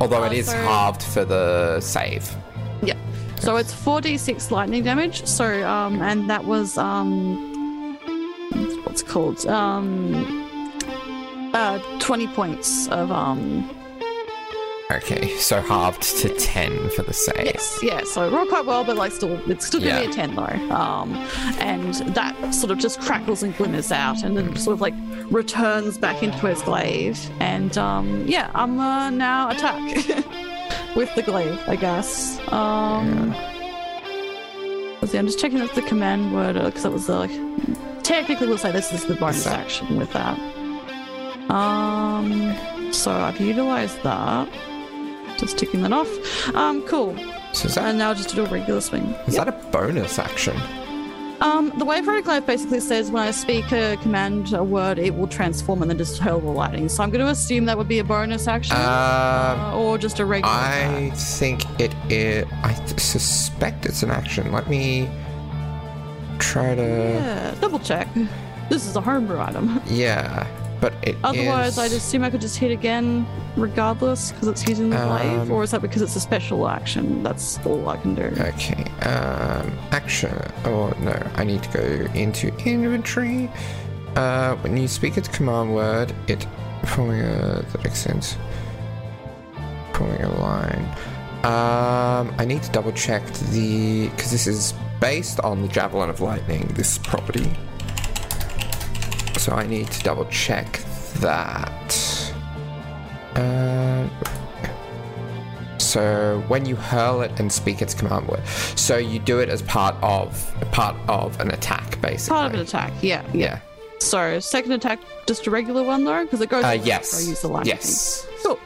[0.00, 2.34] Although it Uh, is so- halved for the save.
[2.82, 2.94] yeah.
[3.38, 5.26] So it's 4d6 lightning damage.
[5.26, 7.96] So um, and that was um,
[8.84, 10.45] what's it called um,
[11.56, 13.68] uh, 20 points of um
[14.92, 17.44] Okay, so halved to 10 for the save.
[17.44, 18.02] Yes, yeah.
[18.04, 20.06] So it rolled quite well, but like still, it's still gonna Yeah.
[20.06, 20.44] be a ten though.
[20.72, 21.12] Um,
[21.58, 24.94] and that sort of just crackles and glimmers out, and then sort of like
[25.28, 27.18] returns back into his glaive.
[27.40, 29.82] And um, yeah, I'm uh, now attack
[30.96, 32.38] with the glaive, I guess.
[32.52, 33.32] Um,
[35.00, 38.04] let's see, I'm just checking that's the command word because that was the like.
[38.04, 40.38] Technically, we'll say this is the bonus action with that.
[41.50, 44.48] Um, so I've utilized that.
[45.38, 46.08] Just ticking that off.
[46.54, 47.16] Um, cool.
[47.52, 49.04] So that, And now just do a regular swing.
[49.26, 50.56] is that a bonus action?
[51.42, 55.14] Um, the wave rider glaive basically says when I speak a command a word, it
[55.14, 56.88] will transform and then just hurl the lightning.
[56.88, 60.18] So I'm going to assume that would be a bonus action, Um, uh, or just
[60.18, 60.50] a regular.
[60.54, 62.46] I think it is.
[62.62, 64.50] I suspect it's an action.
[64.50, 65.10] Let me
[66.38, 66.82] try to.
[66.82, 68.08] yeah, double check.
[68.70, 69.80] This is a homebrew item.
[69.86, 70.46] Yeah,
[70.80, 73.26] but it Otherwise, is- I'd assume I could just hit again,
[73.56, 77.22] regardless, because it's using the wave, Um, or is that because it's a special action?
[77.22, 78.24] That's all I can do.
[78.38, 78.84] Okay.
[79.02, 80.34] Um, action.
[80.64, 83.50] Oh no, I need to go into inventory.
[84.16, 86.46] Uh, when you speak its command word, it
[86.82, 88.36] pulling a that makes sense.
[89.92, 90.86] Pulling a line.
[91.44, 96.20] Um, I need to double check the because this is based on the javelin of
[96.20, 96.66] lightning.
[96.74, 97.50] This property.
[99.46, 100.80] So I need to double check
[101.20, 102.32] that.
[103.36, 104.08] Uh,
[105.78, 108.44] so when you hurl it and speak its command word,
[108.74, 112.34] so you do it as part of part of an attack, basically.
[112.34, 113.32] Part of an attack, yeah, yeah.
[113.34, 113.60] Yeah.
[114.00, 114.98] So second attack,
[115.28, 116.64] just a regular one though, because it goes.
[116.64, 117.24] Uh, yes.
[117.24, 117.76] I use the lightning.
[117.76, 118.26] yes.
[118.42, 118.58] Cool.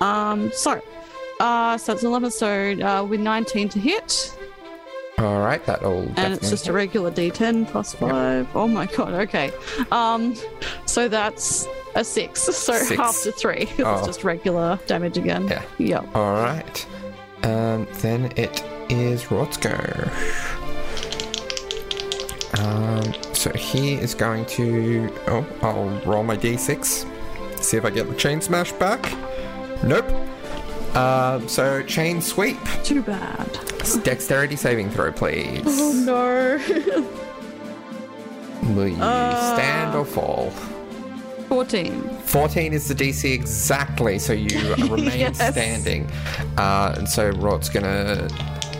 [0.00, 0.80] Um, so,
[1.40, 4.32] uh, so it's an 11, so uh, with 19 to hit,
[5.20, 6.10] All right, that'll.
[6.16, 8.48] and it's just a regular D10 plus five.
[8.54, 9.12] Oh my god.
[9.12, 9.52] Okay.
[9.92, 10.34] Um,
[10.86, 12.40] so that's a six.
[12.48, 12.90] So Six.
[12.98, 13.68] half to three.
[13.80, 13.98] Oh.
[13.98, 15.48] It's just regular damage again.
[15.48, 15.62] Yeah.
[15.78, 16.16] Yep.
[16.16, 16.86] All right.
[17.42, 20.08] Um, then it is Rotzko.
[22.58, 25.12] Um, so he is going to.
[25.28, 27.06] Oh, I'll roll my d6.
[27.62, 29.12] See if I get the chain smash back.
[29.84, 30.06] Nope.
[30.94, 32.58] Um, so chain sweep.
[32.84, 33.48] Too bad.
[34.02, 35.62] Dexterity saving throw, please.
[35.66, 36.58] Oh no.
[38.74, 39.54] Will you Uh.
[39.54, 40.50] stand or fall?
[41.48, 42.08] 14.
[42.26, 45.36] 14 is the DC exactly, so you remain Yes.
[45.36, 46.08] standing.
[46.56, 48.28] Uh, and so Rort's gonna.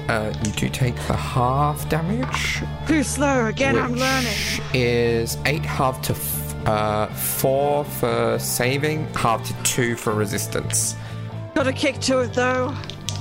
[0.08, 2.62] Uh, you do take the half damage.
[2.86, 3.46] Too slow.
[3.46, 4.32] Again, I'm learning.
[4.74, 10.94] Is 8 half to f- uh, 4 for saving, half to 2 for resistance.
[11.55, 12.68] Got a kick to it though.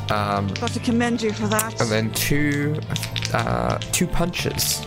[0.10, 1.80] Um, Got to commend you for that.
[1.81, 2.80] and then two,
[3.34, 4.84] uh, two punches,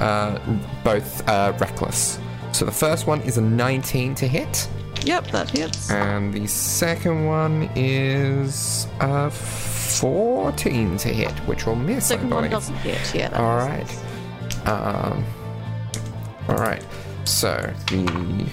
[0.00, 0.38] uh,
[0.84, 2.18] both uh, reckless.
[2.52, 4.68] So the first one is a 19 to hit.
[5.04, 5.90] Yep, that hits.
[5.90, 12.38] And the second one is a 14 to hit, which will miss, I Second one
[12.42, 12.50] believe.
[12.50, 13.14] doesn't hit.
[13.14, 13.28] Yeah.
[13.28, 13.96] That All misses.
[14.66, 14.68] right.
[14.68, 15.24] Um.
[16.48, 16.84] All right.
[17.24, 18.46] So the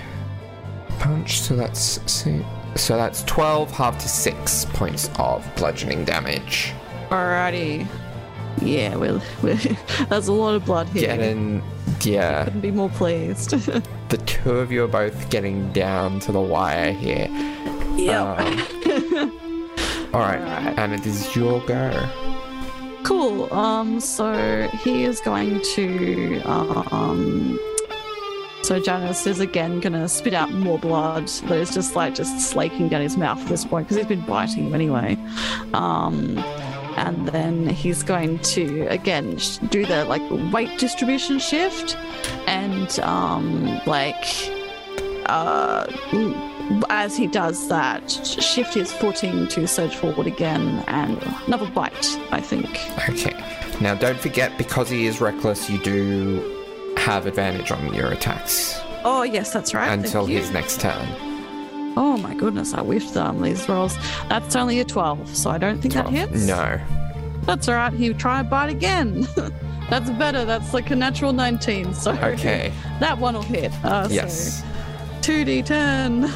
[1.00, 1.42] punch.
[1.42, 6.74] So that's si- so that's 12 half to six points of bludgeoning damage.
[7.10, 7.88] Alrighty.
[8.62, 9.22] Yeah, well,
[10.10, 11.16] that's a lot of blood here.
[11.16, 11.64] Getting
[12.02, 12.46] yeah.
[12.46, 13.54] Couldn't be more pleased.
[14.10, 17.28] The two of you are both getting down to the wire here.
[17.96, 18.40] yep.
[18.40, 18.60] Um,
[20.16, 20.42] all right.
[20.42, 20.80] Alright.
[20.80, 22.10] And it is your go.
[23.04, 23.54] Cool.
[23.54, 27.60] Um, so he is going to um
[28.62, 32.90] so Janus is again gonna spit out more blood, that is just like just slaking
[32.90, 35.18] down his mouth at this point because he's been biting him anyway.
[35.74, 36.38] Um
[36.98, 39.38] and then he's going to again
[39.70, 40.22] do the like
[40.54, 41.96] weight distribution shift
[42.48, 44.26] and um like
[45.28, 45.86] uh
[46.90, 51.18] as he does that shift his footing to surge forward again and
[51.48, 52.68] another bite i think
[53.08, 53.34] Okay.
[53.82, 56.59] Now don't forget, because he is reckless, you do
[57.00, 60.38] have advantage on your attacks oh yes that's right thank until you.
[60.38, 61.08] his next turn.
[61.98, 63.98] oh my goodness i whiffed um, these rolls
[64.28, 66.80] that's only a 12 so i don't think that hits No.
[67.44, 69.28] that's all right he'll try and bite again
[69.90, 72.72] that's better that's like a natural 19 so Okay.
[73.00, 74.60] that one will hit uh, Yes.
[74.60, 74.66] so
[75.22, 76.30] 2d10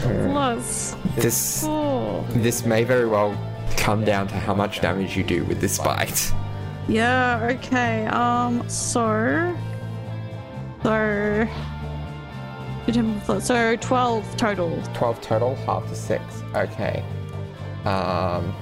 [0.32, 3.36] plus This 4 this may very well
[3.76, 6.30] come down to how much damage you do with this bite.
[6.88, 8.04] Yeah, okay.
[8.06, 9.56] Um, so.
[10.82, 11.48] So.
[13.40, 14.82] So 12 total.
[14.92, 16.22] 12 total, half to 6.
[16.54, 17.04] Okay.
[17.84, 18.52] Um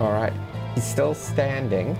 [0.00, 0.32] alright.
[0.74, 1.98] He's still standing.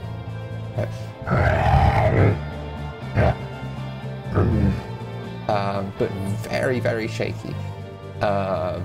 [5.49, 6.11] Um, but
[6.49, 7.55] very, very shaky.
[8.23, 8.83] Um,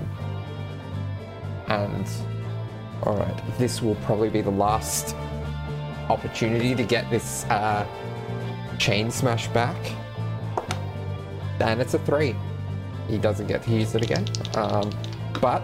[1.68, 2.06] and
[3.02, 5.14] alright, this will probably be the last
[6.10, 7.86] opportunity to get this uh,
[8.78, 9.76] chain smash back.
[11.60, 12.34] And it's a three.
[13.08, 14.26] He doesn't get to use it again.
[14.54, 14.90] Um,
[15.40, 15.62] but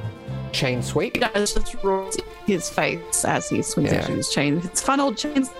[0.52, 1.20] chain sweep.
[1.20, 2.16] That is just rolls
[2.46, 4.06] his face as he swings Yeah.
[4.06, 4.60] his chain.
[4.64, 5.50] It's fun old chains.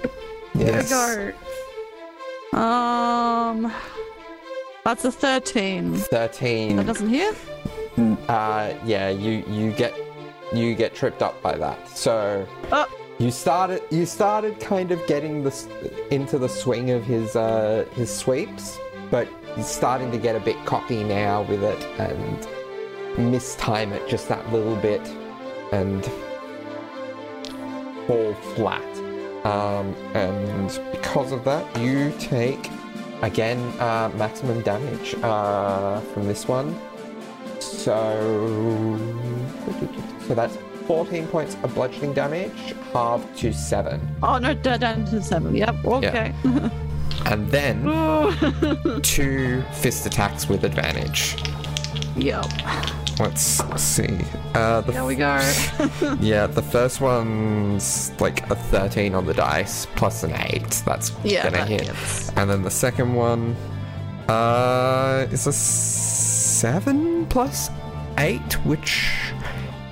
[0.55, 0.85] There Yes.
[0.85, 2.59] we go.
[2.59, 3.73] Um,
[4.85, 5.94] that's a 13.
[5.97, 6.77] 13.
[6.77, 7.35] That doesn't hit?
[8.28, 9.94] Uh, yeah, you you get
[10.52, 11.89] you get tripped up by that.
[11.89, 12.86] So Oh.
[13.19, 15.69] you started you started kind of getting this
[16.11, 18.78] into the swing of his uh, his sweeps,
[19.11, 22.47] but he's starting to get a bit cocky now with it and
[23.16, 25.01] mistime it just that little bit
[25.72, 26.05] and
[28.06, 28.82] fall flat.
[29.47, 32.70] Um, and because of that, you take
[33.22, 36.78] again uh, maximum damage uh, from this one.
[37.60, 38.98] So,
[40.26, 40.56] so that's
[40.86, 45.55] 14 points of bludgeoning damage, halved to seven, Oh no, down to seven.
[45.55, 45.85] Yep.
[45.85, 46.35] Okay.
[47.27, 47.85] and then
[49.03, 51.36] two fist attacks with advantage.
[52.16, 52.47] yep.
[53.20, 54.19] Let's see.
[54.55, 55.36] Uh, the There we go.
[56.20, 60.82] Yeah, the first one's like a 13 on the dice plus an 8.
[60.85, 61.82] That's Yeah, gonna that hit.
[61.82, 62.31] hits.
[62.31, 63.55] And then the second one
[64.28, 67.70] uh, is a 7 plus
[68.19, 69.11] 8, which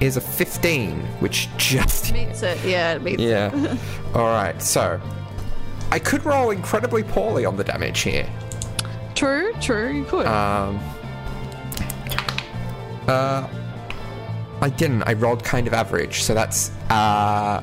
[0.00, 2.12] is a 15, which just.
[2.12, 2.58] Meets it.
[2.64, 3.22] Yeah, it meets.
[3.22, 3.76] Yeah.
[4.16, 5.00] Alright, so.
[5.92, 8.26] I could roll incredibly poorly on the damage here.
[9.14, 9.52] True.
[9.60, 9.92] True.
[9.92, 10.24] You could.
[10.24, 10.80] Um.
[13.06, 13.46] Uh.
[14.62, 15.02] I didn't.
[15.02, 17.62] I rolled kind of average, so that's uh.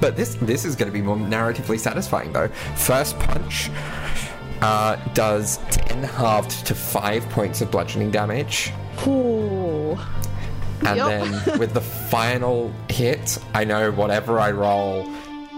[0.00, 2.48] But this this is going to be more narratively satisfying though.
[2.74, 3.70] First punch
[4.62, 8.72] uh, does ten halved to five points of bludgeoning damage,
[9.06, 9.98] Ooh.
[10.86, 11.08] and Yup.
[11.10, 15.06] then with the final hit, I know whatever I roll,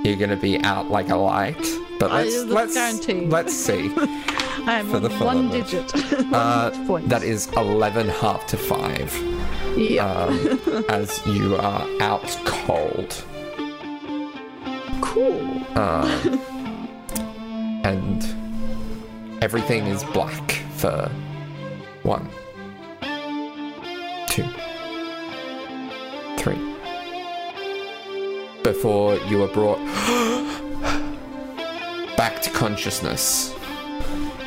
[0.05, 1.65] you're going to be out like a light.
[1.99, 3.31] But let's let's guaranteed.
[3.31, 3.93] let's see.
[4.69, 5.93] I'm For the fun one digit.
[6.33, 7.09] Uh, one point.
[7.09, 9.15] that is eleven half to five.
[9.77, 10.07] Yeah.
[10.07, 13.25] um, as you are out cold.
[15.01, 15.41] cool.
[15.79, 16.41] Um,
[17.85, 18.25] and
[19.43, 21.11] everything is black for
[22.03, 22.29] one,
[24.29, 24.45] two,
[28.67, 29.79] Before you were brought
[32.17, 33.55] back to consciousness.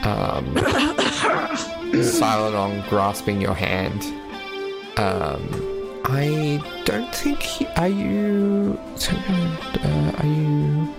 [0.04, 0.58] Um,
[2.04, 4.04] Silenon grasping your hand.
[4.98, 7.42] Um, I don't think.
[7.42, 8.78] He, are you?
[9.08, 10.94] Uh, are you?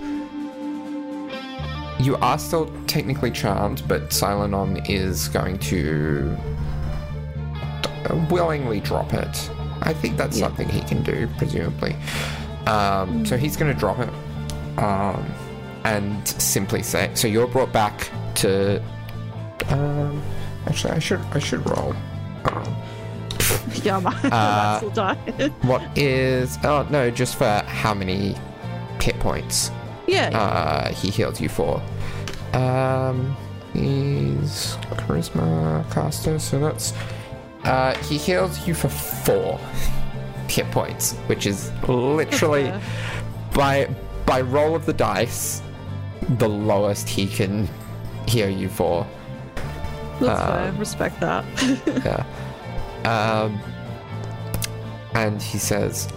[1.99, 6.35] You are still technically charmed, but Silenon is going to
[8.31, 9.51] willingly drop it.
[9.83, 11.95] I think that's something he can do, presumably.
[12.67, 14.09] Um, so he's going to drop it
[14.77, 15.25] um,
[15.83, 17.11] and simply say.
[17.15, 18.81] So you're brought back to.
[19.69, 20.21] Um,
[20.67, 21.95] actually, I should I should roll.
[22.45, 22.75] Um,
[23.83, 25.15] Yeah, my Uh, will die.
[25.61, 26.57] what is?
[26.63, 28.35] Oh no, just for how many
[29.01, 29.71] hit points
[30.07, 30.29] yeah.
[30.37, 31.81] uh, he healed you for.
[32.53, 33.35] Um,
[33.73, 36.93] he's charisma caster, so that's.
[37.63, 39.59] Uh, he healed you for four
[40.51, 42.71] hit points, which is literally
[43.53, 43.87] by
[44.25, 45.61] by roll of the dice,
[46.37, 47.67] the lowest he can
[48.27, 49.07] heal you for.
[50.19, 50.71] That's um, fair.
[50.73, 51.45] Respect that.
[52.05, 52.25] Yeah.
[53.03, 53.59] Um,
[55.15, 56.07] and he says,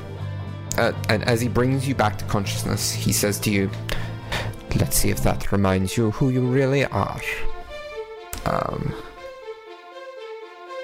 [0.77, 3.71] uh, and as he brings you back to consciousness, he says to you,
[4.77, 7.21] "Let's see if that reminds you who you really are."
[8.45, 8.95] Um,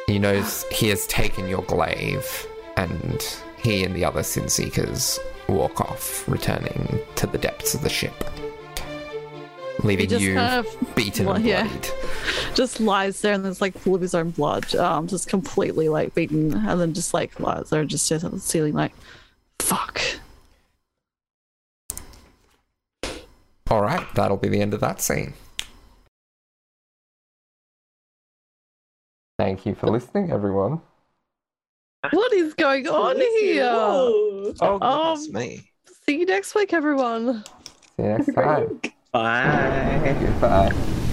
[0.07, 2.47] he knows he has taken your glaive,
[2.81, 3.23] and
[3.63, 8.15] he and the other sin seekers walk off, returning to the depths of the ship,
[9.85, 11.69] leaving you kind of beaten well, and yeah.
[12.55, 16.15] just lies there and there's like full of his own blood, um, just completely like
[16.15, 18.93] beaten, and then just like lies there and just stares at the ceiling like,
[19.59, 20.01] fuck.
[23.71, 25.35] All right, that'll be the end of that scene.
[29.39, 30.81] Thank you for listening, everyone.
[32.11, 33.69] What is going on here?
[33.71, 35.71] Oh, goodness Um, me.
[36.07, 37.45] See you next week, everyone.
[37.97, 38.81] See you next time.
[39.13, 40.17] Bye.
[40.19, 41.07] Goodbye.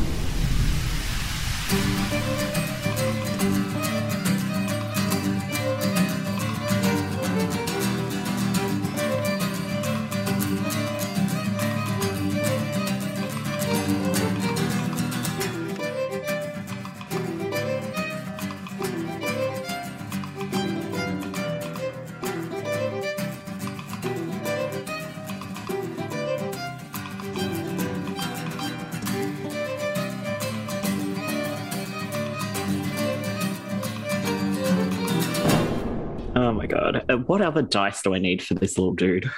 [36.75, 37.05] My god.
[37.09, 39.29] Uh, what other dice do I need for this little dude?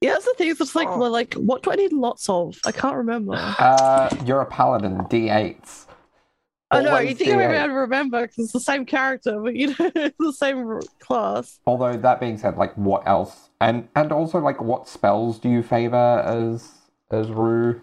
[0.00, 0.48] Yeah, that's the thing.
[0.50, 0.98] It's just like, Oh.
[0.98, 2.58] well, like, what do I need lots of?
[2.64, 3.34] I can't remember.
[3.36, 5.86] Uh, you're a paladin, D8s.
[6.70, 7.58] I know you think I'm D8.
[7.64, 11.58] able to remember because it's the same character, but you know it's the same class.
[11.66, 13.50] Although that being said, like what else?
[13.60, 16.68] And and also like what spells do you favor as
[17.10, 17.80] as Rue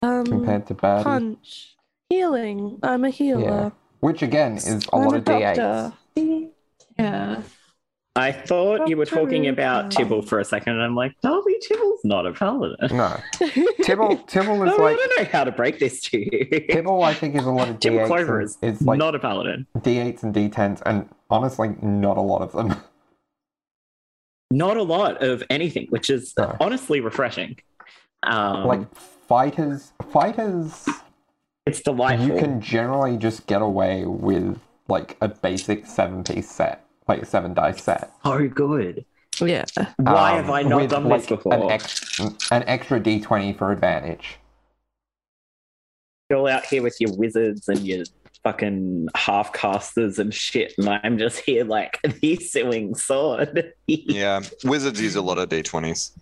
[0.00, 1.02] Um, compared to Birdie?
[1.02, 1.76] punch,
[2.08, 2.78] healing.
[2.84, 3.72] I'm a healer.
[3.98, 5.92] Which again is a I'm lot a of d8s.
[6.16, 6.46] Doctor.
[6.98, 7.42] Yeah.
[8.14, 12.00] I thought you were talking about Tibble for a second, and I'm like, Darby Tibble's
[12.04, 12.76] not a paladin.
[12.94, 13.18] No,
[13.84, 16.44] Tibble Tibble No, like I don't know how to break this to you.
[16.68, 17.02] Tibble.
[17.02, 18.06] I think is a lot of Tibble d8s.
[18.08, 19.66] Clover and- is like not a paladin.
[19.78, 22.76] d8s and d10s, and honestly, not a lot of them.
[24.50, 26.54] Not a lot of anything, which is No.
[26.60, 27.56] honestly refreshing.
[28.22, 28.94] Um, like
[29.26, 30.86] fighters, fighters.
[31.64, 32.28] it's delightful.
[32.28, 37.26] You can generally just get away with like a basic seven piece set, like a
[37.26, 38.10] seven dice set.
[38.24, 39.04] so good.
[39.40, 39.64] Yeah.
[39.96, 41.54] Why Um, have I not with, done like, this before?
[41.54, 44.38] An, ex- an extra d20 for advantage.
[46.28, 48.04] You're all out here with your wizards and your
[48.44, 53.72] fucking half casters and shit, and I'm just here like the suing sword.
[53.86, 56.12] Yeah, wizards use a lot of d20s.